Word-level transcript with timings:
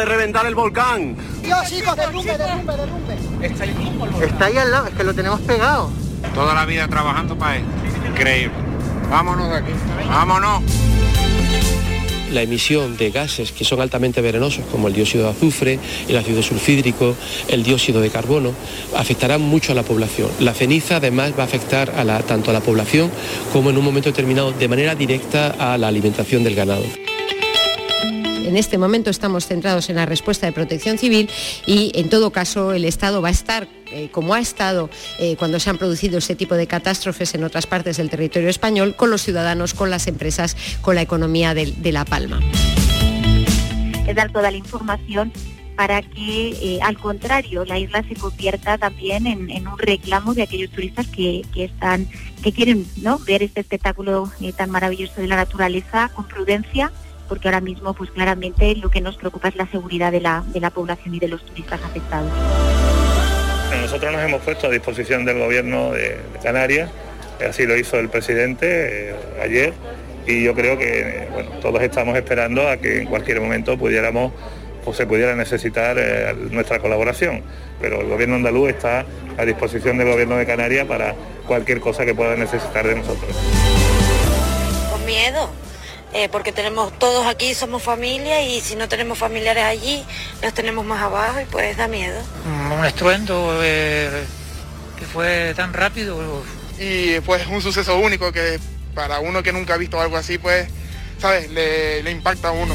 De 0.00 0.06
reventar 0.06 0.46
el 0.46 0.54
volcán. 0.54 1.14
Dios, 1.42 1.58
chicos, 1.68 1.94
derrumbe, 1.96 2.36
derrumbe, 2.36 2.76
derrumbe. 2.76 4.26
Está 4.26 4.46
ahí 4.46 4.56
al 4.56 4.70
lado, 4.70 4.86
es 4.88 4.94
que 4.94 5.04
lo 5.04 5.14
tenemos 5.14 5.40
pegado. 5.40 5.90
Toda 6.34 6.54
la 6.54 6.64
vida 6.66 6.88
trabajando 6.88 7.36
para 7.36 7.56
él. 7.56 7.64
Increíble. 8.08 8.54
Vámonos 9.10 9.48
de 9.50 9.56
aquí. 9.56 9.72
Vámonos. 10.08 10.62
la 12.32 12.42
emisión 12.42 12.96
de 12.96 13.10
gases 13.10 13.50
que 13.50 13.64
son 13.64 13.80
altamente 13.80 14.20
venenosos, 14.20 14.64
como 14.70 14.86
el 14.86 14.94
dióxido 14.94 15.24
de 15.24 15.30
azufre, 15.30 15.80
el 16.08 16.16
ácido 16.16 16.40
sulfídrico, 16.44 17.16
el 17.48 17.64
dióxido 17.64 18.00
de 18.00 18.08
carbono, 18.08 18.52
afectarán 18.96 19.40
mucho 19.40 19.72
a 19.72 19.74
la 19.74 19.82
población. 19.82 20.30
La 20.38 20.54
ceniza 20.54 20.96
además 20.96 21.32
va 21.36 21.42
a 21.42 21.46
afectar 21.46 21.90
a 21.96 22.04
la- 22.04 22.20
tanto 22.22 22.50
a 22.50 22.52
la 22.52 22.60
población 22.60 23.10
como 23.52 23.70
en 23.70 23.78
un 23.78 23.84
momento 23.84 24.10
determinado 24.10 24.52
de 24.52 24.68
manera 24.68 24.94
directa 24.94 25.56
a 25.58 25.76
la 25.76 25.88
alimentación 25.88 26.44
del 26.44 26.54
ganado. 26.54 26.84
En 28.46 28.56
este 28.56 28.78
momento 28.78 29.10
estamos 29.10 29.46
centrados 29.46 29.90
en 29.90 29.96
la 29.96 30.06
respuesta 30.06 30.46
de 30.46 30.52
protección 30.52 30.98
civil 30.98 31.28
y 31.66 31.92
en 31.94 32.08
todo 32.08 32.30
caso 32.30 32.72
el 32.72 32.84
Estado 32.84 33.20
va 33.22 33.28
a 33.28 33.32
estar, 33.32 33.68
eh, 33.92 34.08
como 34.10 34.34
ha 34.34 34.40
estado 34.40 34.90
eh, 35.18 35.36
cuando 35.36 35.60
se 35.60 35.70
han 35.70 35.78
producido 35.78 36.18
este 36.18 36.34
tipo 36.34 36.54
de 36.54 36.66
catástrofes 36.66 37.34
en 37.34 37.44
otras 37.44 37.66
partes 37.66 37.98
del 37.98 38.10
territorio 38.10 38.48
español, 38.48 38.96
con 38.96 39.10
los 39.10 39.22
ciudadanos, 39.22 39.74
con 39.74 39.90
las 39.90 40.06
empresas, 40.06 40.56
con 40.80 40.94
la 40.94 41.02
economía 41.02 41.54
de, 41.54 41.92
La 41.92 42.04
Palma. 42.04 42.40
es 44.06 44.16
dar 44.16 44.32
toda 44.32 44.50
la 44.50 44.56
información 44.56 45.32
para 45.76 46.02
que, 46.02 46.50
eh, 46.50 46.78
al 46.82 46.98
contrario, 46.98 47.64
la 47.64 47.78
isla 47.78 48.02
se 48.02 48.14
convierta 48.14 48.78
también 48.78 49.26
en, 49.26 49.66
un 49.66 49.78
reclamo 49.78 50.34
de 50.34 50.42
aquellos 50.42 50.70
turistas 50.70 51.06
que, 51.06 51.42
quieren 52.54 52.86
ver 53.26 53.42
este 53.42 53.60
espectáculo 53.60 54.30
tan 54.56 54.70
maravilloso 54.70 55.20
de 55.20 55.28
la 55.28 55.36
naturaleza 55.36 56.10
con 56.14 56.26
prudencia, 56.26 56.90
porque 57.30 57.46
ahora 57.46 57.60
mismo, 57.60 57.94
pues 57.94 58.10
claramente, 58.10 58.74
lo 58.74 58.90
que 58.90 59.00
nos 59.00 59.16
preocupa 59.16 59.46
es 59.46 59.54
la 59.54 59.68
seguridad 59.68 60.10
de 60.10 60.20
la, 60.20 60.42
de 60.48 60.58
la 60.58 60.70
población 60.70 61.14
y 61.14 61.20
de 61.20 61.28
los 61.28 61.46
turistas 61.46 61.80
afectados. 61.80 62.28
Nosotros 63.80 64.12
nos 64.12 64.20
hemos 64.22 64.42
puesto 64.42 64.66
a 64.66 64.70
disposición 64.70 65.24
del 65.24 65.38
gobierno 65.38 65.92
de, 65.92 66.16
de 66.16 66.38
Canarias, 66.42 66.90
así 67.48 67.66
lo 67.66 67.76
hizo 67.76 68.00
el 68.00 68.08
presidente 68.08 69.10
eh, 69.10 69.14
ayer, 69.40 69.74
y 70.26 70.42
yo 70.42 70.56
creo 70.56 70.76
que 70.76 71.00
eh, 71.00 71.28
bueno, 71.32 71.50
todos 71.62 71.80
estamos 71.82 72.16
esperando 72.16 72.68
a 72.68 72.78
que 72.78 73.02
en 73.02 73.06
cualquier 73.06 73.40
momento 73.40 73.78
pudiéramos 73.78 74.32
o 74.84 74.92
se 74.92 75.06
pudiera 75.06 75.36
necesitar 75.36 75.98
eh, 76.00 76.34
nuestra 76.50 76.80
colaboración. 76.80 77.42
Pero 77.80 78.00
el 78.00 78.08
gobierno 78.08 78.34
andaluz 78.34 78.70
está 78.70 79.06
a 79.38 79.44
disposición 79.44 79.98
del 79.98 80.08
gobierno 80.08 80.36
de 80.36 80.46
Canarias 80.46 80.84
para 80.88 81.14
cualquier 81.46 81.78
cosa 81.78 82.04
que 82.04 82.12
pueda 82.12 82.34
necesitar 82.34 82.88
de 82.88 82.96
nosotros. 82.96 83.30
Con 84.90 85.06
miedo, 85.06 85.48
eh, 86.12 86.28
porque 86.30 86.52
tenemos 86.52 86.98
todos 86.98 87.26
aquí, 87.26 87.54
somos 87.54 87.82
familia 87.82 88.42
y 88.42 88.60
si 88.60 88.74
no 88.74 88.88
tenemos 88.88 89.18
familiares 89.18 89.64
allí, 89.64 90.04
los 90.42 90.52
tenemos 90.52 90.84
más 90.84 91.02
abajo 91.02 91.40
y 91.40 91.44
pues 91.44 91.76
da 91.76 91.88
miedo. 91.88 92.20
un 92.44 92.84
estruendo 92.84 93.60
eh, 93.62 94.24
que 94.98 95.04
fue 95.04 95.54
tan 95.54 95.72
rápido. 95.72 96.42
y 96.78 97.20
pues 97.20 97.46
un 97.46 97.62
suceso 97.62 97.96
único 97.98 98.32
que 98.32 98.58
para 98.94 99.20
uno 99.20 99.42
que 99.42 99.52
nunca 99.52 99.74
ha 99.74 99.76
visto 99.76 100.00
algo 100.00 100.16
así, 100.16 100.38
pues, 100.38 100.68
¿sabes? 101.18 101.50
Le, 101.50 102.02
le 102.02 102.10
impacta 102.10 102.48
a 102.48 102.52
uno. 102.52 102.74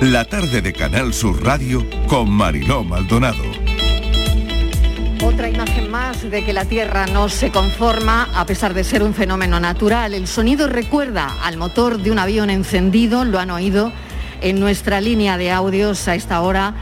La 0.00 0.26
tarde 0.26 0.60
de 0.60 0.72
Canal 0.74 1.14
Sur 1.14 1.42
Radio 1.42 1.84
con 2.06 2.30
Mariló 2.30 2.84
Maldonado. 2.84 3.63
Otra 5.24 5.48
imagen 5.48 5.90
más 5.90 6.30
de 6.30 6.44
que 6.44 6.52
la 6.52 6.66
Tierra 6.66 7.06
no 7.06 7.30
se 7.30 7.50
conforma 7.50 8.28
a 8.34 8.44
pesar 8.44 8.74
de 8.74 8.84
ser 8.84 9.02
un 9.02 9.14
fenómeno 9.14 9.58
natural. 9.58 10.12
El 10.12 10.26
sonido 10.26 10.68
recuerda 10.68 11.34
al 11.42 11.56
motor 11.56 11.98
de 11.98 12.10
un 12.10 12.18
avión 12.18 12.50
encendido, 12.50 13.24
lo 13.24 13.38
han 13.38 13.50
oído 13.50 13.90
en 14.42 14.60
nuestra 14.60 15.00
línea 15.00 15.38
de 15.38 15.50
audios 15.50 16.08
a 16.08 16.14
esta 16.14 16.42
hora. 16.42 16.74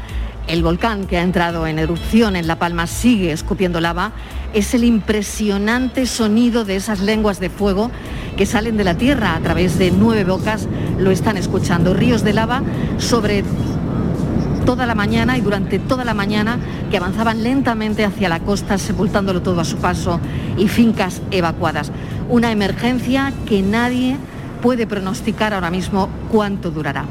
El 0.48 0.64
volcán 0.64 1.06
que 1.06 1.19
ha 1.19 1.22
entrado 1.22 1.69
en 1.69 1.78
erupción 1.78 2.34
en 2.34 2.48
La 2.48 2.58
Palma 2.58 2.88
sigue 2.88 3.30
escupiendo 3.30 3.80
lava. 3.80 4.10
Es 4.53 4.74
el 4.74 4.82
impresionante 4.82 6.04
sonido 6.04 6.64
de 6.64 6.74
esas 6.74 6.98
lenguas 6.98 7.38
de 7.38 7.48
fuego 7.48 7.92
que 8.36 8.44
salen 8.44 8.76
de 8.76 8.82
la 8.82 8.97
Tierra 8.97 9.36
a 9.36 9.41
través 9.41 9.78
de 9.78 9.92
nueve 9.92 10.24
bocas. 10.24 10.66
Lo 10.98 11.12
están 11.12 11.36
escuchando. 11.36 11.94
Ríos 11.94 12.24
de 12.24 12.32
lava 12.32 12.62
sobre 12.98 13.44
toda 14.65 14.87
la 14.87 14.95
mañana 14.95 15.37
y 15.37 15.41
durante 15.41 15.78
toda 15.78 16.05
la 16.05 16.15
mañana 16.15 16.59
que 16.91 16.97
avanzaban 16.97 17.43
lentamente 17.43 18.05
hacia 18.05 18.28
la 18.28 18.41
costa, 18.41 18.78
sepultándolo 18.78 19.43
todo 19.43 19.61
a 19.61 19.65
su 19.65 19.77
paso 19.78 20.21
y 20.56 20.69
fincas 20.69 21.21
evacuadas. 21.31 21.91
Una 22.28 22.53
emergencia 22.53 23.33
que 23.47 23.62
nadie 23.62 24.17
puede 24.61 24.87
pronosticar 24.87 25.53
ahora 25.53 25.71
mismo 25.71 26.09
cuánto 26.31 26.71
durará. 26.71 27.05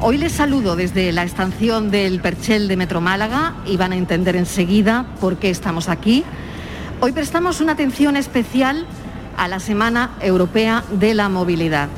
Hoy 0.00 0.18
les 0.18 0.32
saludo 0.32 0.76
desde 0.76 1.12
la 1.12 1.24
estación 1.24 1.90
del 1.90 2.20
Perchel 2.20 2.68
de 2.68 2.76
Metro 2.76 3.00
Málaga 3.00 3.54
y 3.66 3.76
van 3.76 3.92
a 3.92 3.96
entender 3.96 4.34
enseguida 4.34 5.06
por 5.20 5.36
qué 5.36 5.50
estamos 5.50 5.88
aquí. 5.88 6.24
Hoy 7.00 7.12
prestamos 7.12 7.60
una 7.60 7.72
atención 7.72 8.16
especial 8.16 8.86
a 9.36 9.46
la 9.46 9.60
Semana 9.60 10.10
Europea 10.20 10.84
de 10.90 11.14
la 11.14 11.28
Movilidad. 11.28 11.88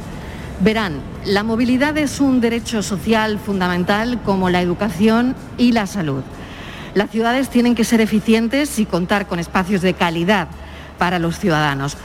Verán, 0.61 1.01
la 1.25 1.43
movilidad 1.43 1.97
es 1.99 2.21
un 2.21 2.41
derecho 2.41 2.83
social 2.83 3.39
fundamental 3.39 4.21
como 4.23 4.51
la 4.51 4.61
educación 4.61 5.35
y 5.59 5.73
la 5.73 5.87
salud. 5.87 6.23
Las 6.95 7.11
ciudades 7.11 7.49
tienen 7.49 7.75
que 7.75 7.85
ser 7.85 8.01
eficientes 8.01 8.79
y 8.79 8.87
contar 8.87 9.27
con 9.27 9.39
espacios 9.39 9.83
de 9.83 9.95
calidad 9.95 10.49
para 10.99 11.19
los 11.19 11.39
ciudadanos. 11.39 11.97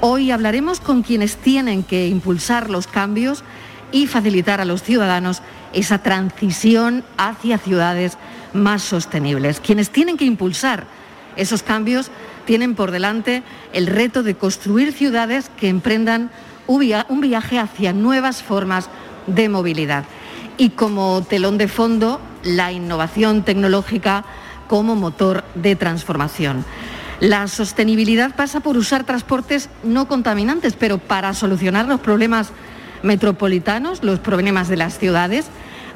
Hoy 0.00 0.30
hablaremos 0.30 0.80
con 0.80 1.02
quienes 1.02 1.36
tienen 1.36 1.82
que 1.82 2.08
impulsar 2.08 2.70
los 2.70 2.86
cambios 2.86 3.44
y 3.92 4.06
facilitar 4.06 4.60
a 4.60 4.64
los 4.64 4.82
ciudadanos 4.82 5.42
esa 5.72 5.98
transición 5.98 7.04
hacia 7.16 7.58
ciudades 7.58 8.16
más 8.52 8.82
sostenibles. 8.82 9.60
Quienes 9.60 9.90
tienen 9.90 10.16
que 10.16 10.24
impulsar 10.24 10.86
esos 11.36 11.62
cambios 11.62 12.10
tienen 12.44 12.74
por 12.74 12.90
delante 12.90 13.42
el 13.72 13.86
reto 13.86 14.22
de 14.22 14.34
construir 14.34 14.92
ciudades 14.92 15.50
que 15.56 15.68
emprendan 15.68 16.30
un 16.70 16.78
via- 16.78 17.04
un 17.08 17.20
viaje 17.20 17.58
hacia 17.58 17.92
nuevas 17.92 18.44
formas 18.44 18.88
de 19.26 19.48
movilidad. 19.48 20.04
Y 20.56 20.70
como 20.70 21.20
telón 21.28 21.58
de 21.58 21.66
fondo, 21.66 22.20
la 22.44 22.70
innovación 22.70 23.42
tecnológica 23.42 24.24
como 24.68 24.94
motor 24.94 25.42
de 25.56 25.74
transformación. 25.74 26.64
La 27.18 27.48
sostenibilidad 27.48 28.36
pasa 28.36 28.60
por 28.60 28.76
usar 28.76 29.02
transportes 29.02 29.68
no 29.82 30.06
contaminantes, 30.06 30.74
pero 30.74 30.98
para 30.98 31.34
solucionar 31.34 31.86
los 31.86 31.98
problemas 31.98 32.50
metropolitanos, 33.02 34.04
los 34.04 34.20
problemas 34.20 34.68
de 34.68 34.76
las 34.76 34.96
ciudades, 34.96 35.46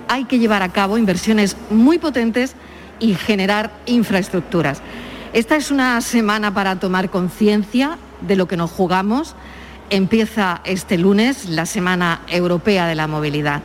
hay 0.08 0.24
que 0.24 0.40
llevar 0.40 0.62
a 0.62 0.72
cabo 0.72 0.98
inversiones 0.98 1.56
muy 1.70 1.98
potentes 1.98 2.56
y 2.98 3.14
generar 3.14 3.70
infraestructuras. 3.86 4.82
Esta 5.32 5.54
es 5.54 5.70
una 5.70 6.00
semana 6.00 6.52
para 6.52 6.80
tomar 6.80 7.10
conciencia 7.10 7.96
de 8.22 8.34
lo 8.34 8.48
que 8.48 8.56
nos 8.56 8.70
jugamos. 8.72 9.36
Empieza 9.90 10.60
este 10.64 10.96
lunes 10.96 11.48
la 11.48 11.66
Semana 11.66 12.22
Europea 12.28 12.86
de 12.86 12.94
la 12.94 13.06
Movilidad. 13.06 13.62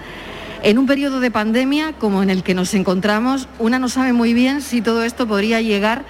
En 0.64 0.78
un 0.78 0.86
periodo 0.86 1.22
de 1.22 1.32
pandemia 1.32 1.94
como 1.94 2.22
en 2.22 2.30
el 2.30 2.44
que 2.44 2.54
nos 2.54 2.74
encontramos, 2.74 3.48
una 3.58 3.80
no 3.80 3.88
sabe 3.88 4.12
muy 4.12 4.34
bien 4.34 4.62
si 4.62 4.82
todo 4.82 5.04
esto 5.04 5.28
podría 5.28 5.62
llegar 5.62 6.04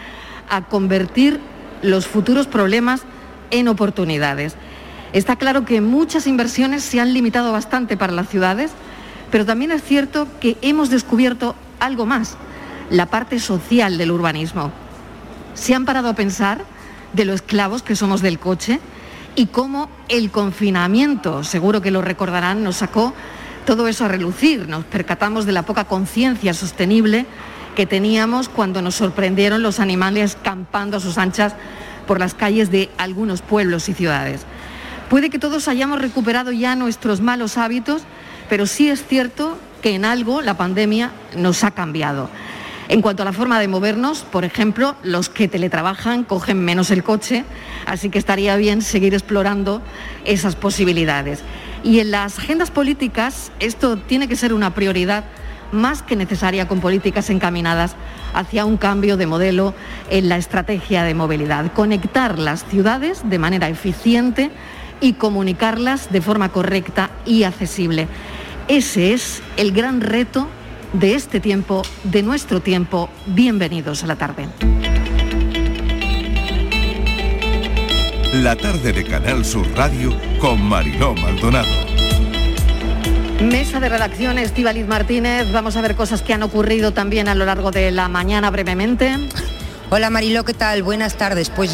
a 0.49 0.63
convertir 0.63 1.39
los 1.83 2.07
futuros 2.07 2.47
problemas 2.47 3.03
en 3.51 3.67
oportunidades. 3.67 4.55
Está 5.13 5.35
claro 5.35 5.63
que 5.63 5.79
muchas 5.79 6.25
inversiones 6.25 6.83
se 6.83 6.99
han 6.99 7.13
limitado 7.13 7.51
bastante 7.51 7.95
para 7.95 8.11
las 8.11 8.29
ciudades, 8.29 8.71
pero 9.31 9.45
también 9.45 9.71
es 9.71 9.83
cierto 9.83 10.27
que 10.39 10.57
hemos 10.63 10.89
descubierto 10.89 11.55
algo 11.79 12.07
más, 12.07 12.35
la 12.89 13.05
parte 13.05 13.39
social 13.39 13.99
del 13.99 14.11
urbanismo. 14.11 14.71
¿Se 15.53 15.75
han 15.75 15.85
parado 15.85 16.09
a 16.09 16.15
pensar 16.15 16.63
de 17.13 17.25
lo 17.25 17.33
esclavos 17.33 17.83
que 17.83 17.95
somos 17.95 18.21
del 18.21 18.39
coche? 18.39 18.79
Y 19.39 19.45
cómo 19.45 19.89
el 20.09 20.31
confinamiento, 20.31 21.45
seguro 21.45 21.81
que 21.81 21.91
lo 21.91 22.01
recordarán, 22.01 22.61
nos 22.61 22.75
sacó 22.75 23.13
todo 23.65 23.87
eso 23.87 24.03
a 24.03 24.09
relucir. 24.09 24.67
Nos 24.67 24.83
percatamos 24.83 25.45
de 25.45 25.53
la 25.53 25.63
poca 25.63 25.85
conciencia 25.85 26.53
sostenible 26.53 27.25
que 27.73 27.85
teníamos 27.85 28.49
cuando 28.49 28.81
nos 28.81 28.95
sorprendieron 28.95 29.63
los 29.63 29.79
animales 29.79 30.37
campando 30.43 30.97
a 30.97 30.99
sus 30.99 31.17
anchas 31.17 31.55
por 32.05 32.19
las 32.19 32.33
calles 32.33 32.69
de 32.69 32.89
algunos 32.97 33.41
pueblos 33.41 33.87
y 33.87 33.93
ciudades. 33.93 34.41
Puede 35.09 35.29
que 35.29 35.39
todos 35.39 35.69
hayamos 35.69 36.01
recuperado 36.01 36.51
ya 36.51 36.75
nuestros 36.75 37.21
malos 37.21 37.57
hábitos, 37.57 38.01
pero 38.49 38.65
sí 38.65 38.89
es 38.89 39.07
cierto 39.07 39.57
que 39.81 39.95
en 39.95 40.03
algo 40.03 40.41
la 40.41 40.57
pandemia 40.57 41.11
nos 41.37 41.63
ha 41.63 41.71
cambiado. 41.71 42.29
En 42.89 43.03
cuanto 43.03 43.21
a 43.21 43.25
la 43.25 43.33
forma 43.33 43.59
de 43.59 43.67
movernos, 43.67 44.23
por 44.23 44.43
ejemplo, 44.43 44.95
los 45.03 45.29
que 45.29 45.47
teletrabajan 45.47 46.23
cogen 46.23 46.65
menos 46.65 46.89
el 46.89 47.03
coche, 47.03 47.45
así 47.85 48.09
que 48.09 48.17
estaría 48.17 48.55
bien 48.55 48.81
seguir 48.81 49.13
explorando 49.13 49.83
esas 50.25 50.55
posibilidades. 50.55 51.43
Y 51.83 51.99
en 51.99 52.09
las 52.09 52.39
agendas 52.39 52.71
políticas 52.71 53.51
esto 53.59 53.97
tiene 53.97 54.27
que 54.27 54.35
ser 54.35 54.55
una 54.55 54.73
prioridad 54.73 55.25
más 55.71 56.01
que 56.01 56.15
necesaria 56.15 56.67
con 56.67 56.79
políticas 56.79 57.29
encaminadas 57.29 57.95
hacia 58.33 58.65
un 58.65 58.77
cambio 58.77 59.17
de 59.17 59.27
modelo 59.27 59.75
en 60.09 60.27
la 60.27 60.37
estrategia 60.37 61.03
de 61.03 61.13
movilidad. 61.13 61.71
Conectar 61.73 62.39
las 62.39 62.65
ciudades 62.65 63.21
de 63.23 63.37
manera 63.37 63.69
eficiente 63.69 64.49
y 64.99 65.13
comunicarlas 65.13 66.11
de 66.11 66.21
forma 66.21 66.49
correcta 66.49 67.11
y 67.23 67.43
accesible. 67.43 68.07
Ese 68.67 69.13
es 69.13 69.43
el 69.57 69.73
gran 69.73 70.01
reto 70.01 70.47
de 70.93 71.15
este 71.15 71.39
tiempo, 71.39 71.83
de 72.03 72.23
nuestro 72.23 72.61
tiempo. 72.61 73.09
Bienvenidos 73.27 74.03
a 74.03 74.07
la 74.07 74.15
tarde. 74.15 74.47
La 78.33 78.55
tarde 78.55 78.93
de 78.93 79.03
Canal 79.05 79.43
Sur 79.43 79.67
Radio 79.75 80.15
con 80.39 80.61
Mariló 80.61 81.13
Maldonado. 81.15 81.67
Mesa 83.41 83.79
de 83.79 83.89
redacción, 83.89 84.37
Estíbaliz 84.37 84.85
Martínez. 84.85 85.51
Vamos 85.51 85.77
a 85.77 85.81
ver 85.81 85.95
cosas 85.95 86.21
que 86.21 86.33
han 86.33 86.43
ocurrido 86.43 86.91
también 86.91 87.27
a 87.27 87.35
lo 87.35 87.45
largo 87.45 87.71
de 87.71 87.91
la 87.91 88.09
mañana 88.09 88.49
brevemente. 88.49 89.15
Hola 89.89 90.09
Mariló, 90.09 90.43
¿qué 90.43 90.53
tal? 90.53 90.83
Buenas 90.83 91.15
tardes. 91.15 91.49
Pues 91.49 91.71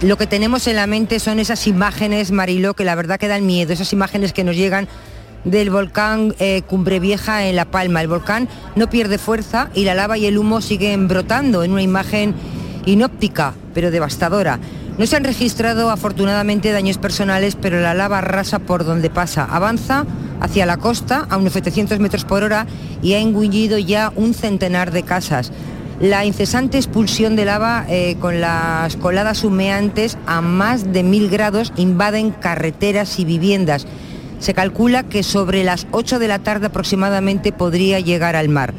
lo 0.00 0.16
que 0.16 0.26
tenemos 0.26 0.66
en 0.66 0.76
la 0.76 0.86
mente 0.86 1.20
son 1.20 1.38
esas 1.38 1.66
imágenes, 1.66 2.30
Mariló, 2.30 2.74
que 2.74 2.84
la 2.84 2.94
verdad 2.94 3.18
que 3.18 3.28
dan 3.28 3.46
miedo, 3.46 3.72
esas 3.72 3.92
imágenes 3.92 4.32
que 4.32 4.44
nos 4.44 4.56
llegan 4.56 4.88
del 5.44 5.70
volcán 5.70 6.34
eh, 6.38 6.62
Cumbre 6.62 7.00
Vieja 7.00 7.46
en 7.46 7.56
La 7.56 7.64
Palma. 7.66 8.00
El 8.02 8.08
volcán 8.08 8.48
no 8.76 8.90
pierde 8.90 9.18
fuerza 9.18 9.70
y 9.74 9.84
la 9.84 9.94
lava 9.94 10.18
y 10.18 10.26
el 10.26 10.38
humo 10.38 10.60
siguen 10.60 11.08
brotando 11.08 11.62
en 11.62 11.72
una 11.72 11.82
imagen 11.82 12.34
inóptica, 12.86 13.54
pero 13.74 13.90
devastadora. 13.90 14.58
No 14.98 15.06
se 15.06 15.16
han 15.16 15.24
registrado 15.24 15.90
afortunadamente 15.90 16.72
daños 16.72 16.98
personales, 16.98 17.54
pero 17.54 17.80
la 17.80 17.94
lava 17.94 18.18
arrasa 18.18 18.58
por 18.58 18.84
donde 18.84 19.10
pasa. 19.10 19.44
Avanza 19.44 20.04
hacia 20.40 20.66
la 20.66 20.76
costa 20.76 21.26
a 21.30 21.36
unos 21.36 21.52
700 21.52 22.00
metros 22.00 22.24
por 22.24 22.42
hora 22.42 22.66
y 23.00 23.14
ha 23.14 23.18
engullido 23.18 23.78
ya 23.78 24.12
un 24.16 24.34
centenar 24.34 24.90
de 24.90 25.04
casas. 25.04 25.52
La 26.00 26.24
incesante 26.24 26.78
expulsión 26.78 27.36
de 27.36 27.44
lava 27.44 27.84
eh, 27.88 28.16
con 28.20 28.40
las 28.40 28.96
coladas 28.96 29.42
humeantes 29.44 30.16
a 30.26 30.40
más 30.40 30.92
de 30.92 31.02
mil 31.02 31.28
grados 31.28 31.72
invaden 31.76 32.30
carreteras 32.30 33.18
y 33.18 33.24
viviendas 33.24 33.86
se 34.38 34.54
calcula 34.54 35.02
que 35.02 35.22
sobre 35.22 35.64
las 35.64 35.86
8 35.90 36.18
de 36.18 36.28
la 36.28 36.38
tarde 36.38 36.66
aproximadamente 36.66 37.52
podría 37.52 38.00
llegar 38.00 38.36
al 38.36 38.48
mar. 38.48 38.74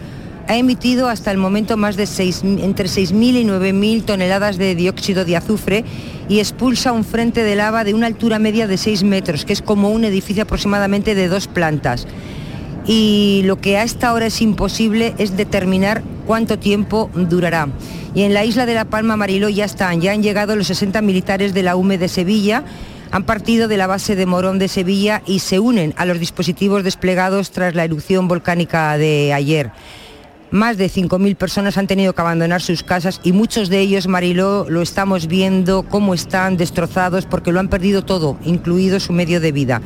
Ha 0.47 0.57
emitido 0.57 1.09
hasta 1.09 1.29
el 1.29 1.37
momento 1.37 1.77
más 1.77 1.95
de 1.95 2.03
entre 2.03 2.87
6.000 2.87 3.41
y 3.41 3.45
9.000 3.45 4.03
toneladas 4.03 4.57
de 4.57 4.73
dióxido 4.73 5.23
de 5.23 5.37
azufre 5.37 5.85
y 6.27 6.39
expulsa 6.39 6.91
un 6.91 7.03
frente 7.03 7.43
de 7.43 7.55
lava 7.55 7.83
de 7.83 7.93
una 7.93 8.07
altura 8.07 8.39
media 8.39 8.65
de 8.65 8.77
6 8.77 9.03
metros, 9.03 9.45
que 9.45 9.53
es 9.53 9.61
como 9.61 9.91
un 9.91 10.05
edificio 10.05 10.43
aproximadamente 10.43 11.13
de 11.13 11.27
dos 11.27 11.47
plantas. 11.47 12.07
Y 12.87 13.43
lo 13.45 13.57
que 13.57 13.77
a 13.77 13.83
esta 13.83 14.11
hora 14.13 14.25
es 14.25 14.41
imposible 14.41 15.13
es 15.19 15.37
determinar 15.37 16.01
cuánto 16.25 16.57
tiempo 16.57 17.11
durará. 17.13 17.67
Y 18.15 18.23
en 18.23 18.33
la 18.33 18.43
isla 18.43 18.65
de 18.65 18.73
La 18.73 18.85
Palma 18.85 19.17
Mariló 19.17 19.49
ya 19.49 19.65
están, 19.65 20.01
ya 20.01 20.13
han 20.13 20.23
llegado 20.23 20.55
los 20.55 20.65
60 20.67 21.01
militares 21.03 21.53
de 21.53 21.61
la 21.61 21.75
UME 21.75 21.99
de 21.99 22.07
Sevilla 22.07 22.63
han 23.11 23.23
partido 23.23 23.67
de 23.67 23.77
la 23.77 23.87
base 23.87 24.15
de 24.15 24.25
Morón 24.25 24.59
de 24.59 24.67
Sevilla 24.67 25.21
y 25.25 25.39
se 25.39 25.59
unen 25.59 25.93
a 25.97 26.05
los 26.05 26.19
dispositivos 26.19 26.83
desplegados 26.83 27.51
tras 27.51 27.75
la 27.75 27.83
erupción 27.83 28.27
volcánica 28.27 28.97
de 28.97 29.33
ayer. 29.33 29.71
Más 30.51 30.77
de 30.77 30.89
5.000 30.89 31.35
personas 31.35 31.77
han 31.77 31.85
tenido 31.85 32.13
que 32.13 32.21
abandonar 32.21 32.61
sus 32.61 32.81
casas 32.81 33.21
y 33.23 33.33
muchos 33.33 33.69
de 33.69 33.79
ellos, 33.79 34.07
Mariló, 34.07 34.65
lo 34.67 34.81
estamos 34.81 35.27
viendo 35.27 35.83
cómo 35.83 36.15
están 36.15 36.57
destrozados 36.57 37.25
porque 37.25 37.51
lo 37.51 37.59
han 37.59 37.67
perdido 37.67 38.03
todo, 38.03 38.37
incluido 38.43 38.99
su 38.99 39.13
medio 39.13 39.39
de 39.39 39.51
vida. 39.51 39.81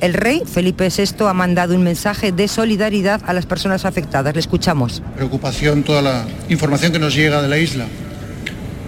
El 0.00 0.14
rey 0.14 0.42
Felipe 0.44 0.88
VI 0.96 1.24
ha 1.26 1.32
mandado 1.34 1.74
un 1.74 1.82
mensaje 1.82 2.30
de 2.30 2.46
solidaridad 2.46 3.20
a 3.26 3.32
las 3.32 3.46
personas 3.46 3.84
afectadas. 3.84 4.34
Le 4.34 4.40
escuchamos. 4.40 5.02
Preocupación 5.16 5.82
toda 5.82 6.02
la 6.02 6.26
información 6.48 6.92
que 6.92 7.00
nos 7.00 7.14
llega 7.14 7.42
de 7.42 7.48
la 7.48 7.58
isla. 7.58 7.86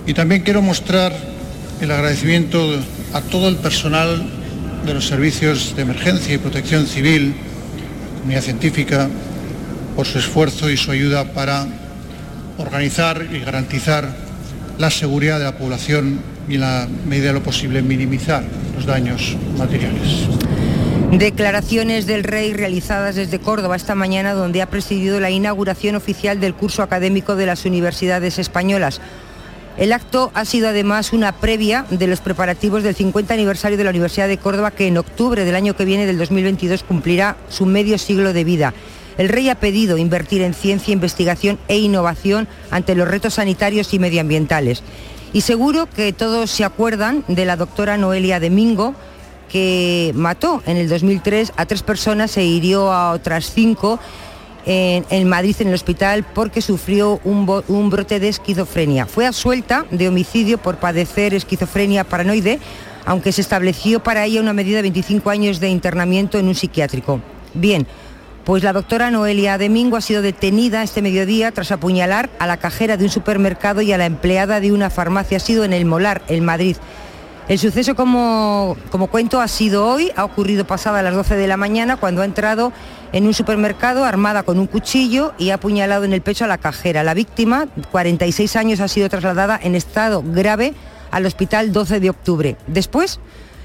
Y 0.07 0.15
también 0.15 0.43
quiero 0.43 0.63
mostrar 0.63 1.13
el 1.81 1.91
agradecimiento 1.91 2.77
a 3.13 3.21
todo 3.21 3.49
el 3.49 3.57
personal 3.57 4.25
de 4.85 4.95
los 4.95 5.07
servicios 5.07 5.75
de 5.77 5.83
emergencia 5.83 6.35
y 6.35 6.39
protección 6.39 6.87
civil, 6.87 7.35
comunidad 8.19 8.43
científica, 8.43 9.09
por 9.97 10.07
su 10.07 10.19
esfuerzo 10.19 10.71
y 10.71 10.77
su 10.77 10.91
ayuda 10.91 11.33
para 11.33 11.67
organizar 12.59 13.27
y 13.33 13.41
garantizar 13.41 14.09
la 14.79 14.91
seguridad 14.91 15.39
de 15.39 15.45
la 15.45 15.59
población 15.59 16.21
y 16.49 16.55
en 16.55 16.61
la 16.61 16.89
medida 17.07 17.29
de 17.29 17.35
lo 17.35 17.43
posible 17.43 17.83
minimizar 17.83 18.43
los 18.75 18.87
daños 18.87 19.37
materiales. 19.59 20.27
Declaraciones 21.13 22.07
del 22.07 22.23
rey 22.23 22.53
realizadas 22.53 23.17
desde 23.17 23.41
Córdoba 23.41 23.75
esta 23.75 23.95
mañana 23.95 24.33
donde 24.33 24.63
ha 24.63 24.71
presidido 24.71 25.19
la 25.19 25.31
inauguración 25.31 25.97
oficial 25.97 26.39
del 26.39 26.55
curso 26.55 26.83
académico 26.83 27.35
de 27.35 27.47
las 27.47 27.65
universidades 27.65 28.39
españolas 28.39 29.01
el 29.81 29.95
acto 29.95 30.31
ha 30.35 30.45
sido 30.45 30.69
además 30.69 31.15
una 31.15 31.33
previa 31.33 31.87
de 31.89 32.07
los 32.07 32.21
preparativos 32.21 32.83
del 32.83 32.95
50 32.95 33.33
aniversario 33.33 33.79
de 33.79 33.85
la 33.85 33.89
Universidad 33.89 34.29
de 34.29 34.37
Córdoba 34.37 34.73
que 34.73 34.87
en 34.87 34.99
octubre 34.99 35.47
del 35.47 35.55
año 35.55 35.75
que 35.75 35.87
viene, 35.87 36.05
del 36.05 36.19
2022, 36.19 36.83
cumplirá 36.83 37.39
su 37.49 37.65
medio 37.65 37.97
siglo 37.97 38.35
de 38.35 38.45
vida. 38.45 38.75
El 39.17 39.31
rey 39.31 39.49
ha 39.49 39.55
pedido 39.55 39.97
invertir 39.97 40.43
en 40.43 40.53
ciencia, 40.53 40.93
investigación 40.93 41.59
e 41.67 41.79
innovación 41.79 42.47
ante 42.71 42.95
los 42.95 43.09
retos 43.09 43.35
sanitarios 43.35 43.95
y 43.95 43.99
medioambientales. 43.99 44.83
Y 45.33 45.41
seguro 45.41 45.89
que 45.89 46.13
todos 46.13 46.51
se 46.51 46.65
acuerdan 46.65 47.25
de 47.27 47.47
la 47.47 47.57
doctora 47.57 47.97
Noelia 47.97 48.39
Domingo, 48.39 48.95
que 49.49 50.13
mató 50.15 50.63
en 50.67 50.77
el 50.77 50.91
2003 50.91 51.55
a 51.57 51.65
tres 51.65 51.83
personas 51.83 52.37
e 52.37 52.45
hirió 52.45 52.93
a 52.93 53.13
otras 53.13 53.51
cinco 53.51 53.99
en, 54.67 55.29
Madrid 55.29 55.57
en 55.61 55.69
el 55.69 55.75
hospital 55.75 56.25
porque 56.35 56.63
sufrió 56.63 57.21
un, 57.25 57.63
un 57.69 57.91
brote 57.91 58.21
de 58.21 58.29
esquizofrenia. 58.29 59.07
Fue 59.07 59.27
absuelta 59.27 59.87
de 59.91 60.09
homicidio 60.09 60.59
por 60.59 60.77
padecer 60.77 61.35
esquizofrenia 61.35 62.05
paranoide, 62.05 62.59
aunque 63.05 63.33
se 63.33 63.41
estableció 63.41 64.03
para 64.03 64.25
ella 64.25 64.41
una 64.41 64.53
medida 64.53 64.77
de 64.77 64.83
25 64.83 65.31
años 65.31 65.61
de 65.61 65.69
internamiento 65.69 66.39
en 66.39 66.49
un 66.49 66.55
psiquiátrico. 66.55 67.21
Bien, 67.55 67.87
pues 68.45 68.63
la 68.63 68.73
doctora 68.73 69.11
Noelia 69.11 69.59
Domingo 69.59 69.97
ha 69.97 70.01
sido 70.01 70.23
detenida 70.23 70.83
este 70.83 71.03
mediodía 71.03 71.53
tras 71.53 71.73
apuñalar 71.73 72.31
a 72.39 72.47
la 72.47 72.57
cajera 72.57 72.97
de 72.97 73.05
un 73.05 73.11
supermercado 73.11 73.83
y 73.83 73.93
a 73.93 73.99
la 73.99 74.07
empleada 74.07 74.61
de 74.61 74.73
una 74.73 74.91
farmacia. 74.91 75.37
Ha 75.37 75.41
sido 75.41 75.65
en 75.65 75.73
el 75.73 75.85
Molar, 75.85 76.23
en 76.29 76.45
Madrid. 76.45 76.77
El 77.51 77.59
suceso, 77.59 77.97
como, 77.97 78.77
como 78.93 79.09
cuento, 79.09 79.41
ha 79.41 79.49
sido 79.49 79.85
hoy, 79.85 80.13
ha 80.15 80.23
ocurrido 80.23 80.65
pasada 80.65 81.03
las 81.03 81.17
12 81.17 81.35
de 81.35 81.49
la 81.49 81.57
mañana, 81.57 81.97
cuando 81.97 82.23
ha 82.23 82.25
entrado 82.25 82.73
en 83.13 83.27
un 83.27 83.35
supermercado 83.35 84.05
armada 84.05 84.45
con 84.45 84.61
un 84.61 84.69
cuchillo 84.69 85.33
y 85.37 85.51
ha 85.51 85.55
apuñalado 85.55 86.05
en 86.05 86.13
el 86.13 86.23
pecho 86.23 86.45
a 86.45 86.47
la 86.47 86.59
cajera. 86.59 87.03
La 87.03 87.13
víctima, 87.13 87.67
46 87.91 88.55
años, 88.55 88.79
ha 88.79 88.87
sido 88.87 89.09
trasladada 89.09 89.59
en 89.61 89.75
estado 89.75 90.23
grave 90.25 90.75
al 91.11 91.27
hospital 91.27 91.73
12 91.73 91.99
de 91.99 92.11
octubre. 92.11 92.57
Después, 92.69 93.19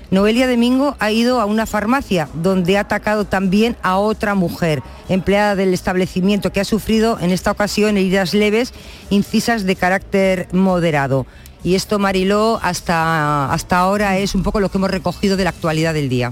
Noelia 0.10 0.50
Domingo 0.50 0.96
ha 0.98 1.12
ido 1.12 1.40
a 1.40 1.46
una 1.46 1.68
farmacia 1.68 2.28
donde 2.34 2.80
ha 2.80 2.82
atacado 2.82 3.26
también 3.26 3.78
a 3.84 4.00
otra 4.00 4.34
mujer, 4.34 4.82
empleada 5.10 5.56
del 5.56 5.76
establecimiento, 5.76 6.52
que 6.52 6.60
ha 6.60 6.66
sufrido 6.66 7.20
en 7.20 7.30
esta 7.30 7.52
ocasión 7.52 7.98
heridas 7.98 8.34
leves, 8.34 8.74
incisas 9.12 9.64
de 9.64 9.76
carácter 9.76 10.48
moderado. 10.52 11.28
Y 11.66 11.74
esto, 11.74 11.98
Mariló, 11.98 12.60
hasta, 12.62 13.52
hasta 13.52 13.80
ahora 13.80 14.20
es 14.20 14.36
un 14.36 14.44
poco 14.44 14.60
lo 14.60 14.70
que 14.70 14.78
hemos 14.78 14.92
recogido 14.92 15.36
de 15.36 15.46
la 15.46 15.50
actualidad 15.50 15.96
del 15.96 16.10
día. 16.10 16.32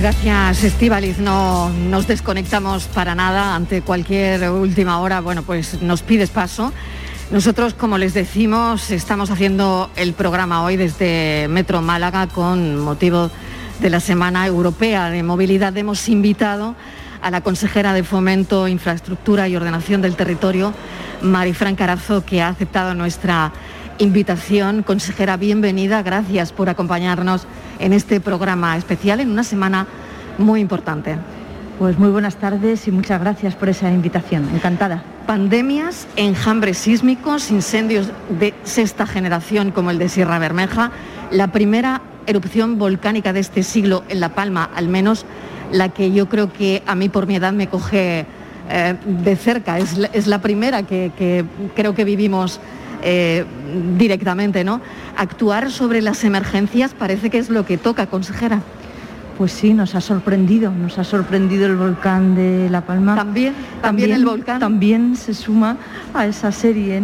Gracias, 0.00 0.64
Estíbaliz. 0.64 1.18
No 1.18 1.68
nos 1.68 2.06
desconectamos 2.06 2.84
para 2.84 3.14
nada 3.14 3.54
ante 3.54 3.82
cualquier 3.82 4.50
última 4.50 4.98
hora. 5.00 5.20
Bueno, 5.20 5.42
pues 5.42 5.82
nos 5.82 6.00
pides 6.00 6.30
paso. 6.30 6.72
Nosotros, 7.30 7.74
como 7.74 7.98
les 7.98 8.14
decimos, 8.14 8.90
estamos 8.90 9.30
haciendo 9.30 9.90
el 9.94 10.14
programa 10.14 10.62
hoy 10.62 10.78
desde 10.78 11.46
Metro 11.50 11.82
Málaga 11.82 12.28
con 12.28 12.78
motivo 12.78 13.30
de 13.80 13.90
la 13.90 14.00
Semana 14.00 14.46
Europea 14.46 15.10
de 15.10 15.22
Movilidad. 15.22 15.76
Hemos 15.76 16.08
invitado 16.08 16.76
a 17.20 17.30
la 17.30 17.42
consejera 17.42 17.92
de 17.92 18.04
Fomento, 18.04 18.68
Infraestructura 18.68 19.48
y 19.48 19.56
Ordenación 19.56 20.00
del 20.00 20.16
Territorio, 20.16 20.72
Marifran 21.20 21.76
Carazo, 21.76 22.24
que 22.24 22.40
ha 22.40 22.48
aceptado 22.48 22.94
nuestra 22.94 23.52
invitación. 23.98 24.82
Consejera, 24.82 25.36
bienvenida, 25.36 26.02
gracias 26.02 26.52
por 26.52 26.68
acompañarnos 26.68 27.46
en 27.78 27.92
este 27.92 28.20
programa 28.20 28.76
especial 28.76 29.20
en 29.20 29.30
una 29.30 29.44
semana 29.44 29.86
muy 30.38 30.60
importante. 30.60 31.16
Pues 31.78 31.98
muy 31.98 32.10
buenas 32.10 32.36
tardes 32.36 32.88
y 32.88 32.90
muchas 32.90 33.20
gracias 33.20 33.54
por 33.54 33.68
esa 33.68 33.90
invitación. 33.90 34.48
Encantada. 34.52 35.02
Pandemias, 35.26 36.08
enjambres 36.16 36.78
sísmicos, 36.78 37.50
incendios 37.50 38.10
de 38.40 38.54
sexta 38.64 39.06
generación 39.06 39.70
como 39.70 39.90
el 39.90 39.98
de 39.98 40.08
Sierra 40.08 40.38
Bermeja, 40.38 40.90
la 41.30 41.52
primera 41.52 42.02
erupción 42.26 42.78
volcánica 42.78 43.32
de 43.32 43.40
este 43.40 43.62
siglo 43.62 44.02
en 44.08 44.20
La 44.20 44.30
Palma, 44.30 44.70
al 44.74 44.88
menos 44.88 45.24
la 45.70 45.90
que 45.90 46.12
yo 46.12 46.28
creo 46.28 46.52
que 46.52 46.82
a 46.86 46.94
mí 46.94 47.08
por 47.08 47.26
mi 47.26 47.36
edad 47.36 47.52
me 47.52 47.68
coge 47.68 48.26
eh, 48.70 48.94
de 49.04 49.36
cerca. 49.36 49.78
Es 49.78 50.26
la, 50.26 50.40
primera 50.40 50.82
que, 50.82 51.44
creo 51.74 51.94
que 51.94 52.04
vivimos 52.04 52.60
eh, 53.02 53.44
directamente, 53.96 54.64
¿no? 54.64 54.80
Actuar 55.16 55.70
sobre 55.70 56.02
las 56.02 56.24
emergencias 56.24 56.94
parece 56.94 57.30
que 57.30 57.38
es 57.38 57.50
lo 57.50 57.64
que 57.64 57.78
toca, 57.78 58.06
consejera. 58.06 58.60
Pues 59.36 59.52
sí, 59.52 59.72
nos 59.72 59.94
ha 59.94 60.00
sorprendido, 60.00 60.72
nos 60.72 60.98
ha 60.98 61.04
sorprendido 61.04 61.66
el 61.66 61.76
volcán 61.76 62.34
de 62.34 62.68
La 62.70 62.80
Palma. 62.80 63.14
También, 63.14 63.54
también, 63.80 64.10
el 64.10 64.24
volcán. 64.24 64.58
También 64.58 65.14
se 65.14 65.32
suma 65.32 65.76
a 66.12 66.26
esa 66.26 66.50
serie 66.50 67.00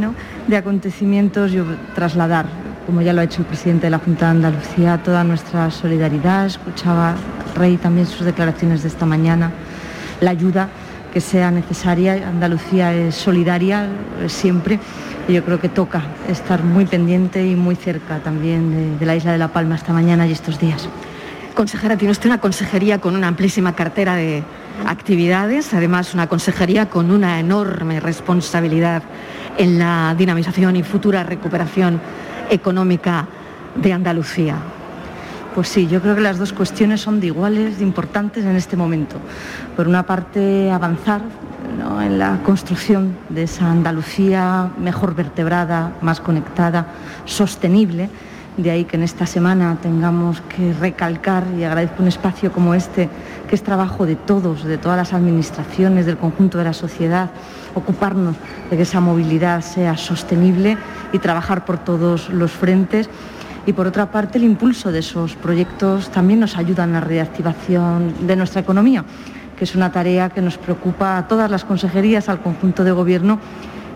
de 0.49 0.57
acontecimientos. 0.57 1.53
Yo 1.53 1.65
trasladar, 1.95 2.47
como 2.87 3.03
ya 3.03 3.13
lo 3.13 3.21
ha 3.21 3.25
hecho 3.25 3.43
el 3.43 3.47
presidente 3.47 3.87
de 3.87 3.91
la 3.91 3.99
Junta 3.99 4.27
de 4.27 4.31
Andalucía, 4.33 4.99
toda 4.99 5.23
nuestra 5.23 5.71
solidaridad. 5.71 6.47
Escuchaba 6.47 7.15
Rey 7.55 7.77
también 7.77 8.09
sus 8.09 8.27
declaraciones 8.27 8.83
de 8.83 8.89
esta 8.89 9.07
mañana, 9.07 9.53
la 10.21 10.33
ayuda 10.33 10.71
que 11.13 11.21
sea 11.21 11.53
necesaria. 11.53 12.15
Andalucía 12.29 12.93
es 12.93 13.15
solidaria 13.15 13.87
siempre 14.27 14.81
yo 15.29 15.45
creo 15.45 15.61
que 15.61 15.69
toca 15.69 16.03
estar 16.29 16.63
muy 16.63 16.85
pendiente 16.87 17.47
y 17.47 17.57
muy 17.57 17.77
cerca 17.77 18.19
también 18.19 18.99
de, 18.99 19.07
la 19.07 19.17
isla 19.17 19.33
de 19.33 19.39
La 19.39 19.49
Palma 19.49 19.75
esta 19.75 19.93
mañana 19.93 20.27
y 20.27 20.33
estos 20.33 20.59
días. 20.59 20.89
Consejera, 21.55 21.97
tiene 21.97 22.13
usted 22.13 22.27
una 22.27 22.41
consejería 22.41 23.01
con 23.01 23.17
una 23.17 23.29
amplísima 23.29 23.75
cartera 23.75 24.17
de 24.17 24.43
actividades, 24.87 25.73
además 25.73 26.13
una 26.13 26.27
consejería 26.27 26.91
con 26.91 27.11
una 27.11 27.39
enorme 27.39 28.01
responsabilidad 28.01 29.03
en 29.57 29.79
la 29.79 30.15
dinamización 30.19 30.77
y 30.77 30.83
futura 30.83 31.23
recuperación 31.23 32.01
económica 32.51 33.27
de 33.77 33.93
Andalucía. 33.93 34.57
Pues 35.55 35.69
sí, 35.69 35.87
yo 35.87 36.03
creo 36.03 36.17
que 36.17 36.21
las 36.21 36.39
dos 36.39 36.53
cuestiones 36.53 37.01
son 37.01 37.21
de 37.21 37.29
iguales, 37.29 37.79
de 37.79 37.85
importantes 37.85 38.45
en 38.45 38.57
este 38.57 38.77
momento. 38.77 39.17
Por 39.77 39.87
una 39.87 40.05
parte, 40.05 40.71
avanzar 40.73 41.23
en 41.75 42.19
la 42.19 42.39
construcción 42.45 43.17
de 43.29 43.45
esa 43.45 43.71
Andalucía 43.71 44.71
mejor 44.79 45.15
vertebrada, 45.15 45.93
más 46.01 46.21
conectada, 46.21 46.87
sostenible. 47.25 48.09
De 48.57 48.71
ahí 48.71 48.85
que 48.85 48.97
en 48.97 49.03
esta 49.03 49.27
semana 49.27 49.77
tengamos 49.83 50.41
que 50.43 50.73
recalcar, 50.75 51.45
y 51.59 51.65
agradezco 51.65 52.03
un 52.03 52.09
espacio 52.09 52.53
como 52.53 52.75
este, 52.75 53.09
que 53.49 53.57
es 53.57 53.63
trabajo 53.65 54.07
de 54.07 54.15
todos, 54.15 54.63
de 54.63 54.79
todas 54.79 54.97
las 54.97 55.13
administraciones, 55.13 56.07
del 56.07 56.17
conjunto 56.17 56.59
de 56.59 56.65
la 56.65 56.73
sociedad, 56.73 57.31
ocuparnos 57.75 58.37
de 58.71 58.77
que 58.77 58.83
esa 58.83 59.01
movilidad 59.01 59.61
sea 59.63 59.97
sostenible 59.97 60.79
y 61.13 61.19
trabajar 61.19 61.65
por 61.65 61.79
todos 61.79 62.31
los 62.31 62.53
frentes. 62.53 63.11
Y 63.67 63.73
por 63.73 63.87
otra 63.87 64.11
parte 64.11 64.39
el 64.39 64.45
impulso 64.45 64.93
de 64.93 65.01
esos 65.01 65.35
proyectos 65.35 66.11
también 66.11 66.39
nos 66.39 66.57
ayuda 66.57 66.85
en 66.85 66.93
la 66.93 67.01
reactivación 67.01 68.27
de 68.27 68.37
nuestra 68.37 68.61
economía, 68.61 69.05
que 69.57 69.65
es 69.65 69.75
una 69.75 69.93
tarea 69.93 70.31
que 70.31 70.41
nos 70.41 70.59
preocupa 70.59 71.17
a 71.17 71.29
todas 71.29 71.51
las 71.51 71.65
consejerías, 71.65 72.29
al 72.29 72.41
conjunto 72.41 72.85
de 72.85 72.93
gobierno 72.93 73.39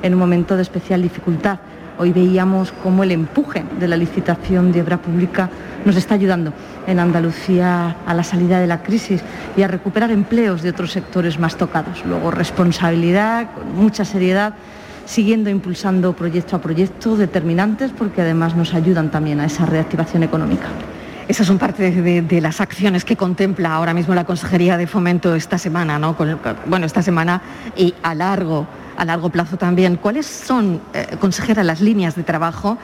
en 0.02 0.14
un 0.14 0.20
momento 0.20 0.56
de 0.56 0.62
especial 0.62 1.02
dificultad. 1.02 1.58
Hoy 1.98 2.12
veíamos 2.12 2.72
cómo 2.82 3.02
el 3.02 3.10
empuje 3.10 3.64
de 3.80 3.88
la 3.88 3.96
licitación 3.96 4.70
de 4.70 4.82
obra 4.82 4.98
pública 4.98 5.50
nos 5.84 5.96
está 5.96 6.14
ayudando 6.14 6.52
en 6.86 7.00
Andalucía 7.00 7.96
a 8.06 8.14
la 8.14 8.22
salida 8.22 8.60
de 8.60 8.68
la 8.68 8.82
crisis 8.82 9.22
y 9.56 9.62
a 9.62 9.68
recuperar 9.68 10.12
empleos 10.12 10.62
de 10.62 10.70
otros 10.70 10.92
sectores 10.92 11.40
más 11.40 11.56
tocados. 11.56 12.04
Luego, 12.04 12.30
responsabilidad, 12.30 13.50
con 13.52 13.74
mucha 13.74 14.04
seriedad 14.04 14.54
siguiendo 15.08 15.48
impulsando 15.48 16.12
proyecto 16.12 16.54
a 16.54 16.60
proyecto 16.60 17.16
determinantes 17.16 17.90
porque 17.96 18.20
además 18.20 18.54
nos 18.54 18.74
ayudan 18.74 19.10
también 19.10 19.40
a 19.40 19.46
esa 19.46 19.64
reactivación 19.64 20.22
económica. 20.22 20.68
Esas 21.28 21.46
son 21.46 21.58
parte 21.58 21.90
de, 21.90 22.40
las 22.40 22.62
acciones 22.62 23.04
que 23.04 23.14
contempla 23.14 23.74
ahora 23.74 23.92
mismo 23.92 24.14
la 24.14 24.24
Consejería 24.24 24.78
de 24.78 24.86
Fomento 24.86 25.34
esta 25.34 25.58
semana, 25.58 25.98
¿no? 25.98 26.16
bueno, 26.64 26.86
esta 26.86 27.02
semana 27.02 27.42
y 27.76 27.94
a 28.02 28.14
largo, 28.14 28.66
a 28.96 29.04
largo 29.04 29.28
plazo 29.28 29.58
también. 29.58 29.96
¿Cuáles 29.96 30.24
son, 30.24 30.80
eh, 30.94 31.18
consejera, 31.20 31.62
las 31.62 31.82
líneas 31.82 32.16
de 32.16 32.22
trabajo 32.22 32.78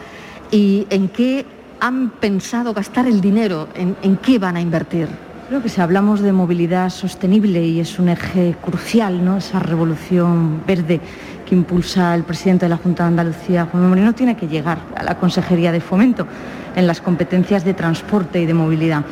y 0.51 0.87
en 0.91 1.09
qué 1.09 1.47
han 1.81 2.11
pensado 2.11 2.75
gastar 2.75 3.07
el 3.07 3.23
dinero, 3.23 3.67
en, 3.75 4.17
qué 4.19 4.39
van 4.39 4.57
a 4.57 4.61
invertir? 4.61 5.09
Creo 5.49 5.63
que 5.63 5.71
si 5.71 5.81
hablamos 5.81 6.21
de 6.21 6.33
movilidad 6.33 6.91
sostenible 6.91 7.65
y 7.65 7.81
es 7.81 7.99
un 7.99 8.11
eje 8.11 8.57
crucial, 8.61 9.25
¿no? 9.25 9.39
esa 9.39 9.59
revolución 9.59 10.63
verde 10.67 11.01
que 11.47 11.55
impulsa 11.55 12.15
el 12.15 12.25
presidente 12.25 12.67
de 12.67 12.71
la 12.71 12.77
Junta 12.77 13.05
de 13.05 13.09
Andalucía, 13.09 13.69
Juan 13.71 13.89
Moreno, 13.89 14.15
tiene 14.15 14.37
que 14.37 14.49
llegar 14.49 14.81
a 14.95 15.03
la 15.03 15.17
Consejería 15.19 15.73
de 15.73 15.81
Fomento 15.81 16.27
en 16.77 16.87
las 16.87 17.01
competencias 17.01 17.65
de 17.65 17.75
transporte 17.75 18.41
y 18.41 18.47
de 18.47 18.55
movilidad. 18.55 19.05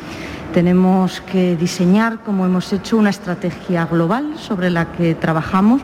Tenemos 0.53 1.21
que 1.21 1.55
diseñar, 1.55 2.19
como 2.19 2.45
hemos 2.45 2.71
hecho, 2.73 2.97
una 2.97 3.09
estrategia 3.09 3.85
global 3.85 4.35
sobre 4.37 4.69
la 4.69 4.91
que 4.91 5.15
trabajamos, 5.15 5.81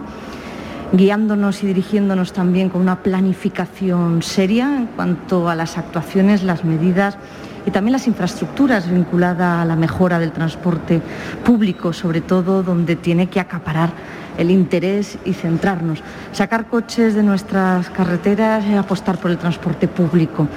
guiándonos 0.91 1.63
y 1.63 1.67
dirigiéndonos 1.67 2.33
también 2.33 2.69
con 2.69 2.81
una 2.81 3.01
planificación 3.01 4.21
seria 4.21 4.75
en 4.75 4.87
cuanto 4.87 5.49
a 5.49 5.55
las 5.55 5.77
actuaciones, 5.77 6.43
las 6.43 6.63
medidas 6.63 7.17
y 7.65 7.71
también 7.71 7.93
las 7.93 8.07
infraestructuras 8.07 8.89
vinculadas 8.89 9.61
a 9.61 9.65
la 9.65 9.75
mejora 9.75 10.19
del 10.19 10.31
transporte 10.31 11.01
público, 11.43 11.93
sobre 11.93 12.21
todo 12.21 12.63
donde 12.63 12.95
tiene 12.95 13.27
que 13.27 13.39
acaparar 13.39 13.91
el 14.39 14.49
interés 14.49 15.19
y 15.25 15.33
centrarnos. 15.33 16.01
Sacar 16.31 16.67
coches 16.67 17.13
de 17.13 17.21
nuestras 17.21 17.89
carreteras 17.89 18.65
apostar 18.79 19.17
por 19.17 19.29
el 19.29 19.37
transporte 19.37 19.87
público. 19.87 20.47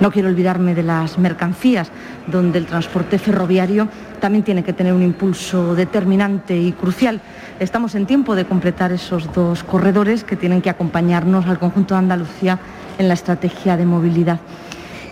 No 0.00 0.10
quiero 0.10 0.28
olvidarme 0.28 0.74
de 0.74 0.82
las 0.82 1.18
mercancías, 1.18 1.90
donde 2.26 2.58
el 2.58 2.66
transporte 2.66 3.18
ferroviario 3.18 3.88
también 4.20 4.44
tiene 4.44 4.64
que 4.64 4.72
tener 4.72 4.92
un 4.92 5.02
impulso 5.02 5.74
determinante 5.74 6.58
y 6.58 6.72
crucial. 6.72 7.20
Estamos 7.60 7.94
en 7.94 8.06
tiempo 8.06 8.34
de 8.34 8.44
completar 8.44 8.92
esos 8.92 9.32
dos 9.32 9.62
corredores 9.62 10.24
que 10.24 10.36
tienen 10.36 10.60
que 10.60 10.70
acompañarnos 10.70 11.46
al 11.46 11.58
conjunto 11.58 11.94
de 11.94 12.00
Andalucía 12.00 12.58
en 12.98 13.08
la 13.08 13.14
estrategia 13.14 13.76
de 13.76 13.86
movilidad. 13.86 14.40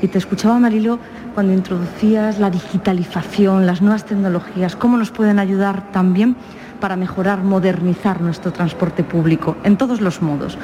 Y 0.02 0.08
te 0.08 0.18
escuchaba, 0.18 0.58
Marilo, 0.58 0.98
cuando 1.34 1.54
introducías 1.54 2.38
la 2.38 2.50
digitalización, 2.50 3.66
las 3.66 3.80
nuevas 3.80 4.04
tecnologías, 4.04 4.76
cómo 4.76 4.96
nos 4.98 5.10
pueden 5.10 5.38
ayudar 5.38 5.90
también 5.92 6.36
para 6.76 6.96
mejorar, 6.96 7.42
modernizar 7.42 8.20
nuestro 8.20 8.52
transporte 8.52 9.04
público 9.04 9.56
en 9.64 9.76
todos 9.76 10.00
los 10.00 10.22
modos. 10.22 10.58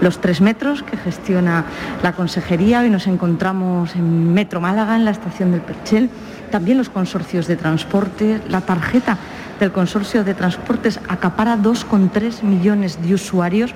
Los 0.00 0.20
tres 0.20 0.40
metros 0.40 0.82
que 0.82 0.96
gestiona 0.96 1.64
la 2.02 2.12
Consejería, 2.12 2.80
hoy 2.80 2.90
nos 2.90 3.06
encontramos 3.06 3.94
en 3.94 4.32
Metro 4.32 4.60
Málaga, 4.60 4.96
en 4.96 5.04
la 5.04 5.10
estación 5.10 5.52
del 5.52 5.60
Perchel, 5.60 6.10
también 6.50 6.78
los 6.78 6.88
consorcios 6.88 7.46
de 7.46 7.56
transporte, 7.56 8.40
la 8.48 8.60
tarjeta 8.60 9.18
del 9.60 9.72
consorcio 9.72 10.24
de 10.24 10.34
transportes 10.34 11.00
acapara 11.08 11.56
2,3 11.56 12.42
millones 12.42 13.02
de 13.02 13.14
usuarios. 13.14 13.74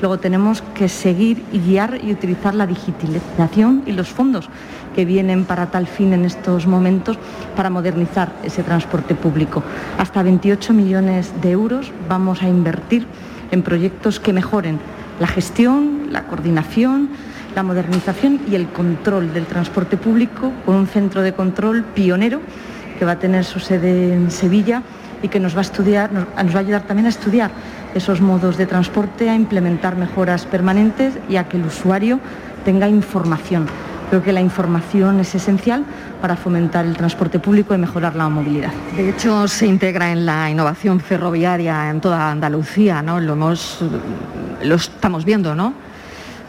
Luego 0.00 0.18
tenemos 0.18 0.62
que 0.74 0.88
seguir 0.88 1.44
y 1.52 1.58
guiar 1.58 2.00
y 2.02 2.12
utilizar 2.12 2.54
la 2.54 2.66
digitalización 2.66 3.82
y 3.86 3.92
los 3.92 4.08
fondos 4.08 4.48
que 4.94 5.04
vienen 5.04 5.44
para 5.44 5.66
tal 5.66 5.86
fin 5.86 6.12
en 6.12 6.24
estos 6.24 6.66
momentos 6.66 7.18
para 7.56 7.70
modernizar 7.70 8.32
ese 8.42 8.62
transporte 8.62 9.14
público. 9.14 9.62
Hasta 9.98 10.22
28 10.22 10.72
millones 10.72 11.32
de 11.42 11.50
euros 11.50 11.92
vamos 12.08 12.42
a 12.42 12.48
invertir 12.48 13.06
en 13.50 13.62
proyectos 13.62 14.20
que 14.20 14.32
mejoren 14.32 14.78
la 15.20 15.26
gestión, 15.26 16.08
la 16.10 16.24
coordinación, 16.24 17.10
la 17.54 17.62
modernización 17.62 18.40
y 18.50 18.54
el 18.54 18.68
control 18.68 19.32
del 19.32 19.46
transporte 19.46 19.96
público 19.96 20.52
con 20.66 20.74
un 20.74 20.86
centro 20.86 21.22
de 21.22 21.34
control 21.34 21.84
pionero 21.84 22.40
que 22.98 23.04
va 23.04 23.12
a 23.12 23.18
tener 23.18 23.44
su 23.44 23.60
sede 23.60 24.14
en 24.14 24.30
Sevilla 24.30 24.82
y 25.22 25.28
que 25.28 25.40
nos 25.40 25.54
va 25.54 25.60
a 25.60 25.62
estudiar, 25.62 26.12
nos, 26.12 26.54
va 26.54 26.58
ayudar 26.58 26.82
también 26.82 27.06
a 27.06 27.10
estudiar 27.10 27.50
esos 27.94 28.20
modos 28.20 28.56
de 28.56 28.66
transporte, 28.66 29.30
a 29.30 29.34
implementar 29.34 29.96
mejoras 29.96 30.46
permanentes 30.46 31.14
y 31.28 31.36
a 31.36 31.48
que 31.48 31.56
el 31.56 31.66
usuario 31.66 32.18
tenga 32.64 32.88
información 32.88 33.66
Creo 34.10 34.22
que 34.22 34.32
la 34.32 34.40
información 34.40 35.20
es 35.20 35.34
esencial 35.34 35.84
para 36.20 36.36
fomentar 36.36 36.84
el 36.84 36.96
transporte 36.96 37.38
público 37.38 37.74
y 37.74 37.78
mejorar 37.78 38.14
la 38.14 38.28
movilidad. 38.28 38.72
De 38.96 39.10
hecho, 39.10 39.48
se 39.48 39.66
integra 39.66 40.12
en 40.12 40.26
la 40.26 40.50
innovación 40.50 41.00
ferroviaria 41.00 41.90
en 41.90 42.00
toda 42.00 42.30
Andalucía, 42.30 43.02
¿no? 43.02 43.18
Lo, 43.20 43.32
hemos, 43.32 43.80
lo 44.62 44.74
estamos 44.74 45.24
viendo, 45.24 45.54
¿no? 45.54 45.74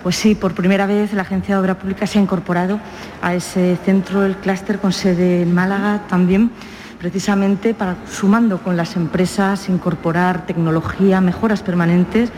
Pues 0.04 0.18
sí, 0.18 0.36
por 0.36 0.54
primera 0.54 0.86
vez 0.86 1.14
la 1.14 1.24
Agencia 1.24 1.56
de 1.56 1.62
Obra 1.62 1.80
Pública 1.80 2.06
se 2.06 2.20
ha 2.20 2.22
incorporado 2.22 2.80
a 3.22 3.34
ese 3.34 3.76
centro, 3.84 4.24
el 4.24 4.36
clúster 4.36 4.78
con 4.78 4.94
sede 4.94 5.42
en 5.42 5.52
Málaga 5.52 6.04
también, 6.08 6.52
precisamente 7.00 7.74
para, 7.74 7.96
sumando 8.08 8.60
con 8.60 8.78
las 8.78 8.96
empresas, 8.98 9.68
incorporar 9.68 10.46
tecnología, 10.46 11.22
mejoras 11.22 11.64
permanentes 11.64 12.32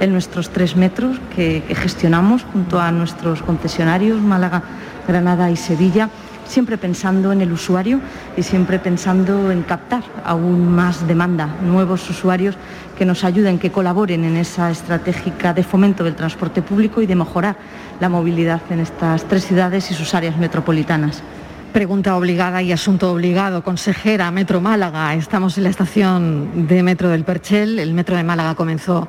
en 0.00 0.12
nuestros 0.12 0.50
tres 0.50 0.76
metros 0.76 1.18
que, 1.34 1.62
gestionamos 1.74 2.44
junto 2.52 2.80
a 2.80 2.90
nuestros 2.90 3.42
concesionarios 3.42 4.20
Málaga, 4.20 4.62
Granada 5.06 5.50
y 5.50 5.56
Sevilla 5.56 6.08
siempre 6.46 6.78
pensando 6.78 7.32
en 7.32 7.40
el 7.40 7.52
usuario 7.52 8.00
y 8.36 8.42
siempre 8.42 8.78
pensando 8.78 9.50
en 9.50 9.62
captar 9.62 10.02
aún 10.24 10.74
más 10.74 11.06
demanda, 11.06 11.48
nuevos 11.62 12.08
usuarios 12.10 12.56
que 12.98 13.04
nos 13.04 13.24
ayuden, 13.24 13.58
que 13.58 13.72
colaboren 13.72 14.24
en 14.24 14.36
esa 14.36 14.70
estratégica 14.70 15.52
de 15.52 15.62
fomento 15.62 16.04
del 16.04 16.14
transporte 16.14 16.62
público 16.62 17.02
y 17.02 17.06
de 17.06 17.16
mejorar 17.16 17.56
la 18.00 18.08
movilidad 18.08 18.60
en 18.70 18.80
estas 18.80 19.24
tres 19.24 19.46
ciudades 19.46 19.90
y 19.90 19.94
sus 19.94 20.14
áreas 20.14 20.36
metropolitanas. 20.36 21.22
Pregunta 21.72 22.16
obligada 22.16 22.62
y 22.62 22.70
asunto 22.70 23.10
obligado. 23.10 23.64
Consejera, 23.64 24.30
Metro 24.30 24.60
Málaga. 24.60 25.12
Estamos 25.14 25.58
en 25.58 25.64
la 25.64 25.70
estación 25.70 26.68
de 26.68 26.84
Metro 26.84 27.08
del 27.08 27.24
Perchel. 27.24 27.80
El 27.80 27.94
Metro 27.94 28.16
de 28.16 28.22
Málaga 28.22 28.54
comenzó 28.54 29.08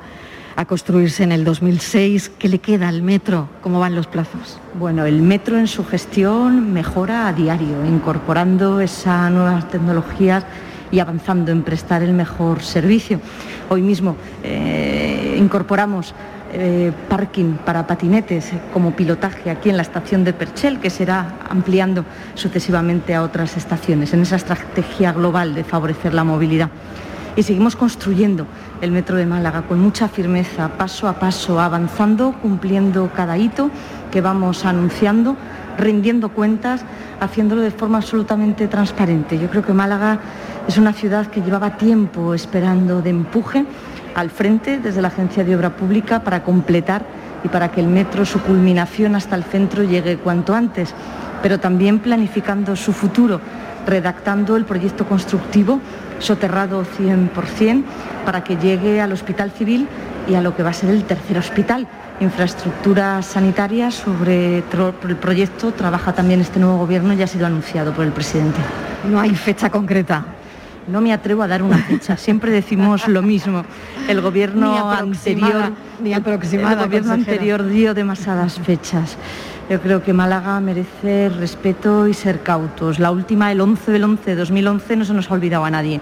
a 0.56 0.64
construirse 0.64 1.22
en 1.22 1.32
el 1.32 1.44
2006. 1.44 2.32
¿Qué 2.38 2.48
le 2.48 2.58
queda 2.58 2.88
al 2.88 3.02
metro? 3.02 3.48
¿Cómo 3.60 3.78
van 3.78 3.94
los 3.94 4.06
plazos? 4.06 4.58
Bueno, 4.78 5.04
el 5.04 5.22
metro 5.22 5.58
en 5.58 5.68
su 5.68 5.84
gestión 5.84 6.72
mejora 6.72 7.28
a 7.28 7.32
diario, 7.32 7.84
incorporando 7.86 8.80
esas 8.80 9.30
nuevas 9.30 9.68
tecnologías 9.68 10.44
y 10.90 11.00
avanzando 11.00 11.52
en 11.52 11.62
prestar 11.62 12.02
el 12.02 12.12
mejor 12.12 12.62
servicio. 12.62 13.20
Hoy 13.68 13.82
mismo 13.82 14.16
eh, 14.42 15.36
incorporamos 15.38 16.14
eh, 16.52 16.92
parking 17.08 17.56
para 17.64 17.86
patinetes 17.86 18.52
como 18.72 18.92
pilotaje 18.92 19.50
aquí 19.50 19.68
en 19.68 19.76
la 19.76 19.82
estación 19.82 20.24
de 20.24 20.32
Perchel, 20.32 20.78
que 20.80 20.90
será 20.90 21.38
ampliando 21.50 22.04
sucesivamente 22.34 23.14
a 23.14 23.22
otras 23.22 23.56
estaciones 23.56 24.14
en 24.14 24.22
esa 24.22 24.36
estrategia 24.36 25.12
global 25.12 25.54
de 25.54 25.64
favorecer 25.64 26.14
la 26.14 26.24
movilidad. 26.24 26.70
Y 27.36 27.42
seguimos 27.42 27.76
construyendo 27.76 28.46
el 28.80 28.92
Metro 28.92 29.16
de 29.16 29.26
Málaga 29.26 29.62
con 29.62 29.78
mucha 29.78 30.08
firmeza, 30.08 30.68
paso 30.78 31.06
a 31.06 31.18
paso, 31.18 31.60
avanzando, 31.60 32.34
cumpliendo 32.40 33.10
cada 33.14 33.36
hito 33.36 33.70
que 34.10 34.22
vamos 34.22 34.64
anunciando, 34.64 35.36
rindiendo 35.76 36.30
cuentas, 36.30 36.82
haciéndolo 37.20 37.60
de 37.60 37.70
forma 37.70 37.98
absolutamente 37.98 38.68
transparente. 38.68 39.38
Yo 39.38 39.50
creo 39.50 39.62
que 39.62 39.74
Málaga 39.74 40.18
es 40.66 40.78
una 40.78 40.94
ciudad 40.94 41.26
que 41.26 41.42
llevaba 41.42 41.76
tiempo 41.76 42.32
esperando 42.32 43.02
de 43.02 43.10
empuje 43.10 43.66
al 44.14 44.30
frente 44.30 44.78
desde 44.78 45.02
la 45.02 45.08
Agencia 45.08 45.44
de 45.44 45.54
Obra 45.54 45.76
Pública 45.76 46.24
para 46.24 46.42
completar 46.42 47.04
y 47.44 47.48
para 47.48 47.70
que 47.70 47.82
el 47.82 47.88
metro, 47.88 48.24
su 48.24 48.40
culminación 48.40 49.14
hasta 49.14 49.36
el 49.36 49.44
centro, 49.44 49.82
llegue 49.82 50.16
cuanto 50.16 50.54
antes, 50.54 50.94
pero 51.42 51.60
también 51.60 51.98
planificando 51.98 52.74
su 52.76 52.94
futuro, 52.94 53.40
redactando 53.86 54.56
el 54.56 54.64
proyecto 54.64 55.06
constructivo 55.06 55.80
soterrado 56.18 56.84
100% 56.84 57.84
para 58.24 58.42
que 58.42 58.56
llegue 58.56 59.00
al 59.00 59.12
Hospital 59.12 59.50
Civil 59.50 59.88
y 60.28 60.34
a 60.34 60.42
lo 60.42 60.56
que 60.56 60.62
va 60.62 60.70
a 60.70 60.74
ser 60.74 60.90
el 60.90 61.04
tercer 61.04 61.38
hospital. 61.38 61.86
Infraestructuras 62.20 63.26
sanitarias 63.26 63.94
sobre 63.94 64.58
el 64.58 65.16
proyecto 65.16 65.72
trabaja 65.72 66.12
también 66.12 66.40
este 66.40 66.58
nuevo 66.58 66.78
gobierno 66.78 67.12
y 67.14 67.22
ha 67.22 67.26
sido 67.26 67.46
anunciado 67.46 67.92
por 67.92 68.04
el 68.04 68.12
presidente. 68.12 68.58
No 69.08 69.20
hay 69.20 69.34
fecha 69.34 69.70
concreta. 69.70 70.24
No 70.88 71.00
me 71.00 71.12
atrevo 71.12 71.42
a 71.42 71.48
dar 71.48 71.62
una 71.62 71.78
fecha, 71.78 72.16
siempre 72.16 72.52
decimos 72.52 73.08
lo 73.08 73.22
mismo. 73.22 73.64
El 74.08 74.20
gobierno 74.20 74.88
anterior, 74.90 75.72
ni 76.00 76.14
aproximada, 76.14 76.82
el 76.82 76.88
gobierno 76.88 77.12
anterior 77.12 77.66
dio 77.68 77.92
demasiadas 77.92 78.60
fechas. 78.60 79.16
Yo 79.68 79.80
creo 79.80 80.02
que 80.04 80.12
Málaga 80.12 80.60
merece 80.60 81.28
respeto 81.28 82.06
y 82.06 82.14
ser 82.14 82.40
cautos. 82.42 83.00
La 83.00 83.10
última, 83.10 83.50
el 83.50 83.60
11 83.60 83.90
del 83.90 84.04
11 84.04 84.30
de 84.30 84.36
2011, 84.36 84.96
no 84.96 85.04
se 85.04 85.12
nos 85.12 85.28
ha 85.28 85.34
olvidado 85.34 85.64
a 85.64 85.70
nadie. 85.70 86.00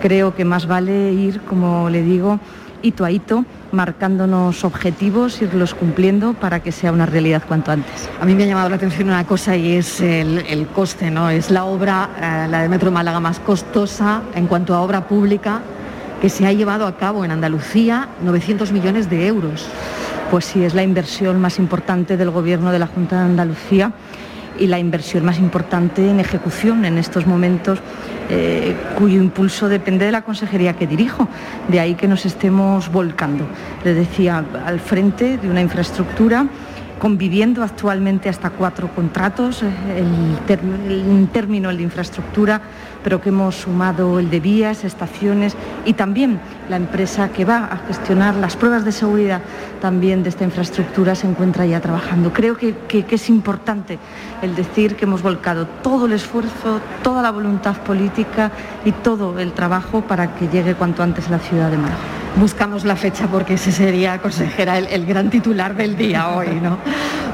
Creo 0.00 0.34
que 0.34 0.46
más 0.46 0.66
vale 0.66 1.12
ir, 1.12 1.42
como 1.42 1.90
le 1.90 2.02
digo, 2.02 2.40
hito 2.80 3.04
a 3.04 3.10
hito, 3.10 3.44
marcándonos 3.74 4.64
objetivos, 4.64 5.42
irlos 5.42 5.74
cumpliendo 5.74 6.34
para 6.34 6.60
que 6.60 6.72
sea 6.72 6.92
una 6.92 7.06
realidad 7.06 7.42
cuanto 7.46 7.72
antes. 7.72 8.08
A 8.20 8.24
mí 8.24 8.34
me 8.34 8.44
ha 8.44 8.46
llamado 8.46 8.68
la 8.70 8.76
atención 8.76 9.08
una 9.08 9.26
cosa 9.26 9.56
y 9.56 9.76
es 9.76 10.00
el, 10.00 10.66
coste, 10.74 11.10
¿no? 11.10 11.30
Es 11.30 11.50
la 11.50 11.64
obra, 11.64 12.10
eh, 12.16 12.48
la 12.48 12.62
de 12.62 12.68
Metro 12.68 12.90
Málaga 12.90 13.20
más 13.20 13.40
costosa 13.40 14.22
en 14.34 14.46
cuanto 14.46 14.74
a 14.74 14.80
obra 14.80 15.06
pública 15.06 15.60
que 16.22 16.30
se 16.30 16.46
ha 16.46 16.52
llevado 16.52 16.86
a 16.86 16.96
cabo 16.96 17.24
en 17.24 17.30
Andalucía, 17.30 18.08
900 18.22 18.72
millones 18.72 19.10
de 19.10 19.26
euros 19.26 19.66
pues 20.30 20.46
sí 20.46 20.64
es 20.64 20.74
la 20.74 20.82
inversión 20.82 21.40
más 21.40 21.58
importante 21.58 22.16
del 22.16 22.30
Gobierno 22.30 22.72
de 22.72 22.78
la 22.78 22.86
Junta 22.86 23.18
de 23.18 23.24
Andalucía 23.26 23.92
y 24.58 24.66
la 24.66 24.78
inversión 24.78 25.24
más 25.24 25.38
importante 25.38 26.08
en 26.08 26.20
ejecución 26.20 26.84
en 26.84 26.98
estos 26.98 27.26
momentos, 27.26 27.78
eh, 28.30 28.74
cuyo 28.98 29.20
impulso 29.20 29.68
depende 29.68 30.06
de 30.06 30.12
la 30.12 30.22
consejería 30.22 30.74
que 30.74 30.86
dirijo. 30.86 31.28
De 31.68 31.80
ahí 31.80 31.94
que 31.94 32.08
nos 32.08 32.24
estemos 32.26 32.90
volcando, 32.90 33.46
le 33.84 33.94
decía, 33.94 34.44
al 34.64 34.80
frente 34.80 35.38
de 35.38 35.50
una 35.50 35.60
infraestructura 35.60 36.46
conviviendo 37.04 37.62
actualmente 37.62 38.30
hasta 38.30 38.48
cuatro 38.48 38.88
contratos, 38.88 39.62
eh, 39.62 39.68
el, 40.48 41.28
término 41.28 41.68
el 41.68 41.76
de 41.76 41.82
infraestructura, 41.82 42.62
pero 43.02 43.20
que 43.20 43.28
hemos 43.28 43.56
sumado 43.56 44.18
el 44.18 44.30
de 44.30 44.40
vías, 44.40 44.84
estaciones 44.84 45.54
y 45.84 45.92
también 45.92 46.40
la 46.70 46.76
empresa 46.76 47.28
que 47.28 47.44
va 47.44 47.66
a 47.66 47.76
gestionar 47.86 48.36
las 48.36 48.56
pruebas 48.56 48.86
de 48.86 48.92
seguridad 48.92 49.42
también 49.82 50.22
de 50.22 50.30
esta 50.30 50.44
infraestructura 50.44 51.14
se 51.14 51.26
encuentra 51.26 51.66
ya 51.66 51.78
trabajando. 51.78 52.32
Creo 52.32 52.56
que, 52.56 52.74
es 52.88 53.28
importante 53.28 53.98
el 54.40 54.54
decir 54.54 54.96
que 54.96 55.04
hemos 55.04 55.20
volcado 55.20 55.66
todo 55.82 56.06
el 56.06 56.14
esfuerzo, 56.14 56.80
toda 57.02 57.20
la 57.20 57.32
voluntad 57.32 57.76
política 57.82 58.50
y 58.82 58.92
todo 58.92 59.38
el 59.38 59.52
trabajo 59.52 60.00
para 60.00 60.34
que 60.36 60.48
llegue 60.48 60.74
cuanto 60.74 61.02
antes 61.02 61.28
a 61.28 61.32
la 61.32 61.38
ciudad 61.38 61.70
de 61.70 61.76
Málaga 61.76 62.23
buscamos 62.36 62.84
la 62.84 62.96
fecha 62.96 63.28
porque 63.28 63.54
ese 63.54 63.72
sería, 63.72 64.18
consejera, 64.18 64.78
el, 64.78 65.06
gran 65.06 65.30
titular 65.30 65.76
del 65.76 65.96
día 65.96 66.30
hoy, 66.30 66.48
¿no? 66.62 66.78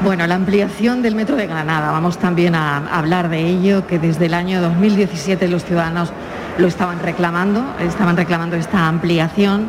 Bueno, 0.03 0.27
la 0.27 0.35
ampliación 0.35 1.03
del 1.03 1.15
metro 1.15 1.37
de 1.37 1.47
Granada, 1.47 1.91
vamos 1.91 2.19
también 2.19 2.55
a, 2.55 2.79
hablar 2.97 3.29
de 3.29 3.47
ello, 3.47 3.87
que 3.87 3.99
desde 3.99 4.27
el 4.27 4.35
año 4.35 4.61
2017 4.61 5.49
los 5.49 5.65
ciudadanos 5.65 6.13
lo 6.59 6.67
estaban 6.67 7.01
reclamando, 7.01 7.65
estaban 7.81 8.17
reclamando 8.17 8.57
esta 8.57 8.89
ampliación, 8.89 9.69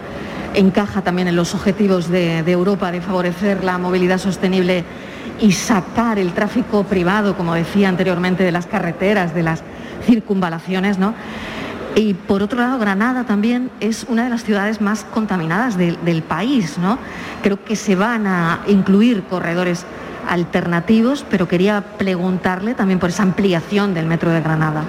encaja 0.53 1.01
también 1.01 1.27
en 1.27 1.35
los 1.35 1.55
objetivos 1.55 2.09
de, 2.09 2.43
de 2.43 2.51
Europa 2.51 2.91
de 2.91 3.01
favorecer 3.01 3.63
la 3.63 3.77
movilidad 3.77 4.17
sostenible 4.17 4.83
y 5.39 5.53
sacar 5.53 6.19
el 6.19 6.33
tráfico 6.33 6.83
privado, 6.83 7.37
como 7.37 7.53
decía 7.53 7.89
anteriormente, 7.89 8.43
de 8.43 8.51
las 8.51 8.67
carreteras, 8.67 9.33
de 9.33 9.43
las 9.43 9.63
circunvalaciones, 10.05 10.97
¿no? 10.97 11.13
Y 11.95 12.13
por 12.13 12.41
otro 12.41 12.59
lado, 12.59 12.79
Granada 12.79 13.25
también 13.25 13.69
es 13.81 14.05
una 14.07 14.23
de 14.23 14.29
las 14.29 14.43
ciudades 14.43 14.79
más 14.79 15.03
contaminadas 15.03 15.77
del 15.77 16.23
país, 16.23 16.77
¿no? 16.77 16.97
Creo 17.43 17.63
que 17.63 17.75
se 17.75 17.95
van 17.95 18.27
a 18.27 18.61
incluir 18.67 19.23
corredores 19.23 19.85
alternativos, 20.27 21.25
pero 21.29 21.47
quería 21.47 21.83
preguntarle 21.97 22.75
también 22.75 22.99
por 22.99 23.09
esa 23.09 23.23
ampliación 23.23 23.93
del 23.93 24.05
metro 24.05 24.31
de 24.31 24.41
Granada. 24.41 24.83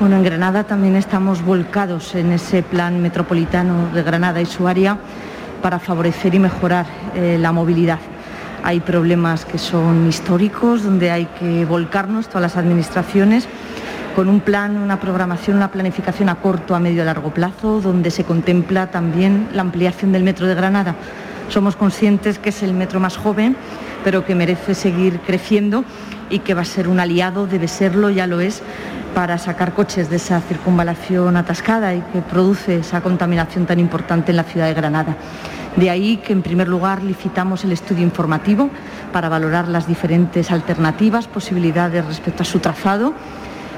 Bueno, 0.00 0.16
en 0.16 0.24
Granada 0.24 0.64
también 0.64 0.96
estamos 0.96 1.42
volcados 1.42 2.14
en 2.14 2.32
ese 2.32 2.62
plan 2.62 3.00
metropolitano 3.00 3.88
de 3.94 4.02
Granada 4.02 4.40
y 4.40 4.46
su 4.46 4.68
área 4.68 4.98
para 5.62 5.78
favorecer 5.78 6.34
y 6.34 6.40
mejorar 6.40 6.86
eh, 7.14 7.38
la 7.40 7.52
movilidad. 7.52 8.00
Hay 8.62 8.80
problemas 8.80 9.44
que 9.44 9.58
son 9.58 10.08
históricos, 10.08 10.82
donde 10.82 11.10
hay 11.10 11.26
que 11.38 11.64
volcarnos 11.64 12.28
todas 12.28 12.42
las 12.42 12.56
administraciones 12.56 13.46
con 14.14 14.28
un 14.28 14.40
plan, 14.40 14.76
una 14.76 15.00
programación, 15.00 15.56
una 15.56 15.70
planificación 15.70 16.28
a 16.28 16.36
corto, 16.36 16.74
a 16.74 16.80
medio 16.80 17.02
y 17.02 17.06
largo 17.06 17.34
plazo, 17.34 17.80
donde 17.80 18.10
se 18.10 18.24
contempla 18.24 18.90
también 18.90 19.48
la 19.52 19.62
ampliación 19.62 20.12
del 20.12 20.22
metro 20.22 20.46
de 20.46 20.54
Granada. 20.54 20.94
Somos 21.48 21.74
conscientes 21.74 22.38
que 22.38 22.50
es 22.50 22.62
el 22.62 22.74
metro 22.74 23.00
más 23.00 23.16
joven, 23.16 23.56
pero 24.04 24.24
que 24.24 24.34
merece 24.34 24.74
seguir 24.74 25.20
creciendo 25.20 25.84
y 26.30 26.38
que 26.40 26.54
va 26.54 26.62
a 26.62 26.64
ser 26.64 26.88
un 26.88 27.00
aliado, 27.00 27.46
debe 27.46 27.66
serlo, 27.66 28.08
ya 28.08 28.26
lo 28.26 28.40
es, 28.40 28.62
para 29.14 29.36
sacar 29.38 29.74
coches 29.74 30.10
de 30.10 30.16
esa 30.16 30.40
circunvalación 30.40 31.36
atascada 31.36 31.94
y 31.94 32.00
que 32.12 32.20
produce 32.20 32.78
esa 32.78 33.00
contaminación 33.00 33.66
tan 33.66 33.78
importante 33.78 34.30
en 34.30 34.36
la 34.36 34.44
ciudad 34.44 34.66
de 34.66 34.74
Granada. 34.74 35.16
De 35.76 35.90
ahí 35.90 36.18
que 36.18 36.32
en 36.32 36.42
primer 36.42 36.68
lugar 36.68 37.02
licitamos 37.02 37.64
el 37.64 37.72
estudio 37.72 38.04
informativo 38.04 38.70
para 39.12 39.28
valorar 39.28 39.66
las 39.66 39.88
diferentes 39.88 40.52
alternativas, 40.52 41.26
posibilidades 41.26 42.04
respecto 42.04 42.42
a 42.42 42.46
su 42.46 42.60
trazado 42.60 43.12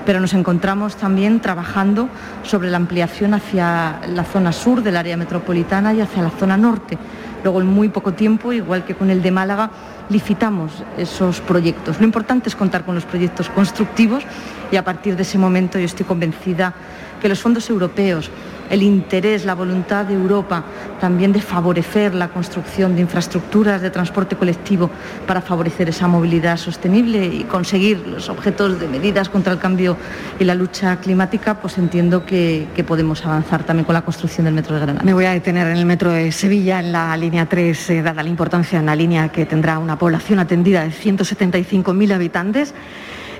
pero 0.07 0.21
nos 0.21 0.33
encontramos 0.33 0.97
también 0.97 1.41
trabajando 1.41 2.09
sobre 2.45 2.71
la 2.71 2.79
ampliación 2.79 3.35
hacia 3.35 4.01
la 4.09 4.25
zona 4.25 4.53
sur 4.53 4.83
del 4.83 4.97
área 4.97 5.17
metropolitana 5.17 5.93
y 5.93 6.01
hacia 6.01 6.23
la 6.23 6.31
zona 6.31 6.57
norte. 6.57 6.97
Luego, 7.43 7.61
en 7.61 7.67
muy 7.67 7.89
poco 7.89 8.15
tiempo, 8.15 8.53
igual 8.53 8.85
que 8.85 8.95
con 8.95 9.11
el 9.11 9.21
de 9.21 9.33
Málaga, 9.33 9.71
licitamos 10.09 10.85
esos 10.97 11.41
proyectos. 11.41 11.99
Lo 11.99 12.05
importante 12.05 12.49
es 12.49 12.57
contar 12.57 12.85
con 12.85 12.95
los 12.95 13.05
proyectos 13.05 13.49
constructivos 13.51 14.25
y 14.71 14.77
a 14.77 14.85
partir 14.85 15.17
de 15.17 15.23
ese 15.23 15.39
momento 15.39 15.79
yo 15.79 15.85
estoy 15.85 16.07
convencida 16.07 16.73
que 17.21 17.29
los 17.29 17.41
fondos 17.41 17.69
europeos 17.69 18.31
el 18.71 18.83
interés, 18.83 19.45
la 19.45 19.55
voluntad 19.55 20.07
de 20.07 20.15
Europa 20.15 20.65
también 21.01 21.33
de 21.33 21.41
favorecer 21.41 22.15
la 22.15 22.29
construcción 22.29 22.95
de 22.95 23.03
infraestructuras 23.03 23.83
de 23.83 23.91
transporte 23.91 24.37
colectivo 24.37 24.91
para 25.27 25.41
favorecer 25.41 25.89
esa 25.89 26.09
movilidad 26.09 26.57
sostenible 26.57 27.27
y 27.27 27.45
conseguir 27.45 28.07
los 28.07 28.29
objetos 28.29 28.81
de 28.81 28.89
medidas 28.89 29.29
contra 29.29 29.53
el 29.53 29.59
cambio 29.59 29.97
y 30.39 30.45
la 30.45 30.55
lucha 30.55 30.97
climática, 30.97 31.61
pues 31.61 31.79
entiendo 31.79 32.25
que, 32.25 32.67
podemos 32.87 33.25
avanzar 33.27 33.65
también 33.65 33.85
con 33.85 33.95
la 33.95 34.03
construcción 34.03 34.45
del 34.45 34.55
metro 34.55 34.75
de 34.75 34.81
Granada. 34.83 35.05
Me 35.05 35.13
voy 35.13 35.25
a 35.25 35.33
detener 35.33 35.67
en 35.67 35.77
el 35.77 35.87
metro 35.87 36.13
de 36.13 36.31
Sevilla, 36.31 36.79
en 36.79 36.93
la 36.93 37.17
línea 37.17 37.47
3, 37.47 37.91
eh, 37.91 38.03
dada 38.03 38.23
la 38.23 38.29
importancia 38.29 38.79
en 38.79 38.87
la 38.87 38.95
línea 38.95 39.29
que 39.31 39.45
tendrá 39.45 39.79
una 39.81 39.99
población 39.99 40.39
atendida 40.39 40.85
de 40.85 40.91
175.000 40.91 42.15
habitantes 42.15 42.75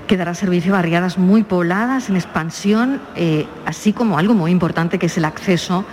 que 0.07 0.17
dará 0.17 0.33
servicio 0.33 0.73
a 0.73 0.77
barriadas 0.77 1.17
muy 1.17 1.43
pobladas, 1.43 2.09
en 2.09 2.15
expansión, 2.15 3.01
eh, 3.15 3.45
así 3.65 3.93
como 3.93 4.17
algo 4.17 4.33
muy 4.33 4.51
importante 4.51 4.97
que 4.97 5.07
es 5.07 5.17
el 5.17 5.25
acceso 5.25 5.85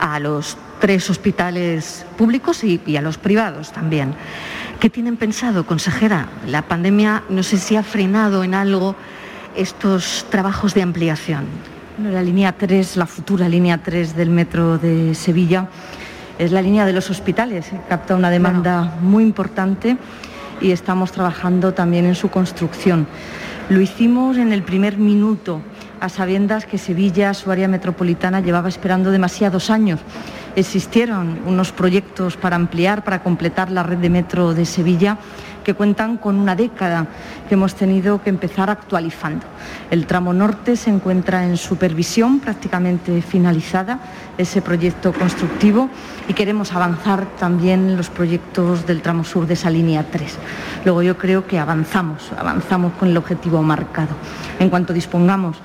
a 0.00 0.18
los 0.18 0.58
tres 0.80 1.08
hospitales 1.08 2.04
públicos 2.18 2.64
y, 2.64 2.80
y, 2.84 2.96
a 2.96 3.02
los 3.02 3.18
privados 3.18 3.72
también. 3.72 4.14
¿Qué 4.80 4.90
tienen 4.90 5.16
pensado, 5.16 5.66
consejera? 5.66 6.28
La 6.46 6.62
pandemia 6.62 7.22
no 7.28 7.42
sé 7.42 7.58
si 7.58 7.76
ha 7.76 7.82
frenado 7.82 8.44
en 8.44 8.54
algo 8.54 8.96
estos 9.56 10.26
trabajos 10.30 10.74
de 10.74 10.82
ampliación. 10.82 11.44
Bueno, 11.96 12.14
la 12.14 12.22
línea 12.22 12.52
3, 12.52 12.96
la 12.96 13.06
futura 13.06 13.48
línea 13.48 13.78
3 13.78 14.16
del 14.16 14.30
metro 14.30 14.78
de 14.78 15.14
Sevilla, 15.14 15.68
es 16.38 16.50
la 16.50 16.62
línea 16.62 16.86
de 16.86 16.94
los 16.94 17.10
hospitales. 17.10 17.66
Capta 17.88 18.14
una 18.16 18.30
demanda 18.30 18.82
claro. 18.82 18.96
muy 19.02 19.22
importante 19.22 19.98
y 20.62 20.70
estamos 20.70 21.12
trabajando 21.12 21.74
también 21.74 22.06
en 22.06 22.14
su 22.14 22.30
construcción. 22.30 23.06
Lo 23.70 23.80
hicimos 23.80 24.36
en 24.36 24.52
el 24.52 24.64
primer 24.64 24.98
minuto, 24.98 25.62
a 26.00 26.08
sabiendas 26.08 26.66
que 26.66 26.76
Sevilla, 26.76 27.32
su 27.34 27.52
área 27.52 27.68
metropolitana, 27.68 28.40
llevaba 28.40 28.68
esperando 28.68 29.12
demasiados 29.12 29.70
años. 29.70 30.00
Existieron 30.56 31.38
unos 31.46 31.70
proyectos 31.70 32.36
para 32.36 32.56
ampliar, 32.56 33.04
para 33.04 33.22
completar 33.22 33.70
la 33.70 33.84
red 33.84 33.98
de 33.98 34.10
metro 34.10 34.54
de 34.54 34.66
Sevilla 34.66 35.18
que 35.64 35.74
cuentan 35.74 36.16
con 36.16 36.36
una 36.36 36.56
década 36.56 37.06
que 37.48 37.54
hemos 37.54 37.74
tenido 37.74 38.22
que 38.22 38.30
empezar 38.30 38.70
actualizando. 38.70 39.46
El 39.90 40.06
tramo 40.06 40.32
norte 40.32 40.76
se 40.76 40.90
encuentra 40.90 41.44
en 41.44 41.56
supervisión 41.56 42.40
prácticamente 42.40 43.22
finalizada, 43.22 43.98
ese 44.38 44.62
proyecto 44.62 45.12
constructivo, 45.12 45.88
y 46.28 46.34
queremos 46.34 46.72
avanzar 46.72 47.26
también 47.38 47.96
los 47.96 48.08
proyectos 48.08 48.86
del 48.86 49.02
tramo 49.02 49.24
sur 49.24 49.46
de 49.46 49.54
esa 49.54 49.70
línea 49.70 50.04
3. 50.10 50.38
Luego 50.84 51.02
yo 51.02 51.16
creo 51.16 51.46
que 51.46 51.58
avanzamos, 51.58 52.30
avanzamos 52.36 52.92
con 52.94 53.08
el 53.08 53.16
objetivo 53.16 53.62
marcado. 53.62 54.14
En 54.58 54.70
cuanto 54.70 54.92
dispongamos 54.92 55.56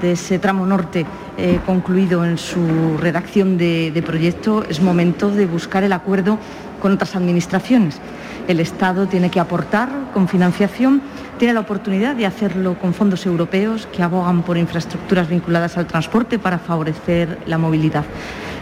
de 0.00 0.12
ese 0.12 0.38
tramo 0.40 0.66
norte 0.66 1.06
eh, 1.38 1.60
concluido 1.64 2.24
en 2.24 2.38
su 2.38 2.96
redacción 2.98 3.56
de, 3.56 3.92
de 3.92 4.02
proyecto, 4.02 4.64
es 4.68 4.80
momento 4.80 5.30
de 5.30 5.46
buscar 5.46 5.84
el 5.84 5.92
acuerdo 5.92 6.38
con 6.80 6.92
otras 6.92 7.14
administraciones 7.14 8.00
el 8.48 8.60
Estado 8.60 9.06
tiene 9.06 9.30
que 9.30 9.40
aportar 9.40 9.88
con 10.14 10.28
financiación, 10.28 11.02
tiene 11.38 11.54
la 11.54 11.60
oportunidad 11.60 12.14
de 12.14 12.26
hacerlo 12.26 12.78
con 12.78 12.94
fondos 12.94 13.26
europeos 13.26 13.86
que 13.86 14.02
abogan 14.02 14.42
por 14.42 14.56
infraestructuras 14.56 15.28
vinculadas 15.28 15.76
al 15.76 15.86
transporte 15.86 16.38
para 16.38 16.58
favorecer 16.58 17.38
la 17.46 17.58
movilidad. 17.58 18.04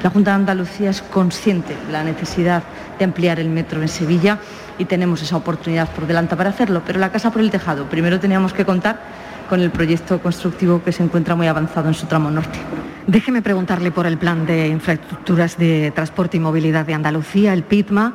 La 0.02 0.10
Junta 0.10 0.32
de 0.32 0.36
Andalucía 0.36 0.90
es 0.90 1.02
consciente 1.02 1.76
de 1.86 1.92
la 1.92 2.04
necesidad 2.04 2.62
de 2.98 3.04
ampliar 3.04 3.40
el 3.40 3.48
metro 3.48 3.80
en 3.80 3.88
Sevilla 3.88 4.38
y 4.78 4.84
tenemos 4.84 5.22
esa 5.22 5.36
oportunidad 5.36 5.88
por 5.90 6.06
delante 6.06 6.36
para 6.36 6.50
hacerlo, 6.50 6.82
pero 6.86 6.98
la 6.98 7.10
casa 7.10 7.30
por 7.30 7.42
el 7.42 7.50
tejado. 7.50 7.88
Primero 7.88 8.20
teníamos 8.20 8.52
que 8.52 8.64
contar 8.64 9.00
con 9.48 9.60
el 9.60 9.70
proyecto 9.70 10.20
constructivo 10.20 10.82
que 10.82 10.92
se 10.92 11.02
encuentra 11.02 11.34
muy 11.34 11.46
avanzado 11.46 11.88
en 11.88 11.94
su 11.94 12.06
tramo 12.06 12.30
norte. 12.30 12.58
Déjeme 13.06 13.42
preguntarle 13.42 13.90
por 13.90 14.06
el 14.06 14.16
plan 14.16 14.46
de 14.46 14.68
infraestructuras 14.68 15.58
de 15.58 15.92
transporte 15.94 16.38
y 16.38 16.40
movilidad 16.40 16.86
de 16.86 16.94
Andalucía, 16.94 17.52
el 17.52 17.62
PITMA 17.62 18.14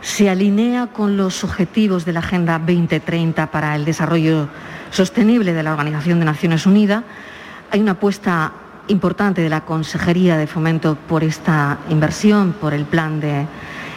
se 0.00 0.30
alinea 0.30 0.88
con 0.88 1.16
los 1.16 1.44
objetivos 1.44 2.04
de 2.04 2.12
la 2.12 2.20
Agenda 2.20 2.58
2030 2.58 3.50
para 3.50 3.76
el 3.76 3.84
Desarrollo 3.84 4.48
Sostenible 4.90 5.52
de 5.52 5.62
la 5.62 5.72
Organización 5.72 6.18
de 6.18 6.24
Naciones 6.24 6.66
Unidas. 6.66 7.04
Hay 7.70 7.80
una 7.80 7.92
apuesta 7.92 8.52
importante 8.88 9.42
de 9.42 9.50
la 9.50 9.64
Consejería 9.64 10.36
de 10.36 10.46
Fomento 10.46 10.96
por 10.96 11.22
esta 11.22 11.78
inversión, 11.90 12.54
por 12.54 12.72
el 12.72 12.84
Plan 12.86 13.20
de 13.20 13.46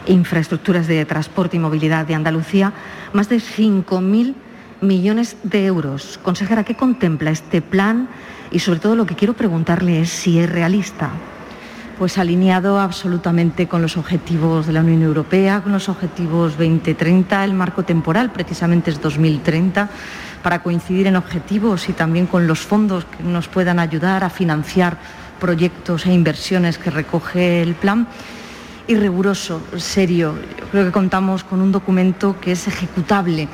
Infraestructuras 0.07 0.87
de 0.87 1.05
Transporte 1.05 1.55
y 1.55 1.59
Movilidad 1.59 2.05
de 2.05 2.15
Andalucía, 2.15 2.73
más 3.13 3.29
de 3.29 3.37
5.000 3.37 4.35
millones 4.81 5.37
de 5.43 5.65
euros. 5.65 6.19
Consejera, 6.21 6.65
¿qué 6.65 6.75
contempla 6.75 7.31
este 7.31 7.61
plan? 7.61 8.09
Y 8.51 8.59
sobre 8.59 8.79
todo 8.79 8.95
lo 8.95 9.05
que 9.05 9.15
quiero 9.15 9.33
preguntarle 9.33 10.01
es 10.01 10.09
si 10.09 10.37
es 10.37 10.49
realista 10.49 11.11
pues 12.03 12.17
alineado 12.17 12.81
absolutamente 12.81 13.69
con 13.69 13.81
los 13.81 13.95
objetivos 13.95 14.67
de 14.67 14.73
la 14.73 14.81
Unión 14.81 15.03
Europea, 15.03 15.61
con 15.61 15.71
los 15.71 15.87
objetivos 15.87 16.57
2030, 16.57 17.45
el 17.45 17.53
marco 17.53 17.83
temporal 17.83 18.29
precisamente 18.29 18.91
es 18.91 18.99
2030, 18.99 19.89
para 20.43 20.61
coincidir 20.61 21.07
en 21.07 21.15
objetivos 21.15 21.87
y 21.87 21.93
también 21.93 22.27
con 22.27 22.45
los 22.45 22.59
fondos 22.59 23.05
que 23.05 23.23
nos 23.23 23.47
puedan 23.47 23.79
ayudar 23.79 24.25
a 24.25 24.29
financiar 24.29 24.97
proyectos 25.39 26.05
e 26.05 26.11
inversiones 26.11 26.77
que 26.77 26.89
recoge 26.89 27.61
el 27.61 27.73
plan. 27.73 28.05
Y 28.85 28.95
riguroso, 28.95 29.61
serio. 29.77 30.35
Yo 30.59 30.65
creo 30.71 30.83
que 30.83 30.91
contamos 30.91 31.45
con 31.45 31.61
un 31.61 31.71
documento 31.71 32.35
que 32.41 32.51
es 32.51 32.67
ejecutable, 32.67 33.47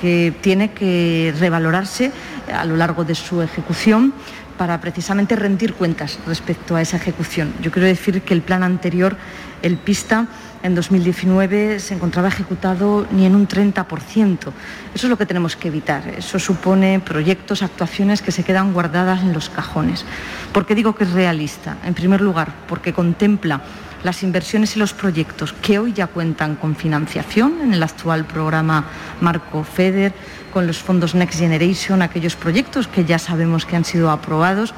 que 0.00 0.32
tiene 0.40 0.70
que 0.70 1.34
revalorarse 1.38 2.12
a 2.50 2.64
lo 2.64 2.78
largo 2.78 3.04
de 3.04 3.14
su 3.14 3.42
ejecución 3.42 4.14
para 4.60 4.78
precisamente 4.78 5.36
rendir 5.36 5.72
cuentas 5.72 6.18
respecto 6.26 6.76
a 6.76 6.82
esa 6.82 6.98
ejecución. 6.98 7.54
Yo 7.62 7.70
quiero 7.70 7.88
decir 7.88 8.20
que 8.20 8.34
el 8.34 8.42
plan 8.42 8.62
anterior, 8.62 9.16
el 9.62 9.78
PISTA, 9.78 10.26
en 10.62 10.74
2019 10.74 11.80
se 11.80 11.94
encontraba 11.94 12.28
ejecutado 12.28 13.06
ni 13.10 13.24
en 13.24 13.36
un 13.36 13.48
30%. 13.48 14.38
Eso 14.38 14.52
es 14.92 15.04
lo 15.04 15.16
que 15.16 15.24
tenemos 15.24 15.56
que 15.56 15.68
evitar. 15.68 16.06
Eso 16.08 16.38
supone 16.38 17.00
proyectos, 17.00 17.62
actuaciones 17.62 18.20
que 18.20 18.32
se 18.32 18.44
quedan 18.44 18.74
guardadas 18.74 19.22
en 19.22 19.32
los 19.32 19.48
cajones. 19.48 20.04
¿Por 20.52 20.66
qué 20.66 20.74
digo 20.74 20.94
que 20.94 21.04
es 21.04 21.12
realista? 21.12 21.78
En 21.82 21.94
primer 21.94 22.20
lugar, 22.20 22.52
porque 22.68 22.92
contempla 22.92 23.62
las 24.02 24.22
inversiones 24.22 24.76
y 24.76 24.78
los 24.78 24.92
proyectos 24.92 25.52
que 25.52 25.78
hoy 25.78 25.92
ya 25.92 26.06
cuentan 26.06 26.56
con 26.56 26.76
financiación 26.76 27.60
en 27.60 27.74
el 27.74 27.82
actual 27.82 28.24
programa 28.24 28.86
Marco 29.20 29.64
FEDER, 29.64 30.12
con 30.52 30.66
los 30.66 30.78
fondos 30.78 31.14
Next 31.14 31.38
Generation, 31.38 32.02
aquellos 32.02 32.36
proyectos 32.36 32.88
que 32.88 33.04
ya 33.04 33.18
sabemos 33.18 33.66
que 33.66 33.76
han 33.76 33.84
sido 33.84 34.10
aprobados. 34.10 34.74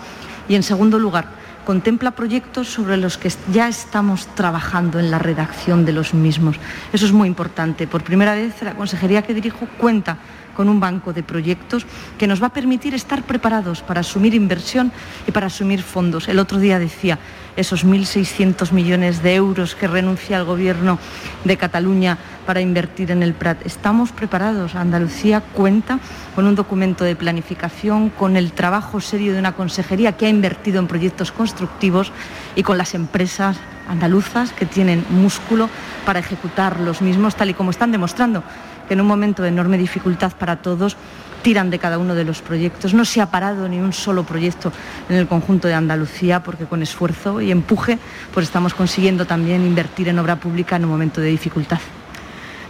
Y 0.48 0.54
en 0.56 0.62
segundo 0.62 0.98
lugar, 0.98 1.26
contempla 1.64 2.10
proyectos 2.10 2.68
sobre 2.68 2.96
los 2.96 3.16
que 3.16 3.30
ya 3.52 3.68
estamos 3.68 4.26
trabajando 4.34 4.98
en 4.98 5.10
la 5.10 5.18
redacción 5.18 5.84
de 5.84 5.92
los 5.92 6.14
mismos. 6.14 6.56
Eso 6.92 7.06
es 7.06 7.12
muy 7.12 7.28
importante. 7.28 7.86
Por 7.86 8.02
primera 8.02 8.34
vez 8.34 8.60
la 8.62 8.74
consejería 8.74 9.22
que 9.22 9.34
dirijo 9.34 9.66
cuenta 9.78 10.18
con 10.56 10.68
un 10.68 10.80
banco 10.80 11.12
de 11.12 11.22
proyectos 11.22 11.86
que 12.18 12.26
nos 12.26 12.42
va 12.42 12.48
a 12.48 12.52
permitir 12.52 12.94
estar 12.94 13.22
preparados 13.22 13.80
para 13.80 14.00
asumir 14.00 14.34
inversión 14.34 14.92
y 15.26 15.32
para 15.32 15.46
asumir 15.46 15.82
fondos. 15.82 16.28
El 16.28 16.38
otro 16.38 16.58
día 16.58 16.78
decía, 16.78 17.18
esos 17.56 17.86
1.600 17.86 18.72
millones 18.72 19.22
de 19.22 19.34
euros 19.34 19.74
que 19.74 19.86
renuncia 19.86 20.38
el 20.38 20.44
Gobierno 20.44 20.98
de 21.44 21.56
Cataluña 21.56 22.18
para 22.46 22.60
invertir 22.60 23.10
en 23.10 23.22
el 23.22 23.34
Prat. 23.34 23.64
Estamos 23.64 24.12
preparados. 24.12 24.74
Andalucía 24.74 25.40
cuenta 25.40 25.98
con 26.34 26.46
un 26.46 26.54
documento 26.54 27.04
de 27.04 27.16
planificación, 27.16 28.10
con 28.10 28.36
el 28.36 28.52
trabajo 28.52 29.00
serio 29.00 29.32
de 29.32 29.38
una 29.38 29.52
consejería 29.52 30.16
que 30.16 30.26
ha 30.26 30.30
invertido 30.30 30.78
en 30.78 30.88
proyectos 30.88 31.32
constructivos 31.32 32.12
y 32.56 32.62
con 32.62 32.78
las 32.78 32.94
empresas 32.94 33.58
andaluzas 33.88 34.52
que 34.52 34.66
tienen 34.66 35.04
músculo 35.10 35.68
para 36.06 36.20
ejecutar 36.20 36.80
los 36.80 37.02
mismos, 37.02 37.36
tal 37.36 37.50
y 37.50 37.54
como 37.54 37.70
están 37.70 37.92
demostrando 37.92 38.42
que 38.88 38.94
en 38.94 39.00
un 39.00 39.06
momento 39.06 39.42
de 39.42 39.48
enorme 39.48 39.78
dificultad 39.78 40.32
para 40.32 40.56
todos 40.56 40.96
tiran 41.42 41.70
de 41.70 41.78
cada 41.78 41.98
uno 41.98 42.14
de 42.14 42.24
los 42.24 42.40
proyectos. 42.40 42.94
No 42.94 43.04
se 43.04 43.20
ha 43.20 43.26
parado 43.30 43.68
ni 43.68 43.78
un 43.78 43.92
solo 43.92 44.24
proyecto 44.24 44.72
en 45.08 45.16
el 45.16 45.26
conjunto 45.26 45.68
de 45.68 45.74
Andalucía 45.74 46.42
porque 46.42 46.64
con 46.64 46.82
esfuerzo 46.82 47.40
y 47.40 47.50
empuje 47.50 47.98
pues 48.32 48.46
estamos 48.46 48.74
consiguiendo 48.74 49.26
también 49.26 49.66
invertir 49.66 50.08
en 50.08 50.18
obra 50.18 50.36
pública 50.36 50.76
en 50.76 50.84
un 50.84 50.90
momento 50.90 51.20
de 51.20 51.28
dificultad. 51.28 51.80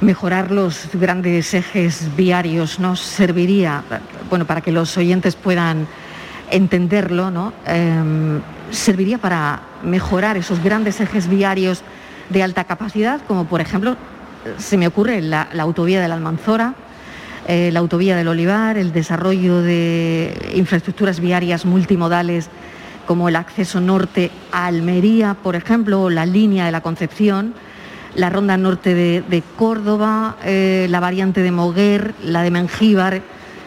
Mejorar 0.01 0.51
los 0.51 0.89
grandes 0.95 1.55
ejes 1.55 2.09
viarios 2.17 2.81
nos 2.81 3.01
serviría, 3.01 3.85
bueno, 4.29 4.47
para 4.47 4.61
que 4.61 4.73
los 4.73 4.97
oyentes 4.97 5.37
puedan 5.37 5.87
entenderlo, 6.51 7.31
¿no? 7.31 7.53
Eh, 7.67 8.41
serviría 8.73 9.19
para 9.19 9.63
mejorar 9.85 10.37
esos 10.37 10.63
grandes 10.63 11.01
ejes 11.01 11.29
viarios 11.29 11.83
de 12.31 12.43
alta 12.43 12.65
capacidad, 12.65 13.21
como 13.29 13.45
por 13.45 13.61
ejemplo 13.61 13.97
se 14.59 14.77
me 14.77 14.89
ocurre 14.89 15.21
la 15.21 15.47
autovía 15.61 16.01
de 16.01 16.09
la 16.09 16.17
Almanzora, 16.17 16.75
eh, 17.49 17.71
la 17.73 17.81
autovía 17.81 18.17
del 18.17 18.29
Olivar, 18.29 18.77
el 18.77 18.93
desarrollo 18.93 19.63
de 19.63 20.53
infraestructuras 20.55 21.19
viarias 21.19 21.65
multimodales 21.65 22.49
como 23.07 23.29
el 23.29 23.35
acceso 23.35 23.81
norte 23.81 24.31
a 24.53 24.67
Almería, 24.67 25.35
por 25.35 25.57
ejemplo, 25.57 26.03
o 26.03 26.11
la 26.11 26.25
línea 26.25 26.67
de 26.67 26.73
la 26.73 26.83
Concepción, 26.83 27.55
la 28.15 28.31
ronda 28.31 28.57
norte 28.57 28.95
de, 28.95 29.43
Córdoba, 29.57 30.37
eh, 30.45 30.87
la 30.89 31.01
variante 31.01 31.41
de 31.43 31.51
Moguer, 31.51 32.15
la 32.23 32.43
de 32.43 32.53
Mengíbar 32.53 33.23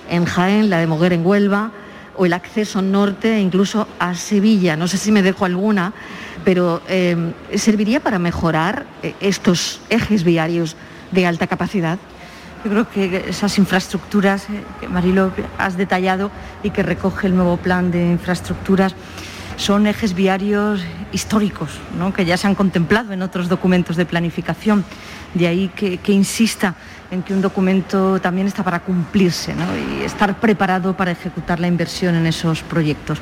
en 0.10 0.24
Jaén, 0.24 0.70
la 0.70 0.78
de 0.78 0.88
Moguer 0.88 1.12
en 1.12 1.26
Huelva, 1.26 1.72
o 2.16 2.26
el 2.26 2.32
acceso 2.32 2.82
norte 2.82 3.36
e 3.36 3.42
incluso 3.42 3.90
a 4.00 4.16
Sevilla. 4.16 4.78
No 4.78 4.88
sé 4.88 4.98
si 4.98 5.12
me 5.12 5.22
dejo 5.22 5.44
alguna, 5.44 5.92
pero 6.46 6.82
eh, 6.88 7.34
¿serviría 7.56 8.00
para 8.00 8.20
mejorar 8.20 8.86
estos 9.20 9.82
ejes 9.90 10.24
viarios 10.24 10.78
de 11.12 11.26
alta 11.26 11.48
capacidad? 11.48 12.00
Yo 12.66 12.72
creo 12.72 12.90
que 12.90 13.30
esas 13.30 13.60
infraestructuras 13.60 14.48
que 14.80 14.88
Marilo 14.88 15.32
has 15.60 15.78
detallado 15.78 16.32
y 16.64 16.72
que 16.72 16.82
recoge 16.82 17.28
el 17.28 17.36
nuevo 17.36 17.58
plan 17.58 17.92
de 17.92 18.04
infraestructuras 18.10 18.96
son 19.56 19.86
ejes 19.86 20.16
viarios 20.16 20.82
históricos, 21.12 21.70
que 22.16 22.26
ya 22.26 22.38
se 22.38 22.48
han 22.48 22.56
contemplado 22.56 23.14
en 23.14 23.22
otros 23.22 23.50
documentos 23.50 23.98
de 23.98 24.08
planificación. 24.08 24.84
De 25.36 25.46
ahí 25.46 25.68
que, 25.76 26.12
insista 26.12 26.74
en 27.12 27.22
que 27.22 27.36
un 27.36 27.44
documento 27.44 28.20
también 28.20 28.48
está 28.48 28.64
para 28.64 28.80
cumplirse 28.80 29.54
y 30.00 30.04
estar 30.04 30.40
preparado 30.40 30.98
para 30.98 31.12
ejecutar 31.12 31.60
la 31.60 31.68
inversión 31.68 32.16
en 32.16 32.26
esos 32.26 32.64
proyectos. 32.64 33.20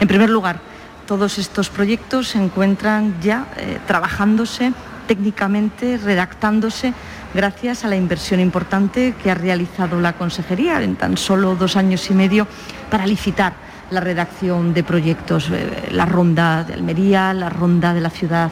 En 0.00 0.08
primer 0.08 0.30
lugar, 0.30 0.58
todos 1.06 1.38
estos 1.38 1.70
proyectos 1.70 2.30
se 2.30 2.42
encuentran 2.42 3.14
ya 3.22 3.46
eh, 3.56 3.78
trabajándose 3.86 4.72
técnicamente, 5.06 5.96
redactándose 5.96 6.94
gracias 7.34 7.84
a 7.84 7.88
la 7.88 7.96
inversión 7.96 8.40
importante 8.40 9.14
que 9.22 9.30
ha 9.30 9.34
realizado 9.34 10.00
la 10.00 10.14
Consejería 10.14 10.82
en 10.82 10.96
tan 10.96 11.16
solo 11.16 11.56
dos 11.56 11.76
años 11.76 12.10
y 12.10 12.14
medio 12.14 12.46
para 12.90 13.06
licitar 13.06 13.54
la 13.90 14.00
redacción 14.00 14.72
de 14.72 14.84
proyectos, 14.84 15.50
eh, 15.50 15.88
la 15.90 16.06
ronda 16.06 16.64
de 16.64 16.74
Almería, 16.74 17.34
la 17.34 17.48
ronda 17.48 17.92
de 17.92 18.00
la 18.00 18.10
ciudad 18.10 18.50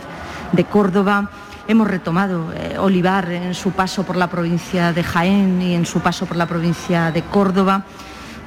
de 0.53 0.64
Córdoba. 0.64 1.31
Hemos 1.69 1.88
retomado 1.88 2.53
eh, 2.55 2.77
Olivar 2.79 3.31
en 3.31 3.55
su 3.55 3.73
paso 3.73 4.05
por 4.05 4.17
la 4.17 4.29
provincia 4.29 4.93
de 4.93 5.05
Jaén 5.05 5.61
y 5.62 5.75
en 5.75 5.87
su 5.87 6.01
paso 6.01 6.27
por 6.27 6.37
la 6.37 6.47
provincia 6.47 7.11
de 7.12 7.23
Córdoba 7.23 7.85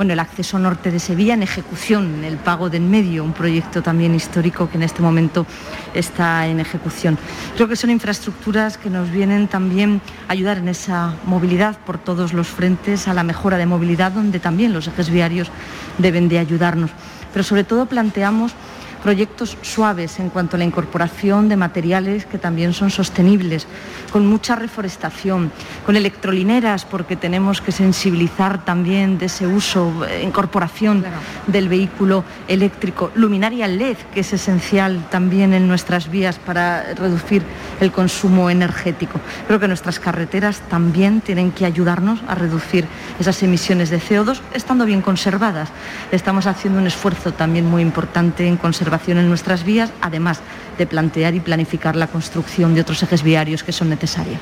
bueno, 0.02 0.14
el 0.14 0.20
acceso 0.20 0.58
norte 0.58 0.90
de 0.90 0.98
Sevilla 0.98 1.36
en 1.36 1.44
ejecución, 1.44 2.24
el 2.24 2.38
pago 2.38 2.72
de 2.72 2.78
en 2.78 2.90
medio, 2.90 3.24
un 3.24 3.34
proyecto 3.34 3.84
también 3.84 4.16
histórico 4.16 4.68
que 4.68 4.78
en 4.78 4.82
este 4.82 5.04
momento 5.04 5.46
está 5.94 6.48
en 6.48 6.60
ejecución. 6.60 7.20
Creo 7.56 7.68
que 7.68 7.76
son 7.76 7.92
infraestructuras 7.92 8.80
que 8.80 8.90
nos 8.90 9.12
vienen 9.12 9.48
también 9.48 10.02
a 10.28 10.32
ayudar 10.32 10.58
en 10.58 10.70
esa 10.70 11.14
movilidad 11.26 11.78
por 11.86 12.00
todos 12.00 12.34
los 12.34 12.48
frentes, 12.48 13.08
a 13.08 13.14
la 13.14 13.22
mejora 13.22 13.58
de 13.58 13.68
movilidad, 13.68 14.12
donde 14.12 14.40
también 14.40 14.74
los 14.74 14.88
ejes 14.88 15.12
viarios 15.12 15.52
deben 16.00 16.30
de 16.30 16.40
ayudarnos. 16.40 16.90
Pero 17.32 17.44
sobre 17.44 17.64
todo 17.64 17.86
planteamos 17.86 18.54
proyectos 19.02 19.58
suaves 19.62 20.20
en 20.20 20.30
cuanto 20.30 20.56
a 20.56 20.60
la 20.60 20.66
incorporación 20.66 21.50
de 21.50 21.58
materiales 21.58 22.26
que 22.26 22.38
también 22.38 22.74
son 22.74 22.92
sostenibles, 22.92 23.68
con 24.12 24.28
mucha 24.28 24.56
reforestación, 24.56 25.52
con 25.86 25.96
electrolineras, 25.96 26.86
porque 26.86 27.16
tenemos 27.16 27.62
que 27.62 27.72
sensibilizar 27.72 28.64
también 28.64 29.18
de 29.18 29.26
ese 29.26 29.48
uso, 29.48 30.06
eh, 30.06 30.22
incorporación 30.24 31.04
del 31.48 31.68
vehículo 31.68 32.24
eléctrico, 32.48 33.12
luminaria 33.16 33.68
LED, 33.68 33.98
que 34.14 34.20
es 34.20 34.34
esencial 34.34 35.08
también 35.10 35.54
en 35.54 35.68
nuestras 35.68 36.10
vías 36.10 36.38
para 36.38 36.94
reducir 36.94 37.44
el 37.80 37.92
consumo 37.92 38.50
energético. 38.50 39.20
Creo 39.48 39.60
que 39.60 39.68
nuestras 39.68 40.00
carreteras 40.00 40.62
también 40.70 41.22
tienen 41.22 41.52
que 41.52 41.66
ayudarnos 41.66 42.20
a 42.28 42.36
reducir 42.36 42.86
esas 43.20 43.42
emisiones 43.42 43.90
de 43.90 44.00
CO2, 44.00 44.42
estando 44.54 44.86
bien 44.86 45.02
conservadas. 45.02 45.70
Estamos 46.12 46.46
haciendo 46.46 46.80
un 46.80 46.88
esfuerzo 46.88 47.34
también 47.34 47.66
muy 47.66 47.82
importante 47.82 48.48
en 48.48 48.58
conservar 48.58 48.91
en 49.08 49.30
nuestras 49.30 49.64
vías, 49.64 49.92
además 50.02 50.42
de 50.78 50.86
plantear 50.86 51.34
y 51.34 51.40
planificar 51.40 51.96
la 51.96 52.08
construcción 52.08 52.76
de 52.76 52.82
otros 52.82 53.02
ejes 53.04 53.24
viarios 53.24 53.64
que 53.64 53.72
son 53.72 53.90
necesarios. 53.90 54.42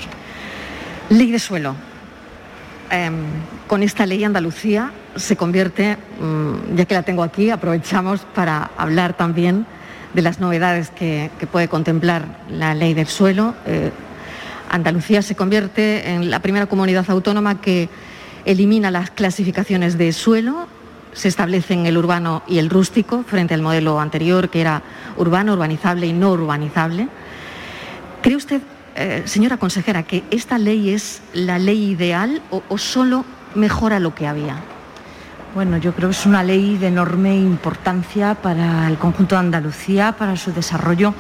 Ley 1.10 1.32
de 1.32 1.40
suelo. 1.40 1.76
Em, 2.90 3.14
con 3.68 3.84
esta 3.84 4.06
ley 4.06 4.24
Andalucía 4.24 4.92
se 5.16 5.36
convierte, 5.36 5.98
mm, 6.20 6.76
ya 6.76 6.86
que 6.86 6.96
la 6.96 7.04
tengo 7.04 7.22
aquí, 7.22 7.52
aprovechamos 7.52 8.22
para 8.34 8.72
hablar 8.78 9.16
también 9.16 9.68
de 10.14 10.24
las 10.24 10.40
novedades 10.40 10.90
que, 10.90 11.30
puede 11.52 11.68
contemplar 11.68 12.26
la 12.50 12.74
ley 12.74 12.96
del 12.96 13.08
suelo. 13.08 13.54
Eh, 13.68 13.92
Andalucía 14.72 15.22
se 15.22 15.36
convierte 15.36 16.10
en 16.10 16.32
la 16.32 16.40
primera 16.40 16.66
comunidad 16.66 17.06
autónoma 17.10 17.62
que 17.62 17.90
elimina 18.46 18.90
las 18.90 19.12
clasificaciones 19.12 19.98
de 19.98 20.12
suelo 20.14 20.68
se 21.14 21.28
establecen 21.28 21.86
el 21.86 21.98
urbano 21.98 22.44
y 22.48 22.60
el 22.60 22.70
rústico 22.70 23.24
frente 23.24 23.54
al 23.54 23.62
modelo 23.62 24.00
anterior 24.00 24.50
que 24.50 24.62
era 24.62 24.82
urbano, 25.18 25.54
urbanizable 25.54 26.08
y 26.08 26.14
no 26.14 26.32
urbanizable. 26.32 27.08
¿Cree 28.22 28.36
usted, 28.36 28.62
eh, 28.96 29.24
señora 29.26 29.58
consejera, 29.58 30.04
que 30.04 30.24
esta 30.32 30.58
ley 30.58 30.90
es 30.92 31.22
la 31.34 31.60
ley 31.60 31.92
ideal 31.92 32.42
o, 32.52 32.64
o 32.70 32.78
solo 32.78 33.26
mejora 33.56 34.00
lo 34.00 34.14
que 34.14 34.28
había? 34.28 34.58
Bueno, 35.56 35.78
yo 35.78 35.94
creo 35.96 36.10
que 36.10 36.16
es 36.16 36.26
una 36.28 36.44
ley 36.44 36.78
de 36.78 36.88
enorme 36.88 37.36
importancia 37.36 38.36
para 38.36 38.88
el 38.88 38.98
conjunto 38.98 39.36
de 39.36 39.40
Andalucía, 39.40 40.12
para 40.12 40.38
su 40.38 40.54
desarrollo 40.54 41.16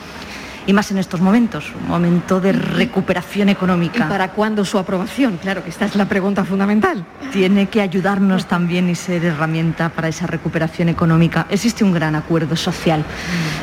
y 0.65 0.73
más 0.73 0.91
en 0.91 0.97
estos 0.97 1.21
momentos, 1.21 1.71
un 1.81 1.87
momento 1.87 2.39
de 2.39 2.51
recuperación 2.51 3.49
económica. 3.49 4.05
¿Y 4.05 4.09
para 4.09 4.31
cuándo 4.31 4.65
su 4.65 4.77
aprobación? 4.77 5.37
Claro 5.37 5.63
que 5.63 5.69
esta 5.69 5.85
es 5.85 5.95
la 5.95 6.05
pregunta 6.05 6.43
fundamental. 6.43 7.05
Tiene 7.31 7.67
que 7.67 7.81
ayudarnos 7.81 8.45
también 8.45 8.89
y 8.89 8.95
ser 8.95 9.25
herramienta 9.25 9.89
para 9.89 10.07
esa 10.07 10.27
recuperación 10.27 10.89
económica. 10.89 11.45
Existe 11.49 11.83
un 11.83 11.91
gran 11.91 12.15
acuerdo 12.15 12.55
social. 12.55 13.03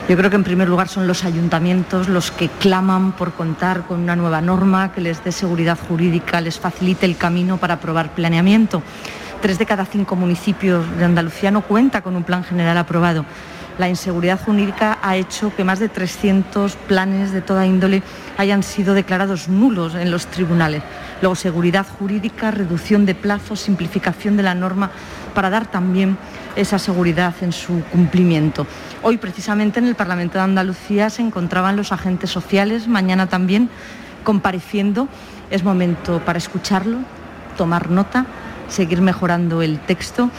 Yo 0.09 0.17
creo 0.17 0.31
que 0.31 0.37
en 0.37 0.45
primer 0.45 0.69
lugar 0.69 0.89
son 0.89 1.07
los 1.07 1.25
ayuntamientos 1.25 2.09
los 2.09 2.31
que 2.31 2.49
claman 2.49 3.13
por 3.13 3.33
contar 3.33 3.83
con 3.87 4.01
una 4.01 4.17
nueva 4.17 4.41
norma 4.41 4.93
que 4.93 5.01
les 5.01 5.23
dé 5.25 5.33
seguridad 5.33 5.79
jurídica, 5.89 6.41
les 6.41 6.59
facilite 6.59 7.07
el 7.07 7.17
camino 7.17 7.57
para 7.57 7.75
aprobar 7.75 8.15
planeamiento. 8.15 8.83
Tres 9.43 9.59
de 9.59 9.67
cada 9.67 9.85
cinco 9.85 10.17
municipios 10.17 10.85
de 10.97 11.05
Andalucía 11.05 11.51
no 11.51 11.61
cuenta 11.61 12.01
con 12.01 12.17
un 12.17 12.25
plan 12.25 12.43
general 12.43 12.79
aprobado 12.79 13.25
la 13.79 13.89
inseguridad 13.89 14.41
jurídica 14.41 14.99
ha 15.03 15.17
hecho 15.17 15.55
que 15.55 15.65
más 15.65 15.79
de 15.79 15.89
300 15.89 16.77
planes 16.77 17.33
de 17.33 17.43
toda 17.43 17.67
índole 17.67 18.03
hayan 18.39 18.63
sido 18.63 18.95
declarados 18.95 19.49
nulos 19.49 19.95
en 19.95 20.11
los 20.11 20.27
tribunales. 20.27 20.83
Luego, 21.21 21.35
seguridad 21.35 21.87
jurídica, 21.99 22.51
reducción 22.51 23.07
de 23.07 23.15
plazos, 23.15 23.61
simplificación 23.61 24.37
de 24.37 24.43
la 24.43 24.55
norma 24.55 24.91
para 25.35 25.51
dar 25.51 25.71
también 25.71 26.17
esa 26.57 26.79
seguridad 26.79 27.35
en 27.43 27.53
su 27.53 27.83
cumplimiento. 27.85 28.67
Hoy, 29.03 29.19
precisamente, 29.19 29.79
en 29.79 29.87
el 29.87 29.95
Parlamento 29.95 30.39
de 30.39 30.45
Andalucía 30.45 31.11
se 31.11 31.23
encontraban 31.23 31.77
los 31.77 31.93
agentes 31.93 32.31
sociales, 32.31 32.89
mañana 32.89 33.29
también 33.29 33.69
compareciendo. 34.25 35.09
Es 35.51 35.63
momento 35.63 36.21
para 36.25 36.39
escucharlo, 36.39 36.99
tomar 37.57 37.91
nota, 37.91 38.27
seguir 38.69 39.01
mejorando 39.01 39.63
el 39.63 39.79
texto 39.79 40.31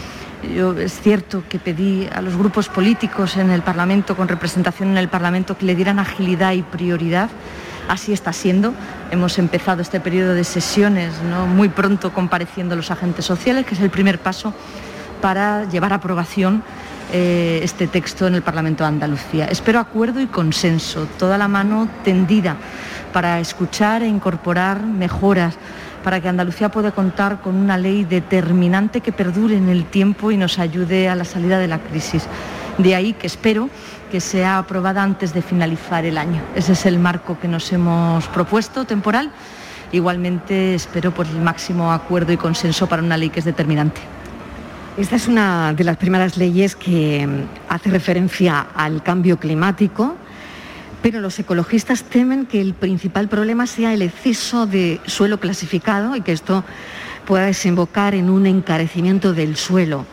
yo 0.43 0.77
es 0.77 0.99
cierto 0.99 1.43
que 1.49 1.59
pedí 1.59 2.07
a 2.13 2.21
los 2.21 2.37
grupos 2.37 2.69
políticos 2.69 3.37
en 3.37 3.49
el 3.49 3.61
Parlamento, 3.61 4.15
con 4.15 4.27
representación 4.27 4.89
en 4.89 4.97
el 4.97 5.09
Parlamento, 5.09 5.57
que 5.57 5.65
le 5.65 5.75
dieran 5.75 5.99
agilidad 5.99 6.53
y 6.53 6.61
prioridad. 6.61 7.29
Así 7.87 8.13
está 8.13 8.33
siendo. 8.33 8.73
Hemos 9.11 9.39
empezado 9.39 9.81
este 9.81 9.99
periodo 9.99 10.33
de 10.33 10.43
sesiones 10.43 11.13
muy 11.55 11.69
pronto 11.69 12.13
compareciendo 12.13 12.75
los 12.75 12.91
agentes 12.91 13.25
sociales, 13.25 13.65
que 13.65 13.75
es 13.75 13.81
el 13.81 13.89
primer 13.89 14.19
paso 14.19 14.53
para 15.21 15.65
llevar 15.65 15.93
a 15.93 15.95
aprobación 15.95 16.63
eh, 17.13 17.61
este 17.63 17.87
texto 17.87 18.27
en 18.27 18.35
el 18.35 18.41
Parlamento 18.41 18.83
de 18.83 18.89
Andalucía. 18.89 19.45
Espero 19.45 19.79
acuerdo 19.79 20.19
y 20.19 20.27
consenso, 20.27 21.07
toda 21.17 21.37
la 21.37 21.47
mano 21.47 21.87
tendida 22.03 22.57
para 23.13 23.39
escuchar 23.39 24.03
e 24.03 24.07
incorporar 24.07 24.83
mejoras 24.83 25.57
para 26.07 26.21
que 26.21 26.29
Andalucía 26.29 26.69
pueda 26.69 26.91
contar 26.91 27.41
con 27.41 27.53
una 27.53 27.77
ley 27.77 28.05
determinante 28.05 29.01
que 29.01 29.11
perdure 29.11 29.57
en 29.57 29.67
el 29.67 29.83
tiempo 29.83 30.31
y 30.31 30.37
nos 30.37 30.57
ayude 30.57 31.09
a 31.09 31.15
la 31.15 31.25
salida 31.25 31.59
de 31.59 31.67
la 31.67 31.79
crisis. 31.79 32.25
De 32.77 32.95
ahí 32.95 33.11
que 33.11 33.27
espero 33.27 33.69
que 34.09 34.21
sea 34.21 34.59
aprobada 34.59 35.03
antes 35.03 35.33
de 35.33 35.41
finalizar 35.41 36.05
el 36.05 36.17
año. 36.17 36.41
Ese 36.55 36.71
es 36.71 36.85
el 36.85 36.97
marco 36.97 37.37
que 37.37 37.49
nos 37.49 37.73
hemos 37.73 38.25
propuesto 38.29 38.85
temporal. 38.85 39.31
Igualmente 39.91 40.75
espero 40.75 41.13
por 41.13 41.27
el 41.27 41.41
máximo 41.41 41.91
acuerdo 41.91 42.31
y 42.31 42.37
consenso 42.37 42.87
para 42.87 43.03
una 43.03 43.17
ley 43.17 43.29
que 43.29 43.39
es 43.39 43.45
determinante. 43.45 43.99
Esta 44.95 45.17
es 45.17 45.27
una 45.27 45.73
de 45.73 45.83
las 45.83 45.97
primeras 45.97 46.37
leyes 46.37 46.77
que 46.77 47.27
hace 47.67 47.89
referencia 47.89 48.67
al 48.73 49.03
cambio 49.03 49.37
climático 49.37 50.15
pero 51.01 51.19
los 51.19 51.37
ecologistas 51.39 52.03
temen 52.03 52.45
que 52.45 52.61
el 52.61 52.73
principal 52.73 53.27
problema 53.27 53.67
sea 53.67 53.93
el 53.93 54.01
exceso 54.01 54.65
de 54.65 54.99
suelo 55.05 55.39
clasificado 55.39 56.15
y 56.15 56.21
que 56.21 56.31
esto 56.31 56.63
pueda 57.25 57.45
desembocar 57.45 58.15
en 58.15 58.29
un 58.29 58.45
encarecimiento 58.45 59.33
del 59.33 59.57
suelo. 59.57 60.05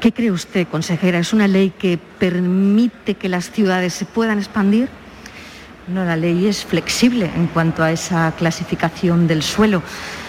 ¿Qué 0.00 0.12
cree 0.12 0.30
usted, 0.30 0.66
consejera? 0.68 1.18
¿Es 1.18 1.32
una 1.32 1.48
ley 1.48 1.70
que 1.70 1.98
permite 2.18 3.14
que 3.14 3.28
las 3.28 3.50
ciudades 3.50 3.92
se 3.92 4.04
puedan 4.04 4.38
expandir? 4.38 4.88
No, 5.88 6.04
la 6.04 6.16
ley 6.16 6.46
es 6.46 6.64
flexible 6.64 7.30
en 7.34 7.46
cuanto 7.48 7.82
a 7.82 7.92
esa 7.92 8.32
clasificación 8.36 9.26
del 9.26 9.42
suelo. 9.42 9.82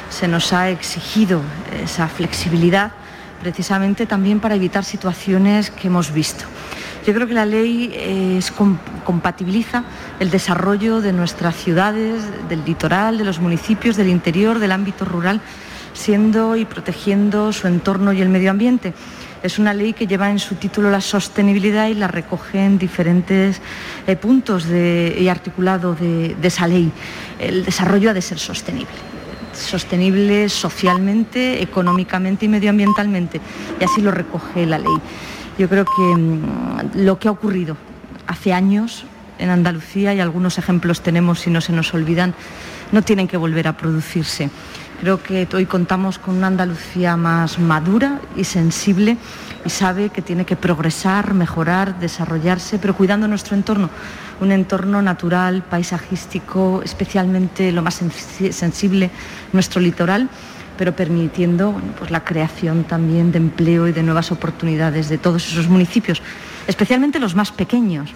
Se 0.10 0.28
nos 0.28 0.52
ha 0.54 0.70
exigido 0.70 1.42
esa 1.84 2.08
flexibilidad 2.08 2.92
precisamente 3.42 4.06
también 4.06 4.40
para 4.40 4.56
evitar 4.56 4.84
situaciones 4.84 5.70
que 5.70 5.88
hemos 5.88 6.14
visto. 6.14 6.46
Yo 7.06 7.14
creo 7.14 7.28
que 7.28 7.34
la 7.34 7.46
ley 7.46 7.92
eh, 7.94 8.40
compatibiliza 9.04 9.84
el 10.22 10.32
desarrollo 10.32 11.02
de 11.02 11.12
nuestras 11.12 11.56
ciudades, 11.56 12.24
del 12.48 12.64
litoral, 12.64 13.18
de 13.18 13.26
los 13.26 13.40
municipios, 13.40 13.98
del 13.98 14.08
interior, 14.08 14.60
del 14.60 14.72
ámbito 14.72 15.04
rural, 15.04 15.42
siendo 15.94 16.56
y 16.56 16.64
protegiendo 16.64 17.52
su 17.52 17.68
entorno 17.68 18.14
y 18.14 18.22
el 18.22 18.30
medio 18.30 18.52
ambiente. 18.52 18.94
Es 19.44 19.60
una 19.60 19.74
ley 19.74 19.92
que 19.92 20.08
lleva 20.08 20.32
en 20.32 20.40
su 20.40 20.56
título 20.56 20.90
la 20.90 21.02
sostenibilidad 21.02 21.88
y 21.88 21.94
la 21.94 22.08
recoge 22.08 22.64
en 22.64 22.80
diferentes 22.80 23.62
eh, 24.08 24.16
puntos 24.16 24.64
de, 24.64 25.18
y 25.20 25.28
articulado 25.28 25.96
de, 25.96 26.36
de 26.36 26.48
esa 26.48 26.68
ley. 26.68 26.90
El 27.38 27.66
desarrollo 27.66 28.12
ha 28.12 28.14
de 28.14 28.22
ser 28.22 28.40
sostenible 28.40 29.14
sostenible 29.54 30.50
socialmente, 30.50 31.62
económicamente 31.62 32.46
y 32.46 32.50
medioambientalmente. 32.50 33.40
Y 33.80 33.84
así 33.84 34.02
lo 34.02 34.10
recoge 34.10 34.66
la 34.66 34.80
ley. 34.80 34.98
Yo 35.58 35.70
creo 35.70 35.86
que 35.86 36.16
mm, 36.16 37.04
lo 37.06 37.20
que 37.20 37.28
ha 37.28 37.32
ocurrido 37.32 37.78
hace 38.28 38.54
años 38.54 39.06
en 39.40 39.50
Andalucía, 39.50 40.14
y 40.14 40.20
algunos 40.20 40.58
ejemplos 40.58 41.02
tenemos 41.02 41.42
si 41.42 41.50
no 41.50 41.62
se 41.62 41.74
nos 41.74 41.94
olvidan, 41.94 42.34
no 42.92 43.02
tienen 43.02 43.28
que 43.28 43.38
volver 43.38 43.68
a 43.68 43.78
producirse. 43.78 44.50
Creo 45.02 45.22
que 45.22 45.48
hoy 45.54 45.66
contamos 45.66 46.18
con 46.18 46.38
una 46.38 46.48
Andalucía 46.48 47.18
más 47.18 47.60
madura 47.60 48.22
y 48.38 48.46
sensible 48.46 49.18
y 49.66 49.70
sabe 49.70 50.10
que 50.10 50.22
tiene 50.22 50.46
que 50.46 50.56
progresar, 50.56 51.34
mejorar, 51.34 52.00
desarrollarse, 52.00 52.80
pero 52.80 52.96
cuidando 52.96 53.28
nuestro 53.28 53.56
entorno, 53.56 53.90
un 54.40 54.52
entorno 54.52 55.02
natural, 55.02 55.64
paisajístico, 55.64 56.82
especialmente 56.84 57.72
lo 57.72 57.82
más 57.82 58.02
sensible, 58.52 59.10
nuestro 59.52 59.82
litoral, 59.82 60.30
pero 60.78 60.96
permitiendo 60.96 61.80
pues, 62.00 62.12
la 62.12 62.24
creación 62.24 62.84
también 62.84 63.32
de 63.32 63.38
empleo 63.38 63.88
y 63.88 63.92
de 63.92 64.04
nuevas 64.04 64.32
oportunidades 64.32 65.10
de 65.10 65.18
todos 65.18 65.48
esos 65.48 65.68
municipios, 65.68 66.22
especialmente 66.68 67.20
los 67.20 67.36
más 67.36 67.52
pequeños 67.52 68.14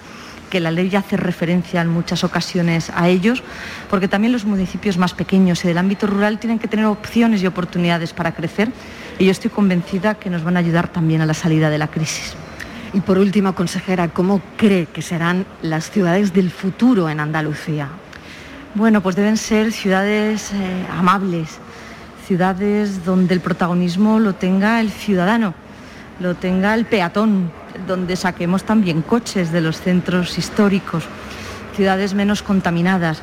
que 0.50 0.60
la 0.60 0.72
ley 0.72 0.96
hace 0.96 1.18
referencia 1.18 1.82
en 1.82 1.90
muchas 1.90 2.24
ocasiones 2.24 2.90
a 2.96 3.10
ellos, 3.10 3.44
porque 3.90 4.08
también 4.08 4.32
los 4.32 4.46
municipios 4.46 4.98
más 4.98 5.14
pequeños 5.14 5.64
y 5.64 5.68
del 5.68 5.78
ámbito 5.78 6.08
rural 6.08 6.40
tienen 6.40 6.60
que 6.60 6.68
tener 6.68 6.86
opciones 6.86 7.44
y 7.44 7.48
oportunidades 7.48 8.14
para 8.14 8.34
crecer 8.34 8.72
y 9.20 9.26
yo 9.26 9.32
estoy 9.32 9.52
convencida 9.52 10.16
que 10.16 10.30
nos 10.30 10.44
van 10.44 10.58
a 10.58 10.60
ayudar 10.60 10.88
también 10.88 11.22
a 11.22 11.26
la 11.26 11.34
salida 11.34 11.70
de 11.70 11.78
la 11.78 11.88
crisis. 11.88 12.36
Y 12.94 13.02
por 13.02 13.18
último, 13.18 13.54
consejera, 13.54 14.08
¿cómo 14.08 14.42
cree 14.56 14.86
que 14.86 15.02
serán 15.02 15.46
las 15.62 15.92
ciudades 15.92 16.34
del 16.34 16.52
futuro 16.52 17.10
en 17.10 17.20
Andalucía? 17.20 17.90
Bueno, 18.76 19.02
pues 19.02 19.16
deben 19.16 19.38
ser 19.38 19.72
ciudades 19.74 20.52
eh, 20.54 20.86
amables, 20.92 21.60
ciudades 22.28 23.06
donde 23.06 23.34
el 23.34 23.40
protagonismo 23.40 24.20
lo 24.20 24.36
tenga 24.36 24.82
el 24.82 24.92
ciudadano, 24.92 25.54
lo 26.20 26.36
tenga 26.36 26.76
el 26.76 26.86
peatón, 26.86 27.54
donde 27.88 28.18
saquemos 28.18 28.64
también 28.64 29.02
coches 29.02 29.54
de 29.54 29.62
los 29.62 29.80
centros 29.80 30.38
históricos, 30.38 31.06
ciudades 31.74 32.14
menos 32.14 32.44
contaminadas, 32.44 33.22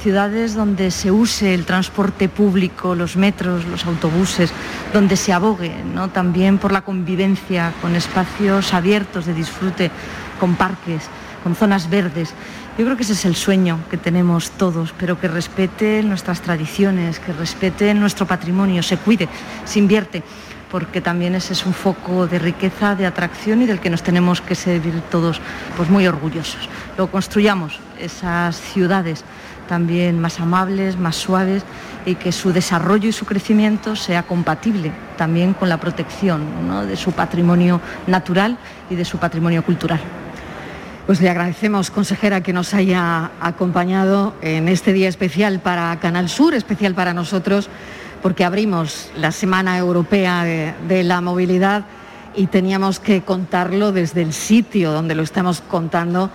ciudades 0.00 0.54
donde 0.54 0.92
se 0.92 1.10
use 1.10 1.52
el 1.52 1.64
transporte 1.64 2.28
público, 2.28 2.94
los 2.94 3.16
metros, 3.16 3.64
los 3.64 3.86
autobuses, 3.86 4.52
donde 4.92 5.16
se 5.16 5.32
abogue 5.32 5.74
también 6.12 6.58
por 6.58 6.70
la 6.70 6.82
convivencia 6.82 7.72
con 7.82 7.96
espacios 7.96 8.72
abiertos 8.72 9.26
de 9.26 9.34
disfrute, 9.34 9.90
con 10.38 10.54
parques, 10.54 11.02
con 11.42 11.56
zonas 11.56 11.90
verdes. 11.90 12.32
Yo 12.76 12.84
creo 12.84 12.96
que 12.96 13.04
ese 13.04 13.12
es 13.12 13.24
el 13.24 13.36
sueño 13.36 13.78
que 13.88 13.96
tenemos 13.96 14.50
todos, 14.50 14.92
pero 14.98 15.20
que 15.20 15.28
respete 15.28 16.02
nuestras 16.02 16.40
tradiciones, 16.40 17.20
que 17.20 17.32
respete 17.32 17.94
nuestro 17.94 18.26
patrimonio, 18.26 18.82
se 18.82 18.96
cuide, 18.96 19.28
se 19.64 19.78
invierte 19.78 20.24
porque 20.72 21.00
también 21.00 21.36
ese 21.36 21.52
es 21.52 21.66
un 21.66 21.72
foco 21.72 22.26
de 22.26 22.40
riqueza, 22.40 22.96
de 22.96 23.06
atracción 23.06 23.62
y 23.62 23.66
del 23.66 23.78
que 23.78 23.90
nos 23.90 24.02
tenemos 24.02 24.40
que 24.40 24.56
servir 24.56 25.02
todos 25.08 25.40
pues 25.76 25.88
muy 25.88 26.04
orgullosos. 26.08 26.68
Lo 26.98 27.06
construyamos 27.06 27.78
esas 28.00 28.56
ciudades 28.56 29.22
también 29.68 30.20
más 30.20 30.40
amables, 30.40 30.98
más 30.98 31.14
suaves 31.14 31.62
y 32.04 32.16
que 32.16 32.32
su 32.32 32.52
desarrollo 32.52 33.08
y 33.08 33.12
su 33.12 33.24
crecimiento 33.24 33.94
sea 33.94 34.24
compatible 34.24 34.90
también 35.16 35.54
con 35.54 35.68
la 35.68 35.78
protección 35.78 36.42
de 36.88 36.96
su 36.96 37.12
patrimonio 37.12 37.80
natural 38.08 38.58
y 38.90 38.96
de 38.96 39.04
su 39.04 39.18
patrimonio 39.18 39.64
cultural. 39.64 40.00
Pues 41.06 41.20
le 41.20 41.28
agradecemos, 41.28 41.90
consejera, 41.90 42.42
que 42.42 42.54
nos 42.54 42.72
haya 42.72 43.32
acompañado 43.38 44.34
en 44.40 44.68
este 44.68 44.94
día 44.94 45.08
especial 45.08 45.60
para 45.60 46.00
Canal 46.00 46.30
Sur, 46.30 46.54
especial 46.54 46.94
para 46.94 47.12
nosotros 47.12 47.68
porque 48.22 48.42
abrimos 48.42 49.10
la 49.18 49.30
Semana 49.30 49.76
Europea 49.76 50.44
de, 50.44 51.04
la 51.04 51.20
Movilidad 51.20 51.84
y 52.34 52.46
teníamos 52.46 52.98
que 52.98 53.20
contarlo 53.20 53.92
desde 53.92 54.22
el 54.22 54.32
sitio 54.32 54.92
donde 54.92 55.14
lo 55.14 55.22
estamos 55.22 55.60
contando, 55.60 56.30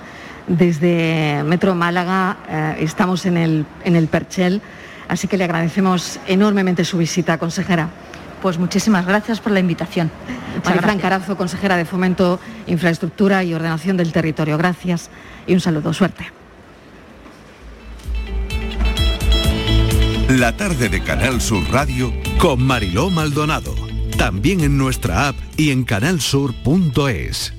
desde 0.47 1.41
Metro 1.45 1.73
Málaga, 1.73 2.37
eh, 2.47 2.75
estamos 2.81 3.25
en 3.25 3.37
el, 3.37 3.65
en 3.83 3.95
el 3.95 4.07
Perchel, 4.07 4.61
así 5.07 5.27
que 5.27 5.35
le 5.35 5.45
agradecemos 5.45 6.19
enormemente 6.27 6.85
su 6.85 6.99
visita, 6.99 7.39
consejera. 7.39 7.89
Pues 8.41 8.57
muchísimas 8.57 9.05
gracias 9.05 9.39
por 9.39 9.51
la 9.51 9.59
invitación. 9.59 10.11
Marifran 10.65 10.99
Carazo, 10.99 11.37
consejera 11.37 11.77
de 11.77 11.85
Fomento, 11.85 12.39
Infraestructura 12.67 13.43
y 13.43 13.53
Ordenación 13.53 13.97
del 13.97 14.11
Territorio. 14.11 14.57
Gracias 14.57 15.09
y 15.45 15.53
un 15.53 15.59
saludo. 15.59 15.93
Suerte. 15.93 16.31
La 20.29 20.55
tarde 20.55 20.89
de 20.89 21.01
Canal 21.01 21.41
Sur 21.41 21.67
Radio 21.71 22.13
con 22.37 22.63
Mariló 22.63 23.09
Maldonado. 23.09 23.73
También 24.17 24.61
en 24.61 24.77
nuestra 24.77 25.29
app 25.29 25.35
y 25.57 25.71
en 25.71 25.83
canalsur.es. 25.83 27.58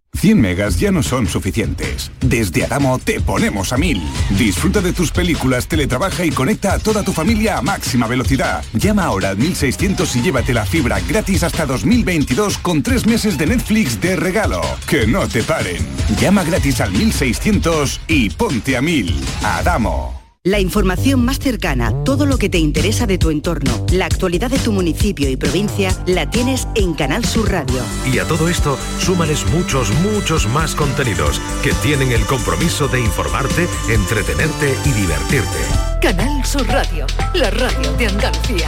100 0.13 0.39
megas 0.39 0.79
ya 0.79 0.91
no 0.91 1.03
son 1.03 1.27
suficientes. 1.27 2.11
Desde 2.19 2.65
Adamo 2.65 2.99
te 2.99 3.19
ponemos 3.21 3.73
a 3.73 3.77
1000. 3.77 4.01
Disfruta 4.37 4.81
de 4.81 4.93
tus 4.93 5.11
películas, 5.11 5.67
teletrabaja 5.67 6.25
y 6.25 6.31
conecta 6.31 6.73
a 6.73 6.79
toda 6.79 7.03
tu 7.03 7.13
familia 7.13 7.57
a 7.57 7.61
máxima 7.61 8.07
velocidad. 8.07 8.63
Llama 8.73 9.05
ahora 9.05 9.29
al 9.29 9.37
1600 9.37 10.15
y 10.17 10.21
llévate 10.21 10.53
la 10.53 10.65
fibra 10.65 10.99
gratis 10.99 11.43
hasta 11.43 11.65
2022 11.65 12.57
con 12.59 12.83
tres 12.83 13.05
meses 13.05 13.37
de 13.37 13.47
Netflix 13.47 13.99
de 13.99 14.15
regalo. 14.15 14.61
Que 14.87 15.07
no 15.07 15.27
te 15.27 15.43
paren. 15.43 15.85
Llama 16.19 16.43
gratis 16.43 16.81
al 16.81 16.91
1600 16.91 18.01
y 18.07 18.29
ponte 18.29 18.77
a 18.77 18.81
1000. 18.81 19.15
Adamo. 19.43 20.20
La 20.43 20.59
información 20.59 21.23
más 21.23 21.37
cercana, 21.37 21.93
todo 22.03 22.25
lo 22.25 22.39
que 22.39 22.49
te 22.49 22.57
interesa 22.57 23.05
de 23.05 23.19
tu 23.19 23.29
entorno, 23.29 23.85
la 23.91 24.07
actualidad 24.07 24.49
de 24.49 24.57
tu 24.57 24.71
municipio 24.71 25.29
y 25.29 25.37
provincia, 25.37 25.95
la 26.07 26.31
tienes 26.31 26.67
en 26.73 26.95
Canal 26.95 27.23
Sur 27.23 27.51
Radio. 27.51 27.83
Y 28.11 28.17
a 28.17 28.27
todo 28.27 28.49
esto, 28.49 28.75
súmales 28.97 29.45
muchos, 29.51 29.91
muchos 30.01 30.47
más 30.47 30.73
contenidos 30.73 31.39
que 31.61 31.73
tienen 31.83 32.11
el 32.11 32.25
compromiso 32.25 32.87
de 32.87 33.01
informarte, 33.01 33.67
entretenerte 33.87 34.75
y 34.83 34.91
divertirte. 34.93 35.59
Canal 36.01 36.43
Sur 36.43 36.65
Radio, 36.65 37.05
la 37.35 37.51
radio 37.51 37.93
de 37.93 38.07
Andalucía. 38.07 38.67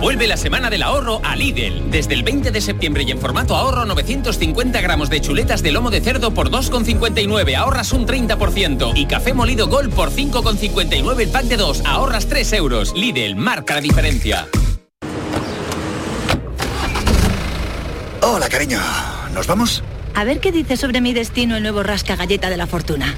Vuelve 0.00 0.28
la 0.28 0.36
semana 0.36 0.70
del 0.70 0.84
ahorro 0.84 1.20
a 1.24 1.34
Lidl. 1.34 1.90
Desde 1.90 2.14
el 2.14 2.22
20 2.22 2.52
de 2.52 2.60
septiembre 2.60 3.02
y 3.02 3.10
en 3.10 3.18
formato 3.18 3.56
ahorro 3.56 3.84
950 3.84 4.80
gramos 4.80 5.10
de 5.10 5.20
chuletas 5.20 5.62
de 5.62 5.72
lomo 5.72 5.90
de 5.90 6.00
cerdo 6.00 6.32
por 6.32 6.50
2,59. 6.50 7.56
Ahorras 7.56 7.92
un 7.92 8.06
30%. 8.06 8.92
Y 8.94 9.06
café 9.06 9.34
molido 9.34 9.66
Gol 9.66 9.90
por 9.90 10.10
5,59 10.10 11.20
el 11.20 11.28
pack 11.30 11.44
de 11.46 11.56
2. 11.56 11.82
Ahorras 11.84 12.28
3 12.28 12.52
euros. 12.54 12.94
Lidl, 12.94 13.34
marca 13.34 13.74
la 13.74 13.80
diferencia. 13.80 14.46
Hola, 18.22 18.48
cariño. 18.48 18.80
¿Nos 19.34 19.46
vamos? 19.48 19.82
A 20.14 20.22
ver 20.24 20.38
qué 20.38 20.52
dice 20.52 20.76
sobre 20.76 21.00
mi 21.00 21.12
destino 21.12 21.56
el 21.56 21.62
nuevo 21.62 21.82
rasca 21.82 22.14
galleta 22.14 22.50
de 22.50 22.56
la 22.56 22.66
fortuna. 22.68 23.16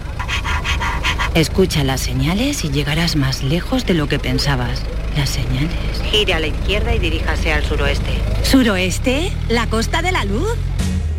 Escucha 1.34 1.84
las 1.84 2.00
señales 2.00 2.64
y 2.64 2.70
llegarás 2.70 3.16
más 3.16 3.42
lejos 3.42 3.86
de 3.86 3.94
lo 3.94 4.08
que 4.08 4.18
pensabas. 4.18 4.82
Las 5.16 5.30
señales. 5.30 5.70
Gire 6.10 6.34
a 6.34 6.40
la 6.40 6.46
izquierda 6.46 6.94
y 6.94 6.98
diríjase 6.98 7.52
al 7.52 7.64
suroeste. 7.64 8.10
¿Suroeste? 8.42 9.32
¿La 9.48 9.66
costa 9.66 10.02
de 10.02 10.12
la 10.12 10.24
luz? 10.24 10.56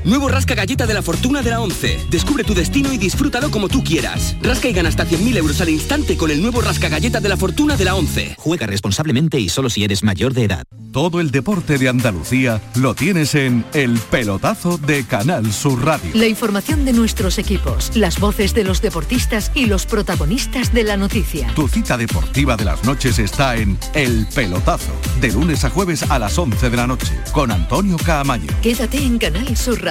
Nuevo 0.03 0.27
Rasca 0.27 0.55
Galleta 0.55 0.87
de 0.87 0.95
la 0.95 1.03
Fortuna 1.03 1.43
de 1.43 1.51
la 1.51 1.61
11. 1.61 2.07
Descubre 2.09 2.43
tu 2.43 2.55
destino 2.55 2.91
y 2.91 2.97
disfrútalo 2.97 3.51
como 3.51 3.69
tú 3.69 3.83
quieras. 3.83 4.35
Rasca 4.41 4.67
y 4.67 4.73
gana 4.73 4.89
hasta 4.89 5.05
100.000 5.05 5.37
euros 5.37 5.61
al 5.61 5.69
instante 5.69 6.17
con 6.17 6.31
el 6.31 6.41
nuevo 6.41 6.61
Rasca 6.61 6.89
Galleta 6.89 7.19
de 7.19 7.29
la 7.29 7.37
Fortuna 7.37 7.77
de 7.77 7.85
la 7.85 7.95
11. 7.95 8.35
Juega 8.37 8.65
responsablemente 8.65 9.39
y 9.39 9.49
solo 9.49 9.69
si 9.69 9.83
eres 9.83 10.03
mayor 10.03 10.33
de 10.33 10.45
edad. 10.45 10.63
Todo 10.91 11.21
el 11.21 11.31
deporte 11.31 11.77
de 11.77 11.87
Andalucía 11.87 12.61
lo 12.75 12.95
tienes 12.95 13.35
en 13.35 13.63
El 13.73 13.97
Pelotazo 13.97 14.77
de 14.77 15.05
Canal 15.05 15.53
Sur 15.53 15.85
Radio. 15.85 16.11
La 16.13 16.27
información 16.27 16.83
de 16.83 16.91
nuestros 16.91 17.37
equipos, 17.37 17.95
las 17.95 18.19
voces 18.19 18.53
de 18.53 18.65
los 18.65 18.81
deportistas 18.81 19.51
y 19.55 19.67
los 19.67 19.85
protagonistas 19.85 20.73
de 20.73 20.83
la 20.83 20.97
noticia. 20.97 21.47
Tu 21.55 21.67
cita 21.69 21.95
deportiva 21.95 22.57
de 22.57 22.65
las 22.65 22.83
noches 22.83 23.19
está 23.19 23.55
en 23.55 23.77
El 23.93 24.27
Pelotazo, 24.35 24.91
de 25.21 25.31
lunes 25.31 25.63
a 25.63 25.69
jueves 25.69 26.03
a 26.09 26.19
las 26.19 26.37
11 26.37 26.69
de 26.69 26.77
la 26.77 26.87
noche, 26.87 27.17
con 27.31 27.51
Antonio 27.51 27.95
Caamaño. 27.97 28.47
Quédate 28.61 28.97
en 28.97 29.17
Canal 29.17 29.55
Sur 29.55 29.81
Radio, 29.81 29.90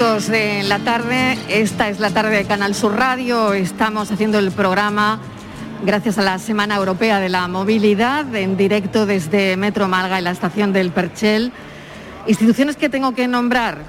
Minutos 0.00 0.28
de 0.28 0.62
la 0.62 0.78
tarde. 0.78 1.36
Esta 1.50 1.90
es 1.90 2.00
la 2.00 2.08
tarde 2.08 2.34
de 2.34 2.46
Canal 2.46 2.74
Sur 2.74 2.96
Radio. 2.96 3.52
Estamos 3.52 4.10
haciendo 4.10 4.38
el 4.38 4.50
programa 4.50 5.20
gracias 5.84 6.16
a 6.16 6.22
la 6.22 6.38
Semana 6.38 6.76
Europea 6.76 7.20
de 7.20 7.28
la 7.28 7.46
Movilidad 7.48 8.34
en 8.34 8.56
directo 8.56 9.04
desde 9.04 9.58
Metro 9.58 9.88
Málaga 9.88 10.16
en 10.16 10.24
la 10.24 10.30
estación 10.30 10.72
del 10.72 10.90
Perchel. 10.90 11.52
Instituciones 12.26 12.76
que 12.76 12.88
tengo 12.88 13.12
que 13.14 13.28
nombrar 13.28 13.82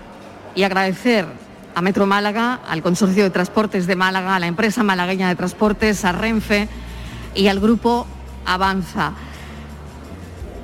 y 0.53 0.63
agradecer 0.63 1.27
a 1.75 1.81
Metro 1.81 2.05
Málaga, 2.05 2.59
al 2.67 2.81
Consorcio 2.81 3.23
de 3.23 3.29
Transportes 3.29 3.87
de 3.87 3.95
Málaga, 3.95 4.35
a 4.35 4.39
la 4.39 4.47
empresa 4.47 4.83
malagueña 4.83 5.29
de 5.29 5.35
transportes, 5.35 6.03
a 6.03 6.11
Renfe 6.11 6.67
y 7.35 7.47
al 7.47 7.61
grupo 7.61 8.05
Avanza. 8.45 9.13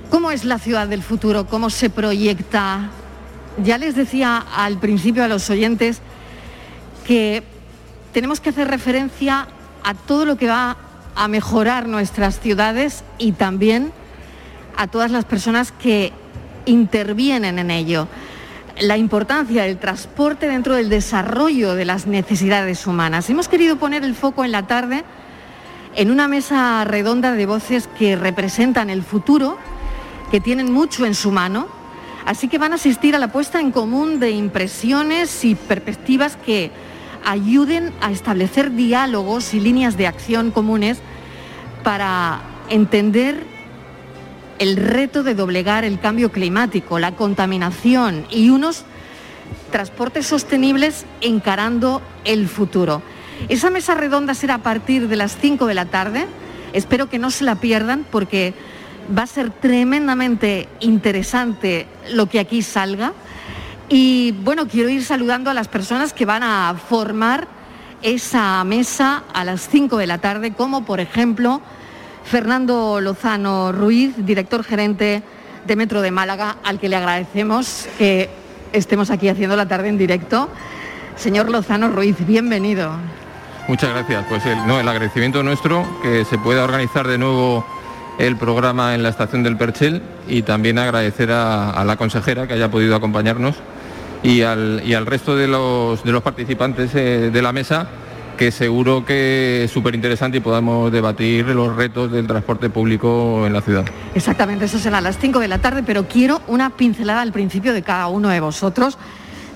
¿Cómo 0.10 0.30
es 0.32 0.44
la 0.44 0.60
ciudad 0.60 0.90
del 0.90 1.04
futuro? 1.04 1.48
¿Cómo 1.48 1.70
se 1.70 1.90
proyecta? 1.90 2.90
Ya 3.64 3.80
les 3.80 3.96
decía 3.96 4.46
al 4.56 4.78
principio 4.78 5.24
a 5.24 5.28
los 5.28 5.50
oyentes 5.50 6.02
que 7.08 7.44
tenemos 8.14 8.40
que 8.40 8.50
hacer 8.50 8.68
referencia 8.68 9.48
a 9.84 9.94
todo 9.96 10.26
lo 10.26 10.38
que 10.38 10.48
va 10.48 10.78
a 11.16 11.28
mejorar 11.28 11.88
nuestras 11.88 12.40
ciudades 12.40 13.04
y 13.18 13.32
también 13.32 13.92
a 14.76 14.86
todas 14.88 15.10
las 15.10 15.26
personas 15.26 15.72
que 15.72 16.14
intervienen 16.66 17.58
en 17.58 17.72
ello. 17.72 18.08
La 18.80 18.98
importancia 18.98 19.64
del 19.64 19.80
transporte 19.80 20.48
dentro 20.48 20.76
del 20.76 20.90
desarrollo 20.90 21.74
de 21.74 21.86
las 21.86 22.06
necesidades 22.06 22.86
humanas. 22.86 23.28
Hemos 23.32 23.48
querido 23.48 23.78
poner 23.78 24.04
el 24.04 24.14
foco 24.14 24.46
en 24.46 24.52
la 24.52 24.68
tarde 24.68 25.04
en 25.96 26.12
una 26.12 26.28
mesa 26.28 26.84
redonda 26.86 27.32
de 27.32 27.48
voces 27.48 27.90
que 27.98 28.16
representan 28.16 28.92
el 28.92 29.02
futuro, 29.02 29.58
que 30.30 30.40
tienen 30.40 30.72
mucho 30.72 31.08
en 31.08 31.16
su 31.16 31.32
mano 31.32 31.77
Así 32.28 32.50
que 32.50 32.58
van 32.58 32.74
a 32.74 32.76
asistir 32.76 33.16
a 33.16 33.20
la 33.20 33.32
puesta 33.32 33.62
en 33.62 33.72
común 33.72 34.20
de 34.20 34.32
impresiones 34.32 35.46
y 35.46 35.56
perspectivas 35.56 36.36
que 36.36 36.72
ayuden 37.24 37.94
a 38.02 38.12
establecer 38.12 38.74
diálogos 38.74 39.54
y 39.54 39.62
líneas 39.62 39.96
de 39.96 40.08
acción 40.08 40.52
comunes 40.52 40.98
para 41.86 42.42
entender 42.70 43.46
el 44.60 44.76
reto 44.76 45.24
de 45.24 45.36
doblegar 45.36 45.86
el 45.86 46.02
cambio 46.02 46.30
climático, 46.30 47.00
la 47.00 47.14
contaminación 47.14 48.26
y 48.30 48.50
unos 48.50 48.84
transportes 49.72 50.28
sostenibles 50.28 51.06
encarando 51.22 52.02
el 52.26 52.50
futuro. 52.50 53.02
Esa 53.48 53.70
mesa 53.70 53.96
redonda 53.96 54.34
será 54.34 54.56
a 54.56 54.64
partir 54.64 55.08
de 55.08 55.16
las 55.16 55.38
5 55.38 55.66
de 55.66 55.74
la 55.76 55.86
tarde. 55.86 56.28
Espero 56.74 57.08
que 57.08 57.20
no 57.20 57.32
se 57.32 57.46
la 57.46 57.56
pierdan 57.56 58.06
porque 58.12 58.54
va 59.16 59.24
a 59.24 59.28
ser 59.28 59.52
tremendamente 59.52 60.68
interesante 60.80 61.88
lo 62.14 62.28
que 62.28 62.40
aquí 62.40 62.62
salga. 62.62 63.14
Y 63.90 64.34
bueno, 64.44 64.68
quiero 64.68 64.90
ir 64.90 65.04
saludando 65.04 65.50
a 65.50 65.54
las 65.54 65.68
personas 65.68 66.14
que 66.14 66.26
van 66.26 66.44
a 66.44 66.76
formar 66.90 67.48
esa 68.02 68.64
mesa 68.64 69.24
a 69.34 69.44
las 69.44 69.68
5 69.70 69.98
de 69.98 70.08
la 70.08 70.18
tarde, 70.18 70.54
como 70.54 70.86
por 70.86 71.00
ejemplo 71.00 71.62
Fernando 72.24 73.00
Lozano 73.02 73.72
Ruiz, 73.72 74.14
director 74.18 74.64
gerente 74.64 75.24
de 75.66 75.76
Metro 75.76 76.02
de 76.02 76.12
Málaga, 76.12 76.58
al 76.64 76.80
que 76.80 76.90
le 76.90 76.96
agradecemos 76.96 77.88
que 77.98 78.30
estemos 78.74 79.10
aquí 79.10 79.30
haciendo 79.30 79.56
la 79.56 79.68
tarde 79.68 79.90
en 79.90 79.98
directo. 79.98 80.50
Señor 81.16 81.50
Lozano 81.50 81.90
Ruiz, 81.90 82.16
bienvenido. 82.28 82.92
Muchas 83.68 83.90
gracias. 83.90 84.26
Pues 84.30 84.46
el, 84.46 84.66
no, 84.68 84.80
el 84.80 84.88
agradecimiento 84.88 85.44
nuestro 85.44 85.86
que 86.02 86.26
se 86.26 86.38
pueda 86.38 86.64
organizar 86.64 87.08
de 87.08 87.18
nuevo 87.18 87.66
el 88.18 88.36
programa 88.38 88.96
en 88.96 89.04
la 89.04 89.10
estación 89.10 89.44
del 89.44 89.58
Perchel 89.58 90.02
y 90.28 90.42
también 90.42 90.80
agradecer 90.80 91.32
a, 91.32 91.84
la 91.86 91.96
consejera 91.98 92.48
que 92.48 92.54
haya 92.54 92.70
podido 92.72 92.96
acompañarnos 92.96 93.56
y 94.24 94.42
al, 94.42 94.82
y 94.86 94.94
al 94.94 95.06
resto 95.06 95.36
de 95.36 95.48
los, 95.48 96.04
de 96.04 96.12
los 96.12 96.24
participantes 96.24 96.94
eh, 96.96 97.30
de 97.32 97.42
la 97.42 97.52
mesa 97.52 97.88
que 98.38 98.52
seguro 98.52 99.04
que 99.04 99.64
es 99.64 99.72
súper 99.72 99.96
interesante 99.96 100.38
y 100.38 100.42
podamos 100.42 100.92
debatir 100.92 101.48
los 101.48 101.76
retos 101.76 102.12
del 102.12 102.28
transporte 102.28 102.70
público 102.70 103.46
en 103.46 103.52
la 103.52 103.62
ciudad. 103.62 103.86
Exactamente, 104.14 104.66
eso 104.66 104.78
será 104.78 105.00
a 105.00 105.02
las 105.02 105.18
5 105.18 105.40
de 105.40 105.48
la 105.48 105.58
tarde, 105.58 105.82
pero 105.84 106.08
quiero 106.08 106.42
una 106.48 106.70
pincelada 106.70 107.22
al 107.22 107.32
principio 107.32 107.74
de 107.74 107.82
cada 107.82 108.08
uno 108.08 108.30
de 108.30 108.40
vosotros 108.40 108.98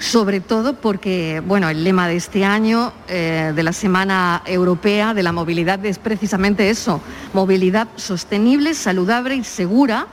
sobre 0.02 0.40
todo 0.42 0.74
porque, 0.74 1.44
bueno, 1.46 1.70
el 1.70 1.84
lema 1.84 2.08
de 2.08 2.16
este 2.16 2.44
año, 2.44 2.92
eh, 3.08 3.54
de 3.56 3.64
la 3.64 3.72
Semana 3.72 4.42
Europea 4.48 5.14
de 5.14 5.22
la 5.22 5.32
Movilidad, 5.32 5.86
es 5.86 6.00
precisamente 6.00 6.72
eso, 6.72 7.02
movilidad 7.34 7.88
sostenible, 7.98 8.74
saludable 8.74 9.36
y 9.36 9.44
segura. 9.44 10.08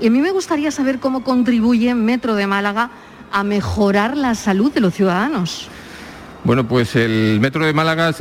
Y 0.00 0.06
a 0.06 0.10
mí 0.10 0.20
me 0.20 0.30
gustaría 0.30 0.70
saber 0.70 0.98
cómo 0.98 1.24
contribuye 1.24 1.94
Metro 1.94 2.36
de 2.36 2.46
Málaga 2.46 2.90
a 3.30 3.44
mejorar 3.44 4.16
la 4.16 4.34
salud 4.34 4.72
de 4.72 4.80
los 4.80 4.94
ciudadanos. 4.94 5.68
Bueno, 6.44 6.66
pues 6.66 6.96
el 6.96 7.38
Metro 7.38 7.66
de 7.66 7.74
Málaga, 7.74 8.14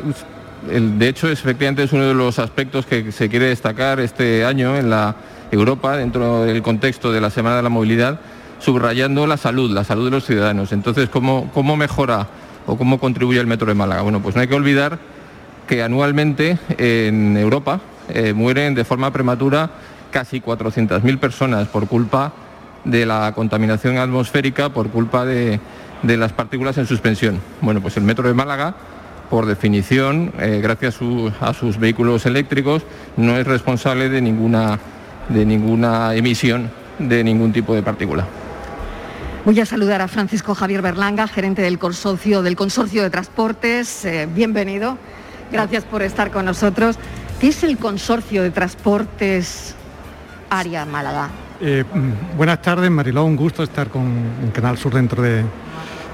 de 0.70 1.08
hecho, 1.08 1.30
es, 1.30 1.40
efectivamente 1.40 1.84
es 1.84 1.94
uno 1.94 2.04
de 2.04 2.16
los 2.16 2.38
aspectos 2.38 2.86
que 2.86 3.14
se 3.14 3.30
quiere 3.30 3.46
destacar 3.46 4.02
este 4.02 4.44
año 4.44 4.76
en 4.76 4.90
la 4.90 5.16
Europa, 5.52 5.96
dentro 5.96 6.44
del 6.44 6.62
contexto 6.62 7.14
de 7.14 7.22
la 7.22 7.30
Semana 7.30 7.56
de 7.56 7.64
la 7.64 7.70
Movilidad 7.70 8.20
subrayando 8.60 9.28
la 9.28 9.38
salud, 9.38 9.72
la 9.72 9.84
salud 9.84 10.06
de 10.06 10.12
los 10.12 10.26
ciudadanos. 10.26 10.72
Entonces, 10.72 11.10
¿cómo, 11.10 11.50
cómo 11.54 11.76
mejora 11.78 12.28
o 12.66 12.78
cómo 12.78 13.00
contribuye 13.00 13.40
el 13.40 13.48
Metro 13.48 13.68
de 13.68 13.74
Málaga? 13.74 14.02
Bueno, 14.02 14.22
pues 14.22 14.36
no 14.36 14.42
hay 14.42 14.48
que 14.48 14.56
olvidar 14.56 15.00
que 15.68 15.84
anualmente 15.84 16.58
en 16.78 17.38
Europa 17.38 17.82
eh, 18.10 18.34
mueren 18.34 18.74
de 18.74 18.86
forma 18.86 19.12
prematura 19.12 19.70
casi 20.12 20.42
400.000 20.42 21.20
personas 21.20 21.68
por 21.68 21.88
culpa 21.88 22.32
de 22.86 23.06
la 23.06 23.34
contaminación 23.36 23.98
atmosférica, 23.98 24.70
por 24.70 24.90
culpa 24.90 25.26
de, 25.26 25.60
las 26.04 26.32
partículas 26.32 26.78
en 26.78 26.86
suspensión. 26.86 27.40
Bueno, 27.62 27.82
pues 27.82 27.98
el 27.98 28.04
Metro 28.04 28.28
de 28.28 28.34
Málaga, 28.34 28.76
por 29.30 29.46
definición, 29.46 30.32
eh, 30.40 30.60
gracias 30.64 31.00
a 31.42 31.54
sus 31.54 31.78
vehículos 31.78 32.26
eléctricos, 32.26 32.84
no 33.18 33.36
es 33.36 33.46
responsable 33.46 34.08
de 34.08 34.22
ninguna, 34.22 34.80
de 35.28 35.46
ninguna 35.46 36.16
emisión 36.16 36.70
de 37.00 37.24
ningún 37.24 37.52
tipo 37.52 37.76
de 37.76 37.84
partícula. 37.84 38.26
Voy 39.48 39.58
a 39.62 39.66
saludar 39.66 40.02
a 40.02 40.10
Francisco 40.10 40.54
Javier 40.54 40.82
Berlanga, 40.82 41.26
gerente 41.26 41.62
del 41.62 41.80
consorcio, 41.80 42.44
del 42.44 42.58
consorcio 42.58 43.02
de 43.02 43.10
transportes. 43.10 44.04
Eh, 44.04 44.28
bienvenido. 44.30 44.98
Gracias 45.54 45.86
por 45.86 46.02
estar 46.02 46.32
con 46.32 46.44
nosotros. 46.44 46.98
¿Qué 47.40 47.48
es 47.48 47.64
el 47.64 47.78
consorcio 47.78 48.44
de 48.44 48.52
transportes 48.52 49.74
Área 50.50 50.84
Málaga? 50.84 51.30
Eh, 51.62 51.86
mm, 51.90 52.36
buenas 52.36 52.62
tardes, 52.62 52.92
Mariló. 52.92 53.24
Un 53.24 53.38
gusto 53.38 53.64
estar 53.64 53.88
con 53.88 54.52
Canal 54.54 54.78
Sur 54.78 54.94
dentro 54.94 55.24
de, 55.24 55.46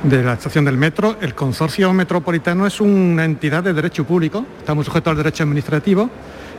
la 0.04 0.34
estación 0.34 0.66
del 0.66 0.78
metro. 0.78 1.18
El 1.20 1.34
consorcio 1.34 1.92
metropolitano 1.92 2.68
es 2.68 2.80
una 2.80 3.26
entidad 3.26 3.64
de 3.64 3.74
derecho 3.74 4.06
público. 4.06 4.46
Estamos 4.60 4.86
sujetos 4.86 5.10
al 5.10 5.18
derecho 5.18 5.42
administrativo. 5.42 6.08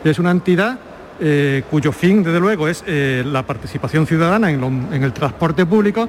Y 0.04 0.08
es 0.08 0.18
una 0.18 0.32
entidad 0.32 0.76
eh, 1.20 1.62
cuyo 1.70 1.92
fin, 1.92 2.24
desde 2.24 2.40
luego, 2.40 2.66
es 2.66 2.82
la 2.88 3.46
participación 3.46 4.08
ciudadana 4.08 4.50
en 4.50 5.04
el 5.04 5.12
transporte 5.12 5.64
público 5.64 6.08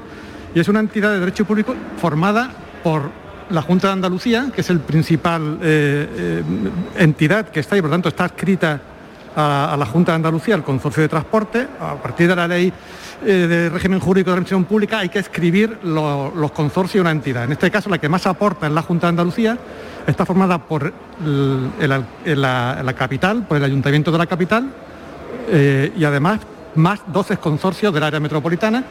y 0.56 0.60
es 0.60 0.68
una 0.70 0.80
entidad 0.80 1.12
de 1.12 1.20
derecho 1.20 1.46
público 1.46 1.76
formada 2.02 2.50
por 2.82 3.12
la 3.50 3.62
Junta 3.62 3.88
de 3.88 3.94
Andalucía, 3.94 4.48
que 4.56 4.62
es 4.62 4.70
el 4.70 4.80
principal 4.80 5.60
eh, 5.62 6.08
eh, 6.18 6.44
entidad 6.98 7.50
que 7.50 7.60
está 7.60 7.78
y 7.78 7.82
por 7.82 7.92
tanto 7.92 8.10
está 8.10 8.24
adscrita 8.24 8.80
a, 9.36 9.76
la 9.78 9.86
Junta 9.86 10.14
de 10.14 10.16
Andalucía, 10.16 10.56
al 10.56 10.64
Consorcio 10.64 11.04
de 11.04 11.10
Transporte. 11.10 11.68
A 11.80 11.96
partir 11.96 12.30
de 12.30 12.36
la 12.38 12.48
ley 12.48 12.72
eh, 13.26 13.28
de 13.28 13.70
régimen 13.70 14.00
jurídico 14.00 14.30
de 14.32 14.36
administración 14.36 14.64
pública 14.64 15.00
hay 15.00 15.10
que 15.10 15.20
escribir 15.20 15.78
lo- 15.84 16.32
los 16.34 16.52
consorcios 16.52 16.94
de 16.96 17.02
una 17.02 17.12
entidad. 17.12 17.44
En 17.44 17.52
este 17.52 17.70
caso, 17.70 17.90
la 17.90 17.98
que 17.98 18.08
más 18.10 18.26
aporta 18.26 18.66
es 18.66 18.72
la 18.72 18.82
Junta 18.82 19.08
de 19.08 19.10
Andalucía. 19.10 19.58
Está 20.08 20.26
formada 20.26 20.58
por 20.58 20.94
la, 21.80 22.94
capital, 22.98 23.44
por 23.44 23.58
el 23.58 23.64
Ayuntamiento 23.64 24.12
de 24.12 24.18
la 24.18 24.26
capital 24.26 24.70
y 25.98 26.04
además 26.04 26.40
más 26.76 27.02
12 27.08 27.38
consorcios 27.38 27.94
del 27.94 28.04
área 28.04 28.20
metropolitana. 28.20 28.84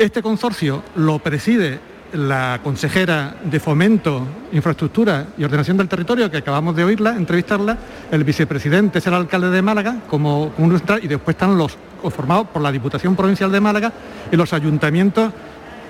Este 0.00 0.22
consorcio 0.22 0.82
lo 0.96 1.18
preside 1.18 1.78
la 2.14 2.60
consejera 2.64 3.36
de 3.44 3.60
Fomento, 3.60 4.26
Infraestructura 4.50 5.26
y 5.36 5.44
Ordenación 5.44 5.76
del 5.76 5.90
Territorio, 5.90 6.30
que 6.30 6.38
acabamos 6.38 6.74
de 6.74 6.84
oírla, 6.84 7.14
entrevistarla. 7.14 7.76
El 8.10 8.24
vicepresidente 8.24 9.00
es 9.00 9.06
el 9.06 9.12
alcalde 9.12 9.50
de 9.50 9.60
Málaga, 9.60 9.96
como, 10.08 10.52
como 10.56 10.74
y 11.02 11.06
después 11.06 11.34
están 11.34 11.58
los 11.58 11.76
formados 12.14 12.46
por 12.46 12.62
la 12.62 12.72
Diputación 12.72 13.14
Provincial 13.14 13.52
de 13.52 13.60
Málaga 13.60 13.92
y 14.32 14.36
los 14.36 14.54
ayuntamientos 14.54 15.34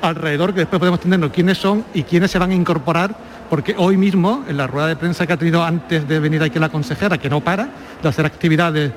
alrededor, 0.02 0.54
que 0.54 0.60
después 0.60 0.80
podemos 0.80 0.98
entenderlo 0.98 1.30
quiénes 1.30 1.58
son 1.58 1.84
y 1.94 2.02
quiénes 2.02 2.32
se 2.32 2.40
van 2.40 2.50
a 2.50 2.54
incorporar, 2.54 3.14
porque 3.48 3.76
hoy 3.78 3.96
mismo, 3.96 4.44
en 4.48 4.56
la 4.56 4.66
rueda 4.66 4.88
de 4.88 4.96
prensa 4.96 5.24
que 5.24 5.34
ha 5.34 5.36
tenido 5.36 5.62
antes 5.62 6.08
de 6.08 6.18
venir 6.18 6.42
aquí 6.42 6.58
la 6.58 6.68
consejera, 6.68 7.16
que 7.16 7.30
no 7.30 7.42
para 7.42 7.68
de 8.02 8.08
hacer 8.08 8.26
actividades, 8.26 8.90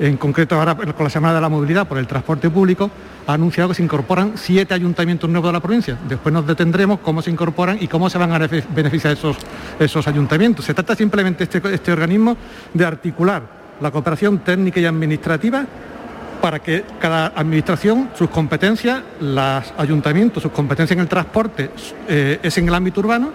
en 0.00 0.16
concreto 0.16 0.56
ahora 0.56 0.74
con 0.74 1.04
la 1.04 1.10
Semana 1.10 1.34
de 1.34 1.40
la 1.42 1.48
Movilidad 1.50 1.86
por 1.86 1.98
el 1.98 2.06
transporte 2.06 2.48
público, 2.48 2.90
ha 3.26 3.34
anunciado 3.34 3.68
que 3.68 3.74
se 3.74 3.82
incorporan 3.82 4.32
siete 4.34 4.72
ayuntamientos 4.72 5.28
nuevos 5.28 5.48
de 5.48 5.52
la 5.52 5.60
provincia. 5.60 5.98
Después 6.08 6.32
nos 6.32 6.46
detendremos 6.46 7.00
cómo 7.00 7.20
se 7.20 7.30
incorporan 7.30 7.76
y 7.80 7.86
cómo 7.86 8.08
se 8.08 8.16
van 8.16 8.32
a 8.32 8.38
benefi- 8.38 8.64
beneficiar 8.74 9.12
esos, 9.12 9.36
esos 9.78 10.08
ayuntamientos. 10.08 10.64
Se 10.64 10.72
trata 10.72 10.96
simplemente 10.96 11.44
este, 11.44 11.60
este 11.72 11.92
organismo 11.92 12.36
de 12.72 12.84
articular 12.86 13.42
la 13.80 13.90
cooperación 13.90 14.38
técnica 14.38 14.80
y 14.80 14.86
administrativa 14.86 15.64
para 16.40 16.58
que 16.60 16.84
cada 16.98 17.26
administración, 17.36 18.08
sus 18.14 18.30
competencias, 18.30 19.02
los 19.20 19.74
ayuntamientos, 19.76 20.42
sus 20.42 20.52
competencias 20.52 20.96
en 20.96 21.00
el 21.00 21.08
transporte 21.08 21.70
eh, 22.08 22.40
es 22.42 22.56
en 22.56 22.68
el 22.68 22.74
ámbito 22.74 23.00
urbano, 23.00 23.30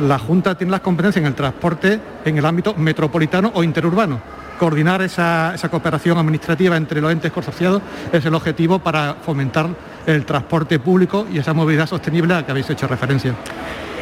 la 0.00 0.18
Junta 0.18 0.54
tiene 0.54 0.70
las 0.70 0.80
competencias 0.80 1.22
en 1.22 1.26
el 1.28 1.34
transporte 1.34 1.98
en 2.24 2.36
el 2.36 2.44
ámbito 2.44 2.74
metropolitano 2.74 3.50
o 3.54 3.64
interurbano. 3.64 4.41
Coordinar 4.62 5.02
esa, 5.02 5.56
esa 5.56 5.68
cooperación 5.68 6.18
administrativa 6.18 6.76
entre 6.76 7.00
los 7.00 7.10
entes 7.10 7.32
consorciados 7.32 7.82
es 8.12 8.24
el 8.24 8.32
objetivo 8.32 8.78
para 8.78 9.14
fomentar 9.14 9.68
el 10.06 10.24
transporte 10.24 10.78
público 10.78 11.26
y 11.32 11.38
esa 11.38 11.52
movilidad 11.52 11.88
sostenible 11.88 12.32
a 12.32 12.36
la 12.36 12.46
que 12.46 12.52
habéis 12.52 12.70
hecho 12.70 12.86
referencia. 12.86 13.34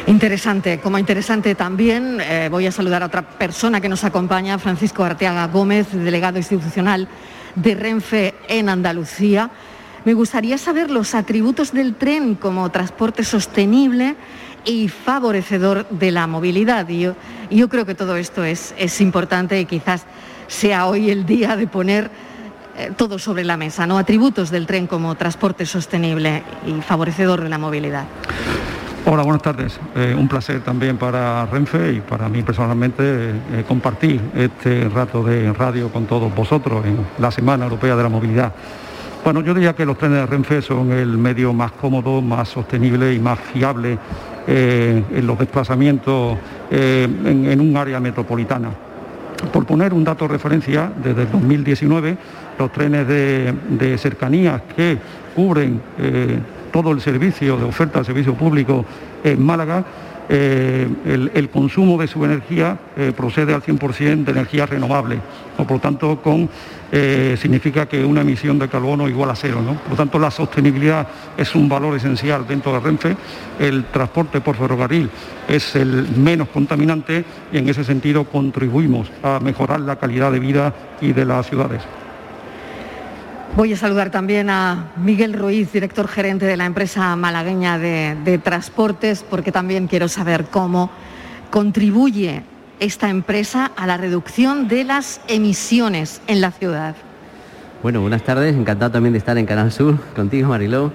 Interesante, 0.05 0.79
como 0.79 0.99
interesante 0.99 1.55
también 1.55 2.19
eh, 2.21 2.47
voy 2.51 2.67
a 2.67 2.71
saludar 2.71 3.01
a 3.01 3.07
otra 3.07 3.23
persona 3.23 3.81
que 3.81 3.89
nos 3.89 4.03
acompaña, 4.03 4.59
Francisco 4.59 5.03
Arteaga 5.03 5.47
Gómez, 5.47 5.87
delegado 5.93 6.37
institucional 6.37 7.07
de 7.55 7.73
Renfe 7.73 8.35
en 8.47 8.69
Andalucía. 8.69 9.49
Me 10.05 10.13
gustaría 10.13 10.59
saber 10.59 10.91
los 10.91 11.15
atributos 11.15 11.71
del 11.71 11.95
tren 11.95 12.35
como 12.35 12.69
transporte 12.69 13.23
sostenible 13.23 14.15
y 14.63 14.89
favorecedor 14.89 15.89
de 15.89 16.11
la 16.11 16.27
movilidad. 16.27 16.87
Y 16.87 16.99
yo, 16.99 17.15
yo 17.49 17.67
creo 17.67 17.87
que 17.87 17.95
todo 17.95 18.15
esto 18.15 18.43
es, 18.43 18.75
es 18.77 19.01
importante 19.01 19.59
y 19.59 19.65
quizás 19.65 20.05
sea 20.51 20.85
hoy 20.85 21.09
el 21.09 21.25
día 21.25 21.55
de 21.55 21.65
poner 21.65 22.11
eh, 22.77 22.91
todo 22.97 23.17
sobre 23.17 23.45
la 23.45 23.55
mesa, 23.55 23.87
¿no? 23.87 23.97
Atributos 23.97 24.51
del 24.51 24.67
tren 24.67 24.85
como 24.85 25.15
transporte 25.15 25.65
sostenible 25.65 26.43
y 26.67 26.81
favorecedor 26.81 27.41
de 27.41 27.49
la 27.49 27.57
movilidad. 27.57 28.03
Hola, 29.05 29.23
buenas 29.23 29.41
tardes. 29.41 29.79
Eh, 29.95 30.13
un 30.15 30.27
placer 30.27 30.61
también 30.61 30.97
para 30.97 31.45
Renfe 31.45 31.93
y 31.93 32.01
para 32.01 32.27
mí 32.27 32.43
personalmente 32.43 33.01
eh, 33.03 33.63
compartir 33.67 34.21
este 34.35 34.89
rato 34.89 35.23
de 35.23 35.53
radio 35.53 35.89
con 35.89 36.05
todos 36.05 36.33
vosotros 36.35 36.85
en 36.85 36.97
la 37.17 37.31
Semana 37.31 37.63
Europea 37.63 37.95
de 37.95 38.03
la 38.03 38.09
Movilidad. 38.09 38.53
Bueno, 39.23 39.41
yo 39.41 39.53
diría 39.53 39.73
que 39.73 39.85
los 39.85 39.97
trenes 39.97 40.19
de 40.19 40.25
Renfe 40.25 40.61
son 40.61 40.91
el 40.91 41.17
medio 41.17 41.53
más 41.53 41.71
cómodo, 41.71 42.21
más 42.21 42.49
sostenible 42.49 43.13
y 43.13 43.19
más 43.19 43.39
fiable 43.39 43.97
en 44.47 45.27
los 45.27 45.37
desplazamientos 45.37 46.37
en, 46.71 47.45
en 47.45 47.61
un 47.61 47.77
área 47.77 47.99
metropolitana. 47.99 48.71
Por 49.51 49.65
poner 49.65 49.93
un 49.93 50.03
dato 50.03 50.25
de 50.27 50.33
referencia, 50.33 50.91
desde 51.03 51.23
el 51.23 51.31
2019 51.31 52.17
los 52.57 52.71
trenes 52.71 53.07
de, 53.07 53.53
de 53.69 53.97
cercanías 53.97 54.61
que 54.75 54.97
cubren 55.35 55.81
eh, 55.97 56.39
todo 56.71 56.91
el 56.91 57.01
servicio 57.01 57.57
de 57.57 57.65
oferta 57.65 57.99
de 57.99 58.05
servicio 58.05 58.33
público 58.33 58.85
en 59.23 59.41
Málaga, 59.43 59.83
eh, 60.33 60.87
el, 61.33 61.49
consumo 61.49 61.99
de 61.99 62.07
su 62.07 62.23
energía 62.23 62.79
eh, 62.95 63.11
procede 63.13 63.53
al 63.53 63.61
100% 63.61 64.23
de 64.23 64.31
energía 64.31 64.65
renovable, 64.65 65.19
o 65.57 65.65
por 65.65 65.73
lo 65.73 65.79
tanto 65.81 66.21
con, 66.21 66.49
eh, 66.89 67.35
significa 67.37 67.85
que 67.85 68.05
una 68.05 68.21
emisión 68.21 68.57
de 68.57 68.69
carbono 68.69 69.09
igual 69.09 69.29
a 69.29 69.35
cero. 69.35 69.61
¿no? 69.61 69.73
Por 69.73 69.89
lo 69.89 69.95
tanto 69.97 70.17
la 70.19 70.31
sostenibilidad 70.31 71.05
es 71.35 71.53
un 71.53 71.67
valor 71.67 71.97
esencial 71.97 72.47
dentro 72.47 72.71
de 72.71 72.79
Renfe, 72.79 73.17
el 73.59 73.83
transporte 73.91 74.39
por 74.39 74.55
ferrocarril 74.55 75.09
es 75.49 75.75
el 75.75 76.07
menos 76.15 76.47
contaminante 76.47 77.25
y 77.51 77.57
en 77.57 77.67
ese 77.67 77.83
sentido 77.83 78.23
contribuimos 78.23 79.11
a 79.21 79.41
mejorar 79.41 79.81
la 79.81 79.97
calidad 79.97 80.31
de 80.31 80.39
vida 80.39 80.73
y 81.01 81.11
de 81.11 81.25
las 81.25 81.49
ciudades. 81.49 81.81
Voy 83.57 83.73
a 83.73 83.77
saludar 83.77 84.11
también 84.11 84.49
a 84.49 84.91
Miguel 84.95 85.33
Ruiz, 85.33 85.71
director 85.73 86.07
gerente 86.07 86.45
de 86.45 86.55
la 86.55 86.65
empresa 86.65 87.15
malagueña 87.17 87.77
de, 87.77 88.15
de 88.23 88.37
transportes, 88.37 89.25
porque 89.29 89.51
también 89.51 89.87
quiero 89.87 90.07
saber 90.07 90.45
cómo 90.45 90.89
contribuye 91.49 92.43
esta 92.79 93.09
empresa 93.09 93.69
a 93.75 93.85
la 93.87 93.97
reducción 93.97 94.67
de 94.69 94.85
las 94.85 95.19
emisiones 95.27 96.21
en 96.27 96.39
la 96.39 96.51
ciudad. 96.51 96.95
Bueno, 97.83 97.99
buenas 98.01 98.23
tardes, 98.23 98.55
encantado 98.55 98.91
también 98.91 99.11
de 99.13 99.19
estar 99.19 99.37
en 99.37 99.45
Canal 99.45 99.71
Sur, 99.71 99.97
contigo 100.15 100.47
Mariló, 100.49 100.91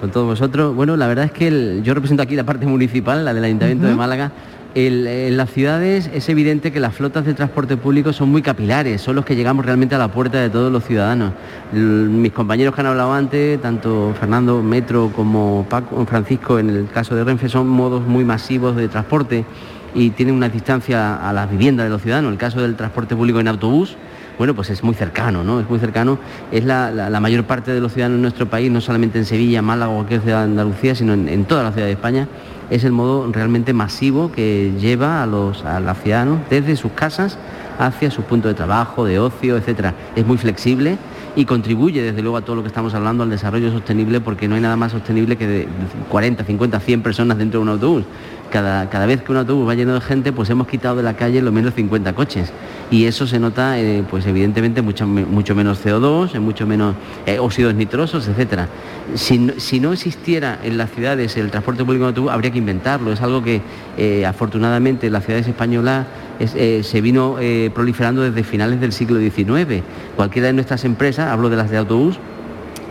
con 0.00 0.10
todos 0.10 0.26
vosotros. 0.26 0.74
Bueno, 0.74 0.96
la 0.96 1.06
verdad 1.06 1.26
es 1.26 1.32
que 1.32 1.46
el- 1.46 1.82
yo 1.84 1.94
represento 1.94 2.22
aquí 2.24 2.34
la 2.34 2.44
parte 2.44 2.66
municipal, 2.66 3.24
la 3.24 3.32
del 3.32 3.44
Ayuntamiento 3.44 3.86
de. 3.86 3.94
Málaga. 3.94 4.32
En 4.72 5.36
las 5.36 5.50
ciudades 5.50 6.08
es 6.14 6.28
evidente 6.28 6.70
que 6.70 6.78
las 6.78 6.94
flotas 6.94 7.24
de 7.24 7.34
transporte 7.34 7.76
público 7.76 8.12
son 8.12 8.30
muy 8.30 8.40
capilares, 8.40 9.00
son 9.00 9.16
los 9.16 9.24
que 9.24 9.34
llegamos 9.34 9.66
realmente 9.66 9.96
a 9.96 9.98
la 9.98 10.12
puerta 10.12 10.38
de 10.38 10.48
todos 10.48 10.70
los 10.70 10.84
ciudadanos. 10.84 11.32
Mis 11.72 12.30
compañeros 12.30 12.72
que 12.72 12.80
han 12.80 12.86
hablado 12.86 13.12
antes, 13.12 13.60
tanto 13.60 14.14
Fernando 14.20 14.62
Metro 14.62 15.10
como 15.14 15.66
Paco, 15.68 16.06
Francisco, 16.06 16.60
en 16.60 16.70
el 16.70 16.88
caso 16.88 17.16
de 17.16 17.24
Renfe, 17.24 17.48
son 17.48 17.66
modos 17.66 18.06
muy 18.06 18.24
masivos 18.24 18.76
de 18.76 18.86
transporte 18.86 19.44
y 19.92 20.10
tienen 20.10 20.36
una 20.36 20.48
distancia 20.48 21.16
a 21.16 21.32
las 21.32 21.50
viviendas 21.50 21.86
de 21.86 21.90
los 21.90 22.00
ciudadanos. 22.00 22.30
El 22.30 22.38
caso 22.38 22.60
del 22.62 22.76
transporte 22.76 23.16
público 23.16 23.40
en 23.40 23.48
autobús, 23.48 23.96
bueno, 24.38 24.54
pues 24.54 24.70
es 24.70 24.84
muy 24.84 24.94
cercano, 24.94 25.42
¿no? 25.42 25.58
Es 25.58 25.68
muy 25.68 25.80
cercano. 25.80 26.20
Es 26.52 26.64
la 26.64 27.18
mayor 27.20 27.42
parte 27.42 27.72
de 27.72 27.80
los 27.80 27.92
ciudadanos 27.92 28.18
en 28.18 28.22
nuestro 28.22 28.46
país, 28.48 28.70
no 28.70 28.80
solamente 28.80 29.18
en 29.18 29.24
Sevilla, 29.24 29.62
Málaga 29.62 29.90
o 29.90 29.96
cualquier 29.96 30.20
ciudad 30.20 30.38
de 30.38 30.44
Andalucía, 30.44 30.94
sino 30.94 31.12
en, 31.12 31.28
en 31.28 31.44
toda 31.44 31.64
la 31.64 31.72
ciudad 31.72 31.88
de 31.88 31.92
España, 31.92 32.28
es 32.70 32.84
el 32.84 32.92
modo 32.92 33.30
realmente 33.32 33.72
masivo 33.72 34.30
que 34.32 34.72
lleva 34.78 35.22
a 35.22 35.26
los, 35.26 35.64
a 35.64 35.80
los 35.80 35.98
ciudadanos 35.98 36.40
desde 36.48 36.76
sus 36.76 36.92
casas 36.92 37.38
hacia 37.78 38.10
sus 38.10 38.24
puntos 38.24 38.50
de 38.50 38.54
trabajo, 38.54 39.04
de 39.04 39.18
ocio, 39.18 39.56
etcétera. 39.56 39.94
Es 40.14 40.26
muy 40.26 40.38
flexible 40.38 40.98
y 41.36 41.44
contribuye 41.44 42.02
desde 42.02 42.22
luego 42.22 42.36
a 42.36 42.42
todo 42.42 42.56
lo 42.56 42.62
que 42.62 42.68
estamos 42.68 42.94
hablando 42.94 43.22
al 43.22 43.30
desarrollo 43.30 43.70
sostenible 43.70 44.20
porque 44.20 44.48
no 44.48 44.54
hay 44.54 44.60
nada 44.60 44.76
más 44.76 44.92
sostenible 44.92 45.36
que 45.36 45.46
de 45.46 45.68
40, 46.08 46.44
50, 46.44 46.80
100 46.80 47.02
personas 47.02 47.38
dentro 47.38 47.60
de 47.60 47.62
un 47.62 47.68
autobús. 47.70 48.04
Cada, 48.50 48.90
cada 48.90 49.06
vez 49.06 49.22
que 49.22 49.30
un 49.30 49.38
autobús 49.38 49.68
va 49.68 49.74
lleno 49.74 49.94
de 49.94 50.00
gente, 50.00 50.32
pues 50.32 50.50
hemos 50.50 50.66
quitado 50.66 50.96
de 50.96 51.02
la 51.04 51.14
calle 51.14 51.40
lo 51.40 51.52
menos 51.52 51.72
50 51.74 52.12
coches. 52.14 52.52
Y 52.90 53.04
eso 53.04 53.26
se 53.26 53.38
nota, 53.38 53.78
eh, 53.78 54.02
pues 54.10 54.26
evidentemente, 54.26 54.82
mucho, 54.82 55.06
mucho 55.06 55.54
menos 55.54 55.84
CO2, 55.84 56.34
en 56.34 56.42
mucho 56.42 56.66
menos 56.66 56.96
eh, 57.26 57.38
óxidos 57.38 57.74
nitrosos, 57.74 58.26
etcétera. 58.26 58.66
Si, 59.14 59.52
si 59.58 59.78
no 59.78 59.92
existiera 59.92 60.58
en 60.64 60.76
las 60.78 60.90
ciudades 60.90 61.36
el 61.36 61.50
transporte 61.52 61.84
público 61.84 62.04
en 62.04 62.08
autobús, 62.08 62.32
habría 62.32 62.50
que 62.50 62.58
inventarlo. 62.58 63.12
Es 63.12 63.20
algo 63.20 63.42
que 63.44 63.60
eh, 63.96 64.26
afortunadamente 64.26 65.06
en 65.06 65.12
las 65.12 65.24
ciudades 65.24 65.46
españolas 65.46 66.06
es- 66.40 66.54
eh, 66.56 66.82
se 66.82 67.00
vino 67.00 67.36
eh, 67.38 67.70
proliferando 67.72 68.22
desde 68.22 68.42
finales 68.42 68.80
del 68.80 68.90
siglo 68.92 69.20
XIX. 69.20 69.82
Cualquiera 70.16 70.48
de 70.48 70.54
nuestras 70.54 70.84
empresas, 70.84 71.28
hablo 71.28 71.50
de 71.50 71.56
las 71.56 71.70
de 71.70 71.76
autobús, 71.76 72.18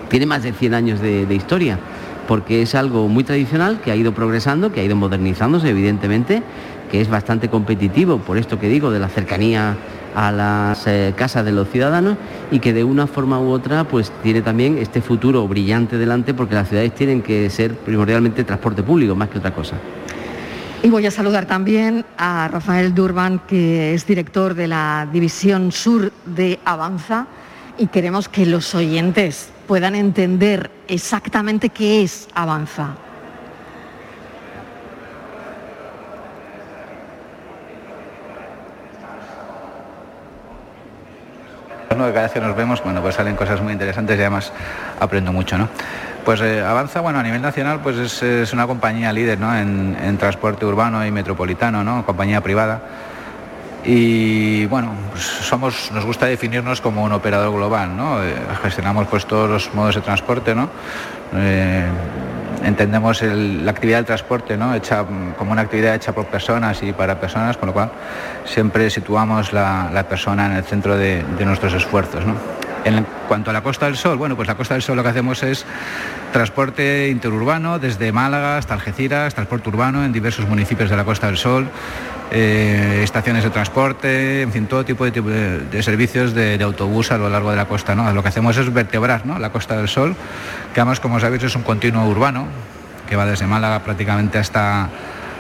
tiene 0.10 0.26
más 0.26 0.44
de 0.44 0.54
100 0.54 0.74
años 0.74 1.02
de, 1.02 1.26
de 1.26 1.36
historia 1.36 1.78
porque 2.30 2.62
es 2.62 2.76
algo 2.76 3.08
muy 3.08 3.24
tradicional 3.24 3.82
que 3.82 3.92
ha 3.92 3.96
ido 3.96 4.14
progresando, 4.14 4.72
que 4.72 4.82
ha 4.82 4.84
ido 4.84 4.96
modernizándose 4.96 5.68
evidentemente, 5.68 6.44
que 6.92 7.02
es 7.02 7.10
bastante 7.10 7.50
competitivo, 7.50 8.20
por 8.20 8.38
esto 8.38 8.60
que 8.60 8.70
digo, 8.70 8.92
de 8.92 9.00
la 9.00 9.10
cercanía 9.10 9.76
a 10.14 10.32
las 10.32 10.86
eh, 10.86 11.16
casas 11.18 11.44
de 11.44 11.52
los 11.52 11.68
ciudadanos 11.70 12.18
y 12.52 12.60
que 12.60 12.72
de 12.72 12.84
una 12.84 13.08
forma 13.08 13.40
u 13.40 13.50
otra 13.50 13.84
pues 13.86 14.12
tiene 14.22 14.44
también 14.44 14.78
este 14.78 15.02
futuro 15.02 15.48
brillante 15.48 15.98
delante 15.98 16.36
porque 16.36 16.54
las 16.54 16.70
ciudades 16.70 16.94
tienen 16.94 17.24
que 17.24 17.50
ser 17.50 17.74
primordialmente 17.76 18.44
transporte 18.44 18.84
público 18.84 19.16
más 19.16 19.30
que 19.30 19.40
otra 19.40 19.56
cosa. 19.56 19.78
Y 20.84 20.90
voy 20.92 21.08
a 21.08 21.12
saludar 21.12 21.48
también 21.48 22.06
a 22.16 22.48
Rafael 22.48 22.94
Durban, 22.94 23.40
que 23.48 23.96
es 23.96 24.06
director 24.06 24.54
de 24.54 24.68
la 24.68 25.10
División 25.12 25.72
Sur 25.72 26.14
de 26.28 26.60
Avanza, 26.64 27.26
y 27.80 27.88
queremos 27.88 28.30
que 28.30 28.46
los 28.46 28.76
oyentes 28.76 29.50
puedan 29.70 29.94
entender 29.94 30.72
exactamente 30.88 31.70
qué 31.70 32.02
es 32.02 32.28
Avanza. 32.34 32.96
¿no? 41.96 42.06
cada 42.08 42.24
vez 42.24 42.32
que 42.32 42.40
nos 42.40 42.56
vemos, 42.56 42.82
bueno, 42.84 43.00
pues 43.02 43.14
salen 43.14 43.36
cosas 43.36 43.62
muy 43.62 43.74
interesantes 43.74 44.18
y 44.18 44.22
además 44.22 44.52
aprendo 45.00 45.32
mucho, 45.32 45.56
¿no? 45.58 45.70
Pues 46.26 46.42
eh, 46.42 46.64
Avanza, 46.64 47.02
bueno, 47.02 47.20
a 47.20 47.24
nivel 47.24 47.42
nacional, 47.42 47.82
pues 47.84 47.98
es, 47.98 48.24
es 48.24 48.54
una 48.54 48.66
compañía 48.66 49.14
líder, 49.14 49.40
¿no? 49.40 49.56
En, 49.56 49.96
en, 50.02 50.18
transporte 50.18 50.66
urbano 50.66 51.06
y 51.06 51.12
metropolitano, 51.12 51.84
¿no? 51.84 52.06
Compañía 52.06 52.42
privada. 52.42 52.82
Y 53.86 54.66
bueno, 54.66 54.94
pues 55.12 55.24
somos, 55.24 55.92
nos 55.92 56.06
gusta 56.06 56.26
definirnos 56.26 56.82
como 56.82 57.04
un 57.04 57.12
operador 57.14 57.54
global. 57.54 57.92
Eh, 58.24 58.36
gestionamos 58.62 59.08
pues 59.08 59.26
todos 59.26 59.50
los 59.50 59.74
modos 59.74 59.96
de 59.96 60.02
transporte, 60.02 60.54
¿no? 60.54 60.70
Eh, 61.36 61.88
entendemos 62.64 63.22
la 63.22 63.72
actividad 63.72 64.00
del 64.00 64.06
transporte 64.06 64.58
¿no? 64.58 64.74
hecha 64.74 65.06
como 65.38 65.52
una 65.52 65.62
actividad 65.62 65.96
hecha 65.96 66.12
por 66.12 66.26
personas 66.26 66.82
y 66.84 66.92
para 66.92 67.20
personas, 67.20 67.58
con 67.58 67.68
lo 67.68 67.74
cual 67.74 67.92
siempre 68.46 68.90
situamos 68.90 69.54
la, 69.54 69.90
la 69.94 70.04
persona 70.04 70.48
en 70.48 70.54
el 70.54 70.64
centro 70.64 70.98
de, 70.98 71.24
de 71.24 71.46
nuestros 71.46 71.74
esfuerzos. 71.74 72.26
¿no? 72.26 72.36
En 72.86 73.06
cuanto 73.28 73.50
a 73.50 73.54
la 73.54 73.62
Costa 73.62 73.86
del 73.86 73.98
Sol, 73.98 74.18
bueno, 74.18 74.36
pues 74.36 74.48
la 74.48 74.56
Costa 74.56 74.74
del 74.74 74.84
Sol 74.84 74.96
lo 74.96 75.04
que 75.04 75.10
hacemos 75.10 75.44
es 75.44 75.66
transporte 76.32 77.10
interurbano 77.10 77.80
desde 77.80 78.12
Málaga 78.12 78.58
hasta 78.58 78.74
Algeciras, 78.74 79.36
transporte 79.36 79.70
urbano 79.70 80.04
en 80.04 80.12
diversos 80.12 80.48
municipios 80.48 80.90
de 80.90 80.96
la 80.96 81.04
Costa 81.04 81.28
del 81.28 81.38
Sol, 81.38 81.68
eh, 82.32 83.02
estaciones 83.04 83.44
de 83.44 83.50
transporte, 83.50 84.42
en 84.42 84.52
fin, 84.52 84.68
todo 84.68 84.86
tipo 84.86 85.10
de, 85.10 85.84
servicios 85.84 86.34
de, 86.34 86.62
autobús 86.64 87.12
a 87.12 87.18
lo 87.18 87.30
largo 87.30 87.50
de 87.50 87.58
la 87.58 87.66
costa. 87.66 87.96
Lo 87.96 88.22
que 88.22 88.30
hacemos 88.30 88.58
es 88.58 88.72
vertebrar 88.72 89.26
la 89.26 89.52
Costa 89.52 89.78
del 89.78 89.88
Sol, 89.88 90.16
que 90.74 90.80
además, 90.80 91.00
como 91.00 91.20
sabéis, 91.20 91.44
es 91.44 91.56
un 91.56 91.64
continuo 91.64 92.06
urbano 92.08 92.46
que 93.08 93.16
va 93.16 93.26
desde 93.26 93.48
Málaga 93.48 93.80
prácticamente 93.80 94.38
hasta, 94.38 94.90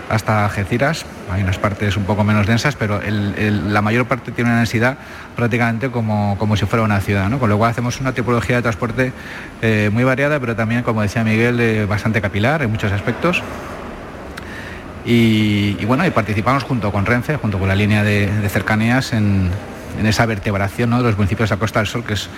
hasta 0.09 0.45
Algeciras. 0.45 1.05
Hay 1.31 1.43
unas 1.43 1.59
partes 1.59 1.95
un 1.95 2.03
poco 2.03 2.23
menos 2.23 2.47
densas, 2.47 2.75
pero 2.75 2.99
la 3.05 3.81
mayor 3.81 4.05
parte 4.05 4.31
tiene 4.31 4.49
una 4.49 4.57
densidad 4.57 4.97
prácticamente 5.35 5.91
como, 5.91 6.35
como 6.39 6.57
si 6.57 6.65
fuera 6.65 6.83
una 6.83 6.99
ciudad. 6.99 7.29
Con 7.37 7.49
lo 7.49 7.57
cual 7.57 7.69
hacemos 7.69 8.01
una 8.01 8.13
tipología 8.13 8.57
de 8.57 8.61
transporte 8.63 9.13
eh, 9.61 9.91
muy 9.93 10.03
variada, 10.03 10.39
pero 10.39 10.55
también, 10.55 10.81
como 10.81 11.03
decía 11.03 11.23
Miguel, 11.23 11.59
eh, 11.59 11.85
bastante 11.85 12.19
capilar 12.21 12.63
en 12.63 12.71
muchos 12.71 12.91
aspectos. 12.91 13.43
Y, 15.05 15.73
bueno, 15.85 16.05
y 16.05 16.11
participamos 16.11 16.63
junto 16.63 16.91
con 16.91 17.05
Renfe, 17.05 17.37
junto 17.37 17.57
con 17.57 17.67
la 17.67 17.75
línea 17.75 18.03
de, 18.03 18.29
cercanías 18.49 19.13
en, 19.13 19.49
esa 20.03 20.25
vertebración 20.25 20.91
¿no? 20.91 20.97
de 20.97 21.03
los 21.03 21.17
municipios 21.17 21.49
de 21.49 21.55
la 21.55 21.59
Costa 21.59 21.79
del 21.79 21.87
Sol, 21.87 22.03
que 22.05 22.13
es 22.13 22.29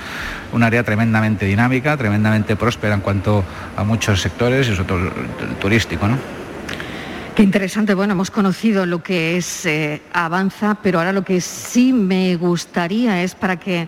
un 0.52 0.64
área 0.64 0.84
tremendamente 0.84 1.46
dinámica, 1.46 1.96
tremendamente 1.98 2.56
próspera 2.56 2.96
en 2.96 3.02
cuanto 3.02 3.44
a 3.76 3.84
muchos 3.84 4.22
sectores 4.22 4.68
y 4.68 4.76
sobre 4.76 4.88
todo 4.88 5.00
turístico. 5.60 6.08
¿no? 6.08 6.18
Qué 7.36 7.44
interesante. 7.44 7.94
Bueno, 7.94 8.14
hemos 8.14 8.32
conocido 8.32 8.86
lo 8.86 9.04
que 9.04 9.38
es 9.38 9.66
eh, 9.66 10.02
Avanza, 10.12 10.78
pero 10.82 11.00
ahora 11.00 11.14
lo 11.14 11.24
que 11.24 11.40
sí 11.40 11.94
me 11.94 12.36
gustaría 12.36 13.24
es 13.24 13.36
para 13.36 13.58
que 13.58 13.88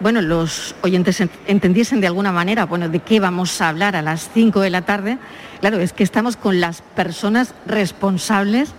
bueno, 0.00 0.20
los 0.20 0.74
oyentes 0.82 1.22
entendiesen 1.46 2.00
de 2.00 2.06
alguna 2.06 2.32
manera, 2.32 2.66
bueno, 2.66 2.88
de 2.88 3.00
qué 3.00 3.18
vamos 3.18 3.60
a 3.60 3.68
hablar 3.68 3.96
a 3.96 4.02
las 4.02 4.30
5 4.34 4.60
de 4.60 4.70
la 4.70 4.82
tarde. 4.82 5.18
Claro, 5.60 5.78
es 5.78 5.92
que 5.92 6.04
estamos 6.04 6.36
con 6.36 6.60
las 6.60 6.82
personas 6.82 7.54
responsables 7.66 8.70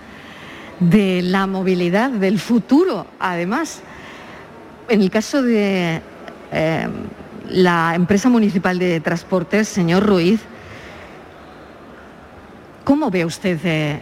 de 0.80 1.22
la 1.24 1.47
movilidad, 1.47 2.11
del 2.11 2.39
futuro, 2.39 3.07
además. 3.20 3.82
En 4.89 5.01
el 5.01 5.09
caso 5.09 5.41
de 5.41 6.01
eh, 6.51 6.88
la 7.49 7.93
empresa 7.95 8.30
municipal 8.30 8.78
de 8.78 8.99
transportes, 8.99 9.68
señor 9.68 10.05
Ruiz, 10.05 10.39
¿cómo 12.84 13.09
ve 13.09 13.26
usted 13.26 13.59
eh, 13.63 14.01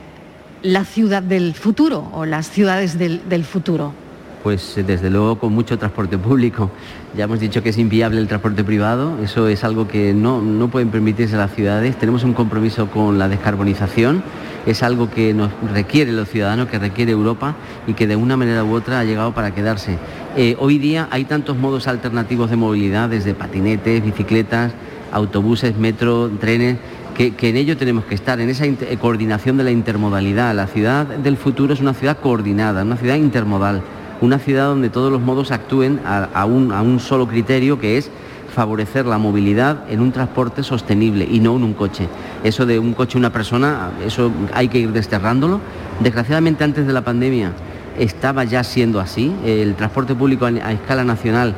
la 0.64 0.84
ciudad 0.84 1.24
del 1.24 1.54
futuro 1.54 2.10
o 2.14 2.26
las 2.26 2.50
ciudades 2.50 2.98
del 2.98 3.46
futuro? 3.46 4.05
Pues 4.46 4.76
desde 4.76 5.10
luego 5.10 5.40
con 5.40 5.54
mucho 5.54 5.80
transporte 5.80 6.20
público. 6.20 6.70
Ya 7.18 7.24
hemos 7.24 7.40
dicho 7.40 7.64
que 7.64 7.70
es 7.70 7.80
inviable 7.80 8.22
el 8.22 8.28
transporte 8.28 8.64
privado, 8.64 9.18
eso 9.24 9.48
es 9.48 9.64
algo 9.64 9.88
que 9.88 10.14
no, 10.14 10.40
no 10.40 10.68
pueden 10.68 10.90
permitirse 10.90 11.36
las 11.36 11.52
ciudades. 11.56 11.98
Tenemos 11.98 12.24
un 12.24 12.34
compromiso 12.34 12.86
con 12.92 13.18
la 13.18 13.28
descarbonización, 13.28 14.22
es 14.68 14.84
algo 14.84 15.10
que 15.10 15.34
nos 15.34 15.50
requiere 15.74 16.12
los 16.12 16.30
ciudadanos, 16.30 16.68
que 16.68 16.78
requiere 16.78 17.12
Europa 17.12 17.56
y 17.88 17.94
que 17.94 18.06
de 18.06 18.16
una 18.16 18.38
manera 18.38 18.64
u 18.64 18.76
otra 18.76 19.00
ha 19.00 19.04
llegado 19.04 19.34
para 19.34 19.52
quedarse. 19.56 19.98
Eh, 20.38 20.56
hoy 20.60 20.78
día 20.78 21.08
hay 21.10 21.26
tantos 21.26 21.58
modos 21.58 21.88
alternativos 21.88 22.52
de 22.52 22.56
movilidad, 22.56 23.10
desde 23.10 23.34
patinetes, 23.34 24.06
bicicletas, 24.06 24.74
autobuses, 25.12 25.76
metro, 25.76 26.30
trenes, 26.40 26.78
que, 27.18 27.34
que, 27.34 27.50
en 27.50 27.58
ello 27.58 27.78
tenemos 27.78 28.04
que 28.04 28.14
estar, 28.14 28.40
en 28.40 28.50
esa 28.50 28.66
coordinación 29.02 29.58
de 29.58 29.64
la 29.64 29.72
intermodalidad. 29.72 30.54
La 30.54 30.68
ciudad 30.68 31.08
del 31.08 31.36
futuro 31.36 31.74
es 31.74 31.80
una 31.80 31.96
ciudad 31.96 32.20
coordinada, 32.20 32.84
una 32.84 32.98
ciudad 32.98 33.16
intermodal 33.16 33.82
una 34.22 34.40
ciudad 34.40 34.68
donde 34.68 34.90
todos 34.90 35.12
los 35.12 35.22
modos 35.22 35.52
actúen 35.52 36.00
a, 36.06 36.46
un, 36.46 36.72
a, 36.72 36.82
un, 36.82 37.00
solo 37.00 37.28
criterio 37.28 37.80
que 37.80 37.98
es 37.98 38.10
favorecer 38.54 39.06
la 39.06 39.18
movilidad 39.18 39.84
en 39.90 40.00
un 40.00 40.12
transporte 40.12 40.64
sostenible 40.64 41.28
y 41.30 41.40
no 41.40 41.56
en 41.58 41.64
un 41.64 41.74
coche. 41.74 42.08
Eso 42.44 42.66
de 42.66 42.80
un 42.80 42.94
coche 42.94 43.18
una 43.18 43.32
persona, 43.32 43.92
eso 44.06 44.32
hay 44.54 44.70
que 44.70 44.80
ir 44.80 44.92
desterrándolo. 44.92 45.60
Desgraciadamente 46.00 46.64
antes 46.64 46.88
de 46.88 46.94
la 46.94 47.02
pandemia 47.02 47.52
estaba 48.00 48.44
ya 48.46 48.64
siendo 48.64 49.00
así. 49.00 49.34
El 49.46 49.76
transporte 49.76 50.16
público 50.16 50.46
a, 50.46 50.50
a 50.50 50.72
escala 50.72 51.04
nacional 51.04 51.56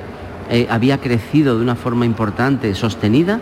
eh, 0.49 0.67
había 0.69 0.97
crecido 0.99 1.57
de 1.57 1.63
una 1.63 1.75
forma 1.75 2.05
importante, 2.05 2.73
sostenida, 2.73 3.39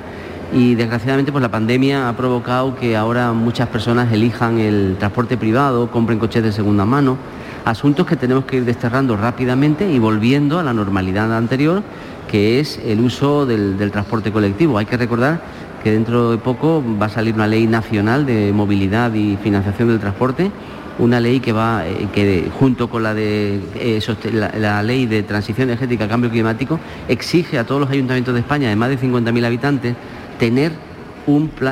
y 0.53 0.75
desgraciadamente 0.75 1.31
pues 1.31 1.41
la 1.41 1.49
pandemia 1.49 2.09
ha 2.09 2.15
provocado 2.15 2.75
que 2.75 2.95
ahora 2.95 3.31
muchas 3.33 3.67
personas 3.67 4.11
elijan 4.11 4.59
el 4.59 4.95
transporte 4.99 5.37
privado, 5.37 5.89
compren 5.91 6.19
coches 6.19 6.43
de 6.43 6.51
segunda 6.51 6.85
mano 6.85 7.17
asuntos 7.65 8.05
que 8.05 8.15
tenemos 8.15 8.45
que 8.45 8.57
ir 8.57 8.65
desterrando 8.65 9.17
rápidamente 9.17 9.91
y 9.91 9.99
volviendo 9.99 10.59
a 10.59 10.63
la 10.63 10.73
normalidad 10.73 11.35
anterior, 11.35 11.81
que 12.29 12.59
es 12.59 12.79
el 12.85 12.99
uso 13.01 13.45
del, 13.45 13.77
transporte 13.91 14.31
colectivo. 14.31 14.77
Hay 14.77 14.85
que 14.85 14.97
recordar 14.97 15.41
que 15.83 15.91
dentro 15.91 16.31
de 16.31 16.37
poco 16.37 16.83
va 17.01 17.07
a 17.07 17.09
salir 17.09 17.33
una 17.35 17.47
ley 17.47 17.67
nacional 17.67 18.25
de 18.25 18.53
movilidad 18.53 19.13
y 19.13 19.37
financiación 19.37 19.89
del 19.89 19.99
transporte, 19.99 20.51
una 20.97 21.19
ley 21.19 21.39
que 21.39 21.51
va, 21.51 21.85
eh, 21.85 22.07
que 22.13 22.49
junto 22.57 22.89
con 22.89 23.03
la 23.03 23.13
de 23.13 23.59
eh, 23.75 23.99
la, 24.31 24.81
ley 24.81 25.07
de 25.07 25.23
transición 25.23 25.69
energética, 25.69 26.07
cambio 26.07 26.29
climático, 26.29 26.79
exige 27.07 27.59
a 27.59 27.65
todos 27.65 27.81
los 27.81 27.89
ayuntamientos 27.89 28.33
de 28.33 28.39
España 28.39 28.69
de 28.69 28.75
más 28.75 28.89
de 28.89 28.99
50.000 28.99 29.45
habitantes 29.45 29.95
tener 30.39 30.71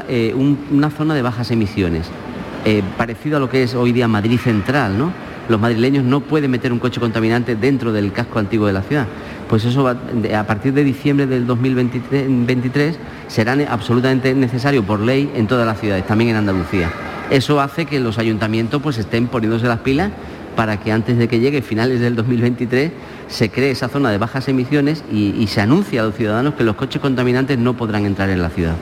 eh, 0.10 0.34
un, 0.36 0.60
una 0.72 0.90
zona 0.90 1.14
de 1.14 1.22
bajas 1.22 1.52
emisiones, 1.52 2.10
parecido 2.98 3.38
a 3.38 3.40
lo 3.40 3.50
que 3.50 3.64
es 3.64 3.76
hoy 3.76 3.92
día 3.92 4.08
Madrid 4.08 4.40
Central, 4.40 4.98
¿no? 4.98 5.12
Los 5.50 5.60
madrileños 5.60 6.04
no 6.04 6.22
pueden 6.22 6.52
meter 6.52 6.72
un 6.72 6.80
coche 6.80 7.00
contaminante 7.00 7.56
dentro 7.56 7.92
del 7.92 8.12
casco 8.12 8.40
antiguo 8.40 8.68
de 8.68 8.74
la 8.74 8.82
ciudad. 8.82 9.08
Pues 9.50 9.66
eso 9.66 9.84
va, 9.84 9.98
a 10.38 10.44
partir 10.46 10.74
de 10.74 10.84
diciembre 10.84 11.28
del 11.28 11.46
2023 11.46 12.98
será 13.28 13.58
absolutamente 13.70 14.34
necesario 14.34 14.84
por 14.84 15.00
ley 15.00 15.32
en 15.36 15.48
todas 15.48 15.66
las 15.66 15.80
ciudades, 15.80 16.08
también 16.08 16.32
en 16.32 16.38
Andalucía. 16.38 16.92
Eso 17.30 17.60
hace 17.60 17.86
que 17.86 18.00
los 18.00 18.18
ayuntamientos 18.18 18.82
pues 18.82 18.98
estén 18.98 19.28
poniéndose 19.28 19.68
las 19.68 19.80
pilas 19.80 20.12
para 20.56 20.80
que 20.80 20.92
antes 20.92 21.18
de 21.18 21.28
que 21.28 21.40
llegue 21.40 21.62
finales 21.62 22.00
del 22.00 22.16
2023 22.16 22.92
se 23.28 23.50
cree 23.50 23.72
esa 23.72 23.90
zona 23.90 24.12
de 24.12 24.18
bajas 24.18 24.48
emisiones 24.48 25.04
y, 25.12 25.36
y 25.38 25.48
se 25.48 25.62
anuncie 25.62 26.00
a 26.00 26.04
los 26.04 26.16
ciudadanos 26.16 26.54
que 26.54 26.64
los 26.64 26.76
coches 26.76 27.02
contaminantes 27.02 27.58
no 27.58 27.76
podrán 27.76 28.06
entrar 28.06 28.30
en 28.30 28.42
la 28.42 28.50
ciudad. 28.50 28.76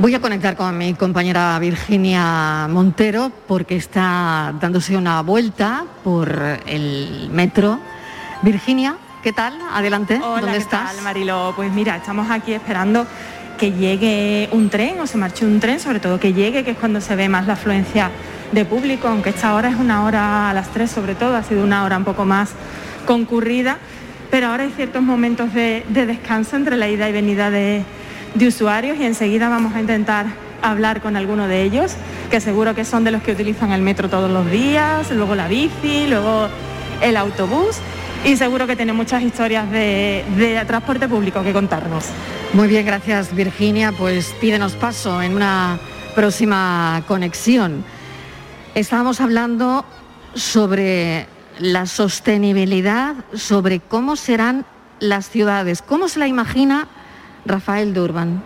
Voy 0.00 0.12
a 0.12 0.20
conectar 0.20 0.56
con 0.56 0.76
mi 0.76 0.92
compañera 0.94 1.56
Virginia 1.60 2.66
Montero 2.68 3.30
porque 3.46 3.76
está 3.76 4.52
dándose 4.60 4.96
una 4.96 5.22
vuelta 5.22 5.84
por 6.02 6.36
el 6.66 7.28
metro. 7.30 7.78
Virginia, 8.42 8.96
¿qué 9.22 9.32
tal? 9.32 9.56
Adelante. 9.72 10.16
Hola, 10.20 10.40
¿Dónde 10.40 10.58
¿qué 10.58 10.62
estás? 10.64 10.96
Tal, 10.96 11.04
Marilo? 11.04 11.52
Pues 11.54 11.72
mira, 11.72 11.96
estamos 11.96 12.28
aquí 12.28 12.52
esperando 12.52 13.06
que 13.56 13.70
llegue 13.70 14.48
un 14.50 14.68
tren 14.68 14.98
o 15.00 15.06
se 15.06 15.16
marche 15.16 15.46
un 15.46 15.60
tren, 15.60 15.78
sobre 15.78 16.00
todo 16.00 16.18
que 16.18 16.32
llegue, 16.32 16.64
que 16.64 16.72
es 16.72 16.78
cuando 16.78 17.00
se 17.00 17.14
ve 17.14 17.28
más 17.28 17.46
la 17.46 17.52
afluencia 17.52 18.10
de 18.50 18.64
público, 18.64 19.06
aunque 19.06 19.30
esta 19.30 19.54
hora 19.54 19.68
es 19.68 19.76
una 19.76 20.04
hora 20.04 20.50
a 20.50 20.54
las 20.54 20.70
3 20.70 20.90
sobre 20.90 21.14
todo, 21.14 21.36
ha 21.36 21.44
sido 21.44 21.62
una 21.62 21.84
hora 21.84 21.96
un 21.96 22.04
poco 22.04 22.24
más 22.24 22.50
concurrida, 23.06 23.78
pero 24.28 24.48
ahora 24.48 24.64
hay 24.64 24.72
ciertos 24.72 25.02
momentos 25.02 25.54
de, 25.54 25.86
de 25.88 26.06
descanso 26.06 26.56
entre 26.56 26.76
la 26.76 26.88
ida 26.88 27.08
y 27.08 27.12
venida 27.12 27.50
de 27.50 27.84
de 28.34 28.48
usuarios 28.48 28.98
y 28.98 29.04
enseguida 29.04 29.48
vamos 29.48 29.74
a 29.74 29.80
intentar 29.80 30.26
hablar 30.62 31.00
con 31.00 31.16
alguno 31.16 31.46
de 31.46 31.62
ellos, 31.62 31.94
que 32.30 32.40
seguro 32.40 32.74
que 32.74 32.84
son 32.84 33.04
de 33.04 33.10
los 33.10 33.22
que 33.22 33.32
utilizan 33.32 33.72
el 33.72 33.82
metro 33.82 34.08
todos 34.08 34.30
los 34.30 34.50
días, 34.50 35.10
luego 35.10 35.34
la 35.34 35.46
bici, 35.46 36.06
luego 36.08 36.48
el 37.00 37.16
autobús 37.16 37.76
y 38.24 38.36
seguro 38.36 38.66
que 38.66 38.74
tiene 38.74 38.92
muchas 38.92 39.22
historias 39.22 39.70
de, 39.70 40.24
de 40.36 40.64
transporte 40.64 41.06
público 41.08 41.42
que 41.42 41.52
contarnos. 41.52 42.06
Muy 42.54 42.68
bien, 42.68 42.86
gracias 42.86 43.34
Virginia. 43.34 43.92
Pues 43.92 44.34
pídenos 44.40 44.72
paso 44.72 45.20
en 45.20 45.34
una 45.34 45.78
próxima 46.14 47.02
conexión. 47.06 47.84
Estábamos 48.74 49.20
hablando 49.20 49.84
sobre 50.34 51.26
la 51.58 51.86
sostenibilidad, 51.86 53.14
sobre 53.34 53.80
cómo 53.80 54.16
serán 54.16 54.64
las 55.00 55.28
ciudades. 55.28 55.82
¿Cómo 55.82 56.08
se 56.08 56.18
la 56.18 56.26
imagina 56.26 56.88
Rafael 57.46 57.92
Durban? 57.94 58.42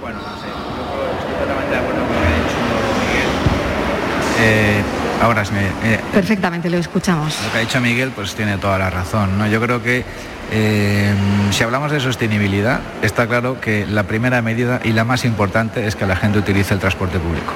Bueno, 0.00 0.18
no 0.18 0.36
sé, 0.40 0.46
yo 0.48 1.18
estoy 1.18 1.34
totalmente 1.40 1.70
de 1.70 1.76
acuerdo 1.78 2.00
con 2.00 2.14
lo 2.14 2.20
que 2.20 2.26
ha 2.26 2.36
dicho 2.36 2.58
Miguel. 3.06 3.30
Eh, 4.40 4.82
ahora 5.22 5.44
sí 5.44 5.52
me... 5.52 5.92
eh, 5.94 6.00
Perfectamente, 6.12 6.70
lo 6.70 6.78
escuchamos. 6.78 7.36
Lo 7.44 7.52
que 7.52 7.58
ha 7.58 7.60
dicho 7.60 7.80
Miguel 7.80 8.10
pues 8.14 8.34
tiene 8.34 8.58
toda 8.58 8.78
la 8.78 8.90
razón. 8.90 9.38
¿no? 9.38 9.46
Yo 9.46 9.60
creo 9.60 9.82
que 9.82 10.04
eh, 10.52 11.14
si 11.52 11.62
hablamos 11.64 11.92
de 11.92 12.00
sostenibilidad, 12.00 12.80
está 13.02 13.26
claro 13.26 13.60
que 13.60 13.86
la 13.86 14.02
primera 14.04 14.42
medida 14.42 14.80
y 14.84 14.92
la 14.92 15.04
más 15.04 15.24
importante 15.24 15.86
es 15.86 15.96
que 15.96 16.06
la 16.06 16.16
gente 16.16 16.38
utilice 16.38 16.74
el 16.74 16.80
transporte 16.80 17.18
público. 17.18 17.52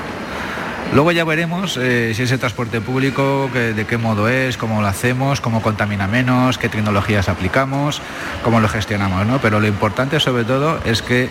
Luego 0.94 1.10
ya 1.10 1.24
veremos 1.24 1.76
eh, 1.76 2.12
si 2.14 2.22
ese 2.22 2.38
transporte 2.38 2.80
público, 2.80 3.50
de 3.52 3.84
qué 3.84 3.98
modo 3.98 4.28
es, 4.28 4.56
cómo 4.56 4.80
lo 4.80 4.86
hacemos, 4.86 5.40
cómo 5.40 5.60
contamina 5.60 6.06
menos, 6.06 6.56
qué 6.56 6.68
tecnologías 6.68 7.28
aplicamos, 7.28 8.00
cómo 8.44 8.60
lo 8.60 8.68
gestionamos. 8.68 9.26
¿no? 9.26 9.38
Pero 9.40 9.58
lo 9.58 9.66
importante 9.66 10.20
sobre 10.20 10.44
todo 10.44 10.78
es 10.84 11.02
que 11.02 11.28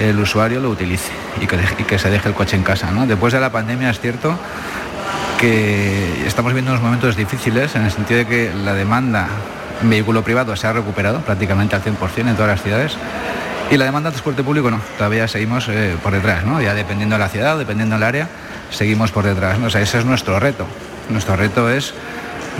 el 0.00 0.18
usuario 0.18 0.58
lo 0.60 0.68
utilice 0.70 1.12
y 1.40 1.46
que, 1.46 1.56
deje- 1.56 1.76
y 1.78 1.84
que 1.84 1.98
se 2.00 2.10
deje 2.10 2.28
el 2.28 2.34
coche 2.34 2.56
en 2.56 2.64
casa. 2.64 2.90
¿no? 2.90 3.06
Después 3.06 3.32
de 3.32 3.38
la 3.38 3.52
pandemia 3.52 3.90
es 3.90 4.00
cierto 4.00 4.36
que 5.38 6.26
estamos 6.26 6.52
viendo 6.52 6.72
unos 6.72 6.82
momentos 6.82 7.14
difíciles 7.16 7.76
en 7.76 7.82
el 7.84 7.92
sentido 7.92 8.18
de 8.18 8.26
que 8.26 8.52
la 8.64 8.74
demanda 8.74 9.28
en 9.80 9.90
vehículo 9.90 10.22
privado 10.22 10.56
se 10.56 10.66
ha 10.66 10.72
recuperado 10.72 11.20
prácticamente 11.20 11.76
al 11.76 11.82
100% 11.84 11.94
en 12.30 12.34
todas 12.34 12.48
las 12.50 12.62
ciudades 12.62 12.96
y 13.70 13.76
la 13.76 13.84
demanda 13.84 14.10
de 14.10 14.14
transporte 14.14 14.42
público 14.42 14.70
no, 14.72 14.80
todavía 14.98 15.26
seguimos 15.28 15.68
eh, 15.68 15.96
por 16.02 16.12
detrás, 16.12 16.44
¿no? 16.44 16.60
ya 16.60 16.74
dependiendo 16.74 17.14
de 17.14 17.20
la 17.20 17.28
ciudad, 17.28 17.56
dependiendo 17.58 17.94
del 17.96 18.02
área, 18.02 18.28
seguimos 18.74 19.10
por 19.10 19.24
detrás. 19.24 19.58
¿no? 19.58 19.66
O 19.66 19.68
ese 19.68 19.98
es 19.98 20.04
nuestro 20.04 20.38
reto. 20.38 20.66
Nuestro 21.10 21.36
reto 21.36 21.70
es 21.70 21.94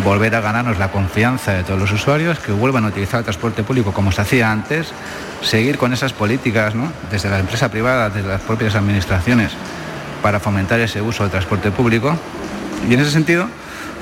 volver 0.02 0.34
a 0.34 0.40
ganarnos 0.40 0.78
la 0.78 0.90
confianza 0.90 1.52
de 1.52 1.62
todos 1.62 1.78
los 1.78 1.92
usuarios, 1.92 2.38
que 2.38 2.52
vuelvan 2.52 2.84
a 2.84 2.88
utilizar 2.88 3.18
el 3.18 3.24
transporte 3.24 3.62
público 3.62 3.92
como 3.92 4.10
se 4.10 4.22
hacía 4.22 4.50
antes, 4.50 4.88
seguir 5.42 5.78
con 5.78 5.92
esas 5.92 6.12
políticas, 6.12 6.74
¿no? 6.74 6.90
desde 7.10 7.30
la 7.30 7.38
empresa 7.38 7.70
privada, 7.70 8.10
desde 8.10 8.28
las 8.28 8.40
propias 8.40 8.74
administraciones, 8.74 9.52
para 10.22 10.40
fomentar 10.40 10.80
ese 10.80 11.00
uso 11.00 11.22
del 11.22 11.30
transporte 11.30 11.70
público. 11.70 12.16
Y 12.88 12.94
en 12.94 13.00
ese 13.00 13.10
sentido, 13.10 13.46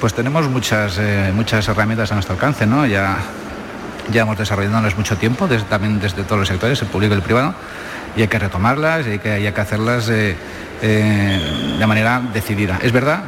pues 0.00 0.14
tenemos 0.14 0.48
muchas, 0.48 0.96
eh, 0.98 1.30
muchas 1.34 1.68
herramientas 1.68 2.10
a 2.10 2.14
nuestro 2.14 2.34
alcance, 2.34 2.66
¿no? 2.66 2.86
Ya, 2.86 3.18
hemos 4.14 4.38
desarrollándolas 4.38 4.96
mucho 4.96 5.16
tiempo, 5.16 5.48
también 5.68 6.00
desde 6.00 6.24
todos 6.24 6.40
los 6.40 6.48
sectores, 6.48 6.80
el 6.82 6.88
público 6.88 7.14
y 7.14 7.16
el 7.16 7.22
privado, 7.22 7.55
y 8.16 8.22
hay 8.22 8.28
que 8.28 8.38
retomarlas 8.38 9.07
y 9.07 9.11
hay 9.11 9.18
que, 9.18 9.61
hacerlas 9.61 10.09
eh, 10.09 10.36
eh, 10.82 11.76
de 11.78 11.86
manera 11.86 12.20
decidida. 12.32 12.78
Es 12.82 12.92
verdad 12.92 13.22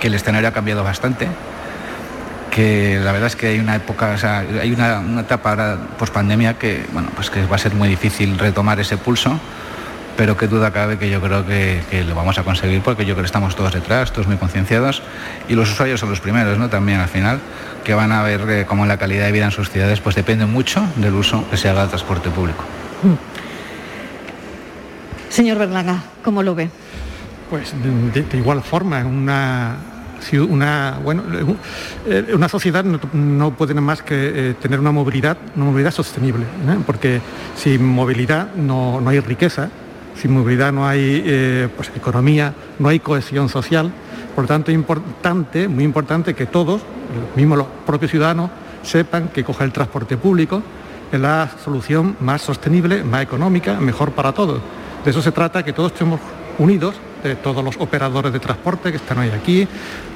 que 0.00 0.08
el 0.08 0.14
escenario 0.14 0.48
ha 0.48 0.52
cambiado 0.52 0.82
bastante, 0.82 1.28
que 2.50 3.00
la 3.02 3.12
verdad 3.12 3.28
es 3.28 3.36
que 3.36 3.48
hay 3.48 3.58
una 3.58 3.76
época, 3.76 4.12
o 4.14 4.18
sea, 4.18 4.38
hay 4.38 4.72
una, 4.72 4.98
una 4.98 5.20
etapa 5.20 5.50
ahora 5.50 5.78
post 5.98 6.12
pandemia 6.12 6.58
que, 6.58 6.84
bueno, 6.92 7.10
pues 7.14 7.30
que 7.30 7.46
va 7.46 7.56
a 7.56 7.58
ser 7.58 7.74
muy 7.74 7.88
difícil 7.88 8.38
retomar 8.38 8.80
ese 8.80 8.96
pulso, 8.96 9.38
pero 10.16 10.36
qué 10.36 10.48
duda 10.48 10.72
cabe 10.72 10.98
que 10.98 11.08
yo 11.08 11.20
creo 11.20 11.46
que, 11.46 11.82
que 11.88 12.04
lo 12.04 12.14
vamos 12.14 12.38
a 12.38 12.42
conseguir 12.42 12.82
porque 12.82 13.06
yo 13.06 13.14
creo 13.14 13.22
que 13.22 13.26
estamos 13.26 13.54
todos 13.56 13.72
detrás, 13.72 14.12
todos 14.12 14.26
muy 14.26 14.36
concienciados 14.36 15.02
y 15.48 15.54
los 15.54 15.70
usuarios 15.70 16.00
son 16.00 16.10
los 16.10 16.20
primeros, 16.20 16.58
¿no? 16.58 16.68
También 16.68 17.00
al 17.00 17.08
final, 17.08 17.40
que 17.84 17.94
van 17.94 18.12
a 18.12 18.22
ver 18.22 18.48
eh, 18.48 18.66
cómo 18.66 18.86
la 18.86 18.96
calidad 18.96 19.26
de 19.26 19.32
vida 19.32 19.46
en 19.46 19.50
sus 19.50 19.70
ciudades 19.70 20.00
pues 20.00 20.14
depende 20.14 20.46
mucho 20.46 20.86
del 20.96 21.14
uso 21.14 21.44
que 21.50 21.56
se 21.56 21.68
haga 21.68 21.80
del 21.82 21.90
transporte 21.90 22.30
público. 22.30 22.64
Señor 25.28 25.58
Berlanga, 25.58 26.02
¿cómo 26.24 26.42
lo 26.42 26.54
ve? 26.54 26.70
Pues 27.48 27.72
de, 28.12 28.22
de 28.22 28.38
igual 28.38 28.62
forma, 28.62 29.04
una, 29.04 29.76
una, 30.48 30.98
bueno, 31.02 31.22
eh, 32.06 32.26
una 32.32 32.48
sociedad 32.48 32.84
no, 32.84 33.00
no 33.12 33.52
puede 33.52 33.74
nada 33.74 33.86
más 33.86 34.02
que 34.02 34.50
eh, 34.50 34.54
tener 34.54 34.78
una 34.80 34.92
movilidad, 34.92 35.36
una 35.56 35.66
movilidad 35.66 35.92
sostenible, 35.92 36.44
¿no? 36.66 36.80
porque 36.82 37.20
sin 37.56 37.84
movilidad 37.84 38.54
no, 38.54 39.00
no 39.00 39.10
hay 39.10 39.20
riqueza, 39.20 39.70
sin 40.20 40.32
movilidad 40.32 40.72
no 40.72 40.86
hay 40.86 41.22
eh, 41.24 41.68
pues, 41.76 41.90
economía, 41.96 42.54
no 42.78 42.88
hay 42.88 43.00
cohesión 43.00 43.48
social. 43.48 43.92
Por 44.40 44.44
lo 44.46 44.54
tanto, 44.54 44.70
es 44.70 44.74
importante, 44.74 45.68
muy 45.68 45.84
importante 45.84 46.32
que 46.32 46.46
todos, 46.46 46.80
mismos 47.36 47.58
los 47.58 47.66
propios 47.84 48.10
ciudadanos, 48.10 48.48
sepan 48.82 49.28
que 49.28 49.44
coger 49.44 49.66
el 49.66 49.72
transporte 49.74 50.16
público 50.16 50.62
es 51.12 51.20
la 51.20 51.50
solución 51.62 52.16
más 52.20 52.40
sostenible, 52.40 53.04
más 53.04 53.22
económica, 53.22 53.78
mejor 53.78 54.12
para 54.12 54.32
todos. 54.32 54.62
De 55.04 55.10
eso 55.10 55.20
se 55.20 55.30
trata, 55.30 55.62
que 55.62 55.74
todos 55.74 55.92
estemos 55.92 56.20
unidos, 56.56 56.94
todos 57.42 57.62
los 57.62 57.76
operadores 57.80 58.32
de 58.32 58.40
transporte 58.40 58.90
que 58.90 58.96
están 58.96 59.18
hoy 59.18 59.28
aquí, 59.28 59.68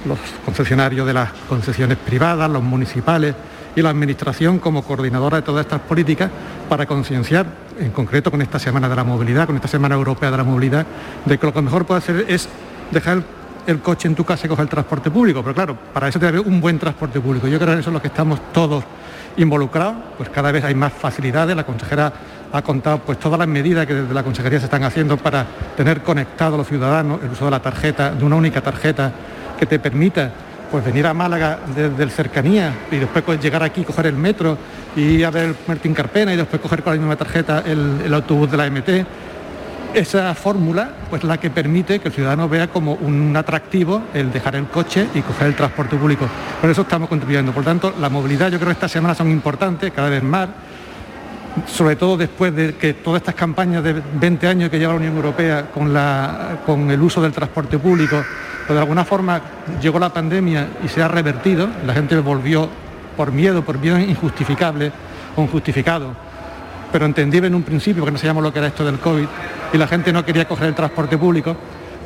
los 0.07 0.19
concesionarios 0.43 1.07
de 1.07 1.13
las 1.13 1.31
concesiones 1.47 1.99
privadas, 1.99 2.51
los 2.51 2.63
municipales 2.63 3.35
y 3.77 3.83
la 3.83 3.91
Administración 3.91 4.59
como 4.59 4.85
coordinadora 4.85 5.37
de 5.37 5.43
todas 5.43 5.67
estas 5.67 5.83
políticas 5.83 6.31
para 6.71 6.87
concienciar, 6.87 7.45
en 7.79 7.91
concreto 7.91 8.31
con 8.31 8.41
esta 8.41 8.59
Semana 8.59 8.89
de 8.89 8.97
la 8.97 9.05
Movilidad, 9.05 9.45
con 9.45 9.57
esta 9.57 9.69
Semana 9.69 9.97
Europea 9.97 10.31
de 10.31 10.37
la 10.39 10.45
Movilidad, 10.45 10.87
de 11.27 11.37
que 11.37 11.45
lo 11.45 11.53
que 11.53 11.61
mejor 11.61 11.85
puede 11.85 11.99
hacer 11.99 12.25
es 12.27 12.49
dejar 12.91 13.19
el 13.19 13.25
el 13.67 13.81
coche 13.81 14.09
en 14.09 14.15
tu 14.15 14.25
casa 14.25 14.47
y 14.47 14.49
coger 14.49 14.65
el 14.65 14.69
transporte 14.69 15.11
público, 15.11 15.43
pero 15.43 15.55
claro, 15.55 15.77
para 15.93 16.09
eso 16.09 16.19
debe 16.19 16.39
haber 16.39 16.49
un 16.53 16.61
buen 16.61 16.79
transporte 16.79 17.21
público. 17.21 17.47
Yo 17.49 17.59
creo 17.59 17.75
que 17.75 17.81
eso 17.81 17.91
es 17.91 17.95
lo 17.95 18.03
que 18.03 18.09
estamos 18.09 18.41
todos 18.53 18.85
involucrados, 19.37 19.97
pues 20.17 20.29
cada 20.29 20.53
vez 20.53 20.65
hay 20.65 20.75
más 20.75 20.93
facilidades, 20.93 21.57
la 21.57 21.65
consejera 21.65 22.13
ha 22.53 22.63
contado 22.63 22.99
pues 22.99 23.19
todas 23.19 23.39
las 23.39 23.49
medidas 23.49 23.87
que 23.87 23.95
desde 23.95 24.15
la 24.15 24.23
consejería 24.23 24.61
se 24.61 24.67
están 24.67 24.85
haciendo 24.85 25.17
para 25.17 25.45
tener 25.77 26.03
conectados 26.03 26.57
los 26.57 26.69
ciudadanos, 26.69 27.21
el 27.23 27.31
uso 27.31 27.47
de 27.47 27.51
la 27.51 27.61
tarjeta, 27.61 28.13
de 28.13 28.25
una 28.25 28.37
única 28.37 28.61
tarjeta 28.61 29.13
que 29.59 29.67
te 29.67 29.79
permita 29.81 30.31
pues 30.71 30.85
venir 30.85 31.07
a 31.07 31.15
Málaga 31.15 31.59
desde 31.75 32.03
el 32.03 32.11
cercanía 32.11 32.73
y 32.91 32.97
después 32.97 33.25
pues, 33.25 33.41
llegar 33.41 33.63
aquí, 33.63 33.83
coger 33.83 34.07
el 34.07 34.17
metro 34.17 34.57
y 34.97 35.23
a 35.23 35.31
ver 35.31 35.45
el 35.47 35.57
Martín 35.67 35.95
Carpena 35.95 36.33
y 36.33 36.37
después 36.37 36.63
coger 36.63 36.83
con 36.83 36.95
la 36.95 36.99
misma 36.99 37.17
tarjeta 37.17 37.63
el 37.67 38.13
autobús 38.15 38.51
de 38.51 38.57
la 38.57 38.71
MT 38.71 38.89
esa 39.95 40.35
fórmula 40.35 40.91
pues 41.09 41.25
la 41.25 41.39
que 41.39 41.51
permite 41.51 42.01
que 42.01 42.09
el 42.09 42.15
ciudadano 42.15 42.49
vea 42.49 42.69
como 42.69 42.95
un 42.95 43.37
atractivo 43.37 44.03
el 44.13 44.33
dejar 44.33 44.57
el 44.57 44.67
coche 44.67 45.07
y 45.15 45.21
coger 45.21 45.49
el 45.49 45.55
transporte 45.55 45.97
público. 45.97 46.27
Por 46.61 46.69
eso 46.69 46.83
estamos 46.83 47.09
contribuyendo. 47.09 47.53
Por 47.53 47.65
tanto, 47.65 47.95
la 48.01 48.09
movilidad 48.09 48.51
yo 48.51 48.59
creo 48.59 48.69
que 48.69 48.75
estas 48.75 48.91
semanas 48.91 49.17
son 49.17 49.31
importantes, 49.31 49.93
cada 49.93 50.09
vez 50.09 50.23
más, 50.23 50.49
sobre 51.67 51.97
todo 51.97 52.17
después 52.17 52.55
de 52.55 52.75
que 52.75 52.95
todas 52.95 53.23
estas 53.23 53.35
campañas 53.35 53.85
de 53.85 53.93
20 53.93 54.47
años 54.47 54.71
que 54.71 54.79
lleva 54.79 54.93
la 54.93 54.99
Unión 54.99 55.17
Europea 55.17 55.67
con, 55.73 55.95
la, 55.95 56.59
con 56.67 56.91
el 56.91 57.01
uso 57.01 57.23
del 57.23 57.33
transporte 57.33 57.79
público, 57.79 58.23
pues 58.67 58.75
de 58.75 58.81
alguna 58.81 59.05
forma 59.05 59.41
llegó 59.81 59.99
la 59.99 60.13
pandemia 60.13 60.69
y 60.85 60.89
se 60.89 61.03
ha 61.03 61.09
revertido, 61.09 61.69
la 61.87 61.95
gente 61.95 62.19
volvió 62.19 62.69
por 63.17 63.31
miedo, 63.31 63.65
por 63.65 63.79
miedo 63.79 63.99
injustificable 63.99 64.91
o 65.37 65.43
injustificado, 65.43 66.17
pero 66.95 67.07
entendible 67.07 67.49
en 67.49 67.57
un 67.57 67.65
principio 67.65 68.05
que 68.05 68.13
no 68.13 68.19
sabíamos 68.19 68.41
lo 68.41 68.53
que 68.53 68.61
era 68.61 68.69
esto 68.69 68.85
del 68.85 69.01
COVID 69.01 69.27
y 69.73 69.79
la 69.79 69.89
gente 69.89 70.13
no 70.13 70.25
quería 70.25 70.47
coger 70.47 70.69
el 70.69 70.77
transporte 70.77 71.19
público, 71.19 71.57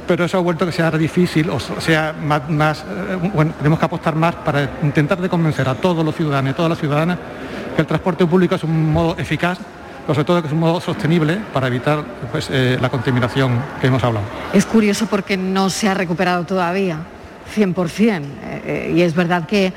pero 0.07 0.25
eso 0.25 0.39
ha 0.39 0.41
vuelto 0.41 0.65
que 0.65 0.73
sea 0.73 0.91
difícil, 0.93 1.51
o 1.51 1.61
sea, 1.61 2.15
más, 2.19 2.81
eh, 2.81 3.19
bueno, 3.35 3.53
tenemos 3.59 3.79
que 3.79 3.85
apostar 3.85 4.15
más 4.15 4.37
para 4.37 4.79
intentar 4.83 5.21
de 5.21 5.29
convencer 5.29 5.69
a 5.69 5.75
todos 5.75 6.03
los 6.03 6.15
ciudadanos 6.15 6.53
y 6.53 6.57
todas 6.57 6.71
las 6.71 6.79
ciudadanas 6.79 7.19
que 7.77 7.83
el 7.83 7.87
transporte 7.87 8.25
público 8.25 8.55
es 8.55 8.65
un 8.65 8.91
modo 8.91 9.15
eficaz, 9.19 9.59
pero 10.07 10.15
sobre 10.15 10.25
todo 10.25 10.41
que 10.41 10.47
es 10.47 10.55
un 10.55 10.61
modo 10.61 10.81
sostenible 10.81 11.39
para 11.53 11.67
evitar 11.67 12.03
pues, 12.33 12.49
eh, 12.51 12.79
la 12.81 12.89
contaminación 12.89 13.63
que 13.83 13.89
hemos 13.89 14.03
hablado. 14.03 14.25
Es 14.55 14.65
curioso 14.65 15.05
porque 15.05 15.37
no 15.37 15.69
se 15.69 15.91
ha 15.91 15.93
recuperado 15.93 16.45
todavía, 16.45 16.97
100%. 17.55 18.23
eh, 18.23 18.63
eh, 18.65 18.93
y 18.97 19.03
es 19.03 19.15
verdad 19.15 19.47
que 19.47 19.75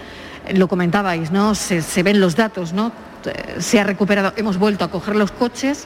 lo 0.53 0.69
comentabais, 0.69 1.31
¿no? 1.31 1.53
Se 1.53 2.01
ven 2.01 2.21
los 2.21 2.37
datos, 2.37 2.71
¿no? 2.71 2.93
Eh, 3.25 3.55
Se 3.59 3.79
ha 3.79 3.83
recuperado, 3.83 4.33
hemos 4.35 4.57
vuelto 4.57 4.85
a 4.85 4.89
coger 4.89 5.15
los 5.15 5.31
coches, 5.31 5.85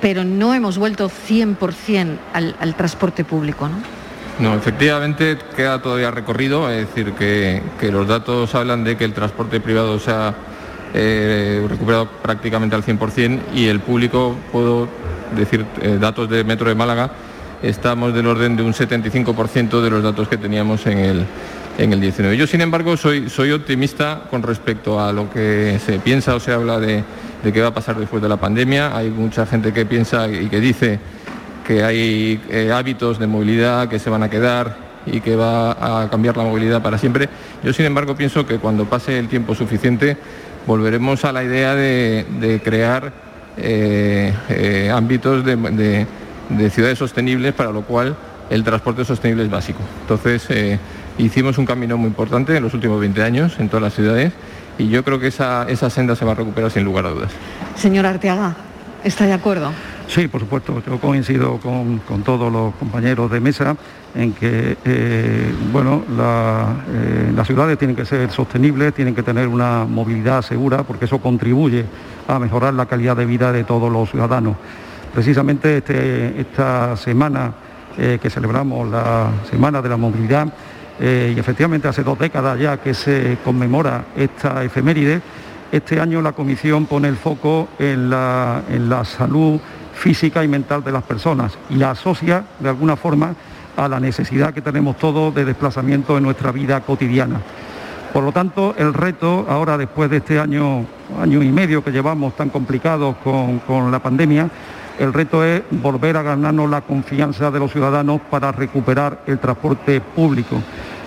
pero 0.00 0.24
no 0.24 0.54
hemos 0.54 0.78
vuelto 0.78 1.08
100% 1.10 2.18
al, 2.32 2.56
al 2.60 2.74
transporte 2.74 3.24
público, 3.24 3.68
¿no? 3.68 3.76
No, 4.38 4.54
efectivamente 4.54 5.38
queda 5.54 5.80
todavía 5.80 6.10
recorrido, 6.10 6.68
es 6.68 6.88
decir, 6.88 7.12
que, 7.12 7.62
que 7.78 7.92
los 7.92 8.08
datos 8.08 8.52
hablan 8.54 8.82
de 8.82 8.96
que 8.96 9.04
el 9.04 9.12
transporte 9.12 9.60
privado 9.60 10.00
se 10.00 10.10
ha 10.10 10.34
eh, 10.92 11.64
recuperado 11.68 12.08
prácticamente 12.08 12.74
al 12.74 12.84
100% 12.84 13.40
y 13.54 13.68
el 13.68 13.78
público, 13.80 14.34
puedo 14.50 14.88
decir, 15.36 15.64
eh, 15.80 15.98
datos 16.00 16.28
de 16.28 16.42
Metro 16.42 16.68
de 16.68 16.74
Málaga, 16.74 17.10
estamos 17.62 18.12
del 18.12 18.26
orden 18.26 18.56
de 18.56 18.64
un 18.64 18.72
75% 18.72 19.80
de 19.80 19.90
los 19.90 20.02
datos 20.02 20.26
que 20.28 20.36
teníamos 20.36 20.84
en 20.86 20.98
el, 20.98 21.26
en 21.78 21.92
el 21.92 22.00
19. 22.00 22.36
Yo, 22.36 22.46
sin 22.46 22.60
embargo, 22.60 22.96
soy, 22.96 23.52
optimista 23.52 24.22
con 24.30 24.42
respecto 24.42 25.00
a 25.00 25.12
lo 25.12 25.30
que 25.30 25.78
se 25.84 25.98
piensa 25.98 26.34
o 26.34 26.40
se 26.40 26.52
habla 26.52 26.78
de 26.78 27.04
de 27.44 27.52
qué 27.52 27.60
va 27.60 27.68
a 27.68 27.74
pasar 27.74 27.96
después 27.96 28.22
de 28.22 28.28
la 28.28 28.38
pandemia. 28.38 28.96
Hay 28.96 29.10
mucha 29.10 29.46
gente 29.46 29.72
que 29.72 29.84
piensa 29.84 30.26
y 30.28 30.48
que 30.48 30.60
dice 30.60 30.98
que 31.66 31.84
hay 31.84 32.40
eh, 32.48 32.72
hábitos 32.72 33.18
de 33.18 33.26
movilidad 33.26 33.88
que 33.88 33.98
se 33.98 34.10
van 34.10 34.22
a 34.22 34.30
quedar 34.30 34.76
y 35.06 35.20
que 35.20 35.36
va 35.36 36.02
a 36.02 36.08
cambiar 36.08 36.36
la 36.36 36.44
movilidad 36.44 36.82
para 36.82 36.96
siempre. 36.96 37.28
Yo, 37.62 37.72
sin 37.72 37.84
embargo, 37.84 38.16
pienso 38.16 38.46
que 38.46 38.58
cuando 38.58 38.86
pase 38.86 39.18
el 39.18 39.28
tiempo 39.28 39.54
suficiente 39.54 40.16
volveremos 40.66 41.24
a 41.26 41.32
la 41.32 41.44
idea 41.44 41.74
de, 41.74 42.60
crear 42.64 43.12
eh, 43.58 44.32
eh, 44.48 44.90
ámbitos 44.90 45.44
de, 45.44 46.06
ciudades 46.70 46.98
sostenibles, 46.98 47.52
para 47.52 47.70
lo 47.70 47.82
cual 47.82 48.16
el 48.48 48.64
transporte 48.64 49.04
sostenible 49.04 49.44
es 49.44 49.50
básico. 49.50 49.80
Entonces, 50.00 50.78
hicimos 51.18 51.58
un 51.58 51.66
camino 51.66 51.96
muy 51.96 52.08
importante 52.08 52.56
en 52.56 52.62
los 52.62 52.74
últimos 52.74 53.00
20 53.00 53.22
años 53.22 53.56
en 53.58 53.68
todas 53.68 53.82
las 53.82 53.94
ciudades 53.94 54.32
y 54.78 54.88
yo 54.88 55.04
creo 55.04 55.20
que 55.20 55.28
esa, 55.28 55.66
esa 55.68 55.90
senda 55.90 56.16
se 56.16 56.24
va 56.24 56.32
a 56.32 56.34
recuperar 56.34 56.70
sin 56.70 56.84
lugar 56.84 57.06
a 57.06 57.10
dudas. 57.10 57.32
Señor 57.76 58.06
Arteaga, 58.06 58.56
¿está 59.04 59.26
de 59.26 59.32
acuerdo? 59.32 59.70
Sí, 60.08 60.28
por 60.28 60.40
supuesto, 60.40 60.82
yo 60.86 60.98
coincido 61.00 61.58
con, 61.58 62.00
todos 62.24 62.52
los 62.52 62.74
compañeros 62.74 63.30
de 63.30 63.40
mesa 63.40 63.76
en 64.14 64.32
que 64.32 64.76
eh, 64.84 65.52
bueno, 65.72 66.04
eh, 66.08 67.32
las 67.34 67.46
ciudades 67.46 67.78
tienen 67.78 67.96
que 67.96 68.04
ser 68.04 68.30
sostenibles, 68.30 68.94
tienen 68.94 69.14
que 69.14 69.22
tener 69.22 69.48
una 69.48 69.86
movilidad 69.86 70.42
segura, 70.42 70.82
porque 70.82 71.06
eso 71.06 71.18
contribuye 71.18 71.84
a 72.28 72.38
mejorar 72.38 72.74
la 72.74 72.86
calidad 72.86 73.16
de 73.16 73.26
vida 73.26 73.50
de 73.50 73.64
todos 73.64 73.90
los 73.90 74.10
ciudadanos. 74.10 74.56
Precisamente 75.12 75.78
este, 75.78 76.40
esta 76.40 76.96
semana 76.96 77.52
eh, 77.96 78.18
que 78.20 78.28
celebramos, 78.28 78.88
la 78.90 79.30
Semana 79.48 79.80
de 79.80 79.88
la 79.88 79.96
Movilidad, 79.96 80.52
y 81.00 81.38
efectivamente 81.38 81.88
hace 81.88 82.02
dos 82.02 82.18
décadas 82.18 82.58
ya 82.58 82.76
que 82.76 82.94
se 82.94 83.38
conmemora 83.44 84.04
esta 84.16 84.62
efeméride, 84.62 85.20
este 85.72 86.00
año 86.00 86.22
la 86.22 86.32
Comisión 86.32 86.86
pone 86.86 87.08
el 87.08 87.16
foco 87.16 87.68
en 87.78 88.10
la, 88.10 88.62
en 88.70 88.88
la 88.88 89.04
salud 89.04 89.60
física 89.94 90.44
y 90.44 90.48
mental 90.48 90.84
de 90.84 90.92
las 90.92 91.02
personas 91.02 91.58
y 91.70 91.76
la 91.76 91.92
asocia 91.92 92.44
de 92.60 92.68
alguna 92.68 92.96
forma 92.96 93.34
a 93.76 93.88
la 93.88 94.00
necesidad 94.00 94.54
que 94.54 94.60
tenemos 94.60 94.98
todos 94.98 95.34
de 95.34 95.44
desplazamiento 95.44 96.16
en 96.16 96.24
nuestra 96.24 96.52
vida 96.52 96.80
cotidiana. 96.80 97.40
Por 98.12 98.22
lo 98.22 98.30
tanto, 98.30 98.74
el 98.78 98.94
reto 98.94 99.44
ahora, 99.48 99.76
después 99.76 100.08
de 100.08 100.18
este 100.18 100.38
año, 100.38 100.86
año 101.20 101.42
y 101.42 101.50
medio 101.50 101.82
que 101.82 101.90
llevamos 101.90 102.36
tan 102.36 102.48
complicado 102.48 103.16
con, 103.24 103.90
la 103.90 103.98
pandemia, 103.98 104.48
el 104.98 105.12
reto 105.12 105.44
es 105.44 105.62
volver 105.70 106.16
a 106.16 106.22
ganarnos 106.22 106.70
la 106.70 106.82
confianza 106.82 107.50
de 107.50 107.58
los 107.58 107.72
ciudadanos 107.72 108.20
para 108.30 108.52
recuperar 108.52 109.22
el 109.26 109.38
transporte 109.38 110.00
público. 110.00 110.56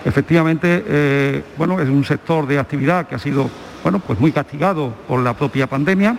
Efectivamente, 0.06 0.84
eh, 0.88 1.44
bueno, 1.58 1.80
es 1.80 1.90
un 1.90 2.04
sector 2.04 2.48
de 2.48 2.60
actividad 2.60 3.08
que 3.08 3.16
ha 3.16 3.20
sido 3.20 3.50
bueno, 3.84 4.00
pues 4.00 4.20
muy 4.20 4.32
castigado 4.32 4.94
por 5.08 5.22
la 5.22 5.34
propia 5.34 5.68
pandemia. 5.68 6.18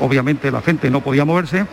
Obviamente 0.00 0.50
la 0.50 0.60
gente 0.60 0.90
no 0.90 1.00
podía 1.00 1.24
moverse, 1.24 1.66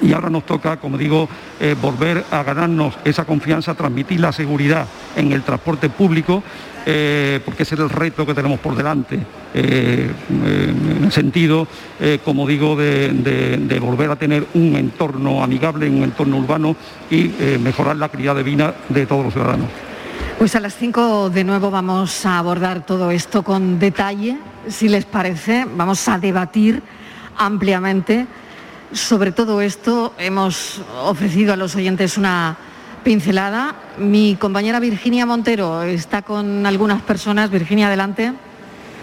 y 0.00 0.12
ahora 0.12 0.30
nos 0.30 0.44
toca, 0.44 0.76
como 0.76 0.98
digo, 0.98 1.28
eh, 1.60 1.74
volver 1.80 2.24
a 2.30 2.42
ganarnos 2.42 2.94
esa 3.04 3.24
confianza, 3.24 3.74
transmitir 3.74 4.20
la 4.20 4.32
seguridad 4.32 4.86
en 5.16 5.32
el 5.32 5.42
transporte 5.42 5.88
público, 5.88 6.42
eh, 6.86 7.40
porque 7.44 7.62
ese 7.62 7.74
es 7.74 7.80
el 7.80 7.90
reto 7.90 8.26
que 8.26 8.34
tenemos 8.34 8.60
por 8.60 8.76
delante, 8.76 9.18
eh, 9.54 10.10
en 10.30 11.04
el 11.04 11.12
sentido, 11.12 11.66
como 12.24 12.46
digo, 12.46 12.76
de, 12.76 13.78
volver 13.80 14.10
a 14.10 14.16
tener 14.16 14.46
un 14.54 14.76
entorno 14.76 15.42
amigable, 15.42 15.88
un 15.88 16.02
entorno 16.02 16.38
urbano 16.38 16.76
y 17.10 17.32
mejorar 17.60 17.96
la 17.96 18.08
calidad 18.08 18.34
de 18.34 18.42
vida 18.42 18.74
de 18.88 19.06
todos 19.06 19.24
los 19.24 19.32
ciudadanos. 19.32 19.68
Pues 20.38 20.54
a 20.56 20.60
las 20.60 20.74
5 20.76 21.30
de 21.30 21.44
nuevo 21.44 21.70
vamos 21.70 22.26
a 22.26 22.38
abordar 22.38 22.84
todo 22.84 23.10
esto 23.10 23.42
con 23.42 23.78
detalle, 23.78 24.36
si 24.68 24.88
les 24.88 25.04
parece, 25.04 25.66
vamos 25.76 26.08
a 26.08 26.18
debatir 26.18 26.82
ampliamente 27.36 28.26
sobre 28.94 29.32
todo 29.32 29.60
esto 29.60 30.14
hemos 30.18 30.80
ofrecido 31.02 31.52
a 31.52 31.56
los 31.56 31.74
oyentes 31.74 32.16
una 32.16 32.56
pincelada. 33.04 33.74
Mi 33.98 34.36
compañera 34.36 34.80
Virginia 34.80 35.26
Montero 35.26 35.82
está 35.82 36.22
con 36.22 36.66
algunas 36.66 37.02
personas. 37.02 37.50
Virginia, 37.50 37.86
adelante. 37.86 38.32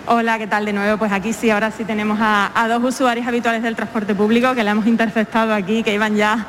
Hola, 0.08 0.40
¿qué 0.40 0.48
tal 0.48 0.66
de 0.66 0.74
nuevo? 0.74 0.98
Pues 0.98 1.12
aquí 1.12 1.32
sí, 1.32 1.52
ahora 1.52 1.72
sí 1.72 1.86
tenemos 1.86 2.18
a, 2.20 2.68
dos 2.68 2.84
usuarios 2.84 3.28
habituales 3.28 3.62
del 3.62 3.76
transporte 3.76 4.16
público 4.16 4.54
que 4.56 4.64
le 4.64 4.72
hemos 4.72 4.88
interceptado 4.88 5.54
aquí, 5.54 5.84
que 5.84 5.94
iban 5.94 6.16
ya 6.16 6.48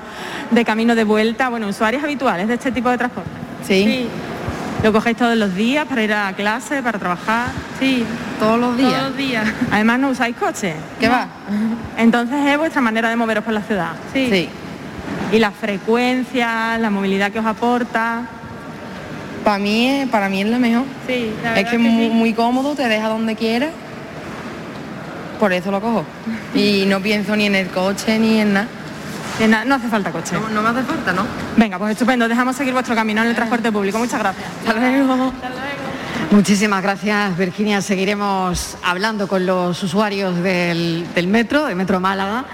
de 0.51 0.65
camino 0.65 0.95
de 0.95 1.05
vuelta. 1.05 1.51
Bueno, 1.51 1.69
usuarios 1.69 2.03
habituales 2.03 2.49
de 2.49 2.55
este 2.55 2.73
tipo 2.73 2.91
de 2.91 2.99
transporte. 2.99 3.31
sí. 3.63 4.09
¿Lo 4.83 4.93
cogéis 4.93 5.17
todos 5.17 5.37
los 5.37 5.55
días 5.55 5.87
para 5.87 6.03
ir 6.03 6.13
a 6.13 6.33
clase, 6.33 6.83
para 6.83 6.99
trabajar? 6.99 7.51
Sí, 7.79 8.05
todos 8.41 8.59
los 8.59 8.77
días. 8.77 8.91
Todos 8.91 9.09
los 9.11 9.17
días. 9.17 9.47
Además 9.71 10.01
no 10.01 10.09
usáis 10.09 10.35
coche. 10.35 10.75
¿Qué 10.99 11.09
va? 11.09 11.29
Entonces 11.97 12.45
es 12.45 12.59
vuestra 12.59 12.81
manera 12.81 13.09
de 13.09 13.15
moveros 13.15 13.45
por 13.45 13.55
la 13.55 13.63
ciudad. 13.63 13.93
Sí. 14.13 14.49
¿Y 15.33 15.39
la 15.39 15.51
frecuencia, 15.51 16.79
la 16.79 16.91
movilidad 16.91 17.31
que 17.33 17.39
os 17.39 17.47
aporta? 17.47 18.23
Para 19.45 19.59
mí, 19.59 19.89
es, 19.89 20.09
para 20.09 20.29
mí 20.29 20.43
es 20.43 20.49
lo 20.49 20.59
mejor. 20.59 20.85
Sí, 21.07 21.33
es 21.57 21.69
que, 21.69 21.77
es 21.77 21.81
muy, 21.81 22.11
muy 22.11 22.33
cómodo, 22.33 22.75
te 22.75 22.87
deja 22.87 23.09
donde 23.09 23.35
quieras. 23.35 23.71
Por 25.41 25.53
eso 25.53 25.71
lo 25.71 25.81
cojo. 25.81 26.05
Y 26.55 26.85
no 26.87 27.01
pienso 27.01 27.35
ni 27.35 27.47
en 27.47 27.55
el 27.55 27.69
coche 27.69 28.19
ni 28.19 28.41
en 28.41 28.53
nada. 28.53 28.69
No 29.65 29.75
hace 29.75 29.89
falta 29.89 30.13
coche. 30.13 30.37
No, 30.53 30.63
me 30.63 30.69
hace 30.69 30.83
falta, 30.83 31.13
¿no? 31.13 31.27
Venga, 31.57 31.79
pues 31.79 31.93
estupendo. 31.93 32.29
Dejamos 32.29 32.55
seguir 32.55 32.73
vuestro 32.73 32.95
camino 32.95 33.23
en 33.23 33.29
el 33.29 33.35
transporte 33.35 33.73
público. 33.73 33.99
Muchas 33.99 34.21
gracias. 34.21 34.47
Hasta 34.67 34.79
luego. 34.79 35.33
Muchísimas 36.31 36.83
gracias, 36.83 37.37
Virginia. 37.37 37.81
Seguiremos 37.83 38.77
hablando 38.83 39.29
con 39.29 39.45
los 39.45 39.83
usuarios 39.83 40.43
del, 40.43 41.07
metro, 41.27 41.67
del 41.67 41.77
Metro 41.77 42.01
Málaga. 42.01 42.45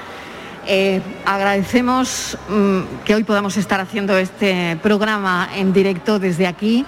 Eh, 0.70 1.00
agradecemos 1.24 2.36
mm, 2.46 3.02
que 3.06 3.14
hoy 3.14 3.24
podamos 3.24 3.56
estar 3.56 3.80
haciendo 3.80 4.18
este 4.18 4.78
programa 4.82 5.48
en 5.56 5.72
directo 5.72 6.18
desde 6.18 6.46
aquí, 6.46 6.84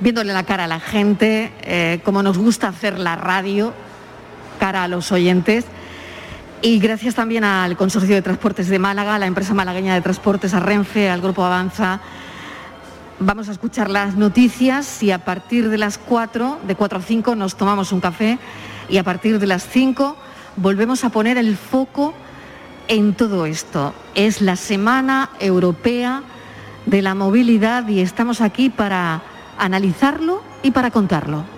viéndole 0.00 0.32
la 0.32 0.44
cara 0.44 0.64
a 0.64 0.68
la 0.68 0.80
gente, 0.80 1.52
eh, 1.60 2.00
como 2.02 2.22
nos 2.22 2.38
gusta 2.38 2.68
hacer 2.68 2.98
la 2.98 3.14
radio, 3.14 3.74
cara 4.58 4.84
a 4.84 4.88
los 4.88 5.12
oyentes. 5.12 5.66
Y 6.62 6.78
gracias 6.78 7.14
también 7.14 7.44
al 7.44 7.76
Consorcio 7.76 8.14
de 8.14 8.22
Transportes 8.22 8.68
de 8.68 8.78
Málaga, 8.78 9.16
a 9.16 9.18
la 9.18 9.26
empresa 9.26 9.52
malagueña 9.52 9.92
de 9.92 10.00
transportes, 10.00 10.54
a 10.54 10.60
Renfe, 10.60 11.10
al 11.10 11.20
Grupo 11.20 11.44
Avanza. 11.44 12.00
Vamos 13.18 13.50
a 13.50 13.52
escuchar 13.52 13.90
las 13.90 14.14
noticias 14.14 15.02
y 15.02 15.10
a 15.10 15.18
partir 15.26 15.68
de 15.68 15.76
las 15.76 15.98
4, 15.98 16.60
de 16.66 16.74
4 16.74 16.98
a 17.00 17.02
5 17.02 17.36
nos 17.36 17.54
tomamos 17.54 17.92
un 17.92 18.00
café 18.00 18.38
y 18.88 18.96
a 18.96 19.04
partir 19.04 19.38
de 19.38 19.46
las 19.46 19.68
5 19.68 20.16
volvemos 20.56 21.04
a 21.04 21.10
poner 21.10 21.36
el 21.36 21.54
foco 21.54 22.14
en 22.88 23.14
todo 23.14 23.46
esto. 23.46 23.94
Es 24.14 24.40
la 24.40 24.56
Semana 24.56 25.30
Europea 25.38 26.22
de 26.86 27.02
la 27.02 27.14
Movilidad 27.14 27.86
y 27.88 28.00
estamos 28.00 28.40
aquí 28.40 28.70
para 28.70 29.22
analizarlo 29.58 30.42
y 30.62 30.70
para 30.70 30.90
contarlo. 30.90 31.57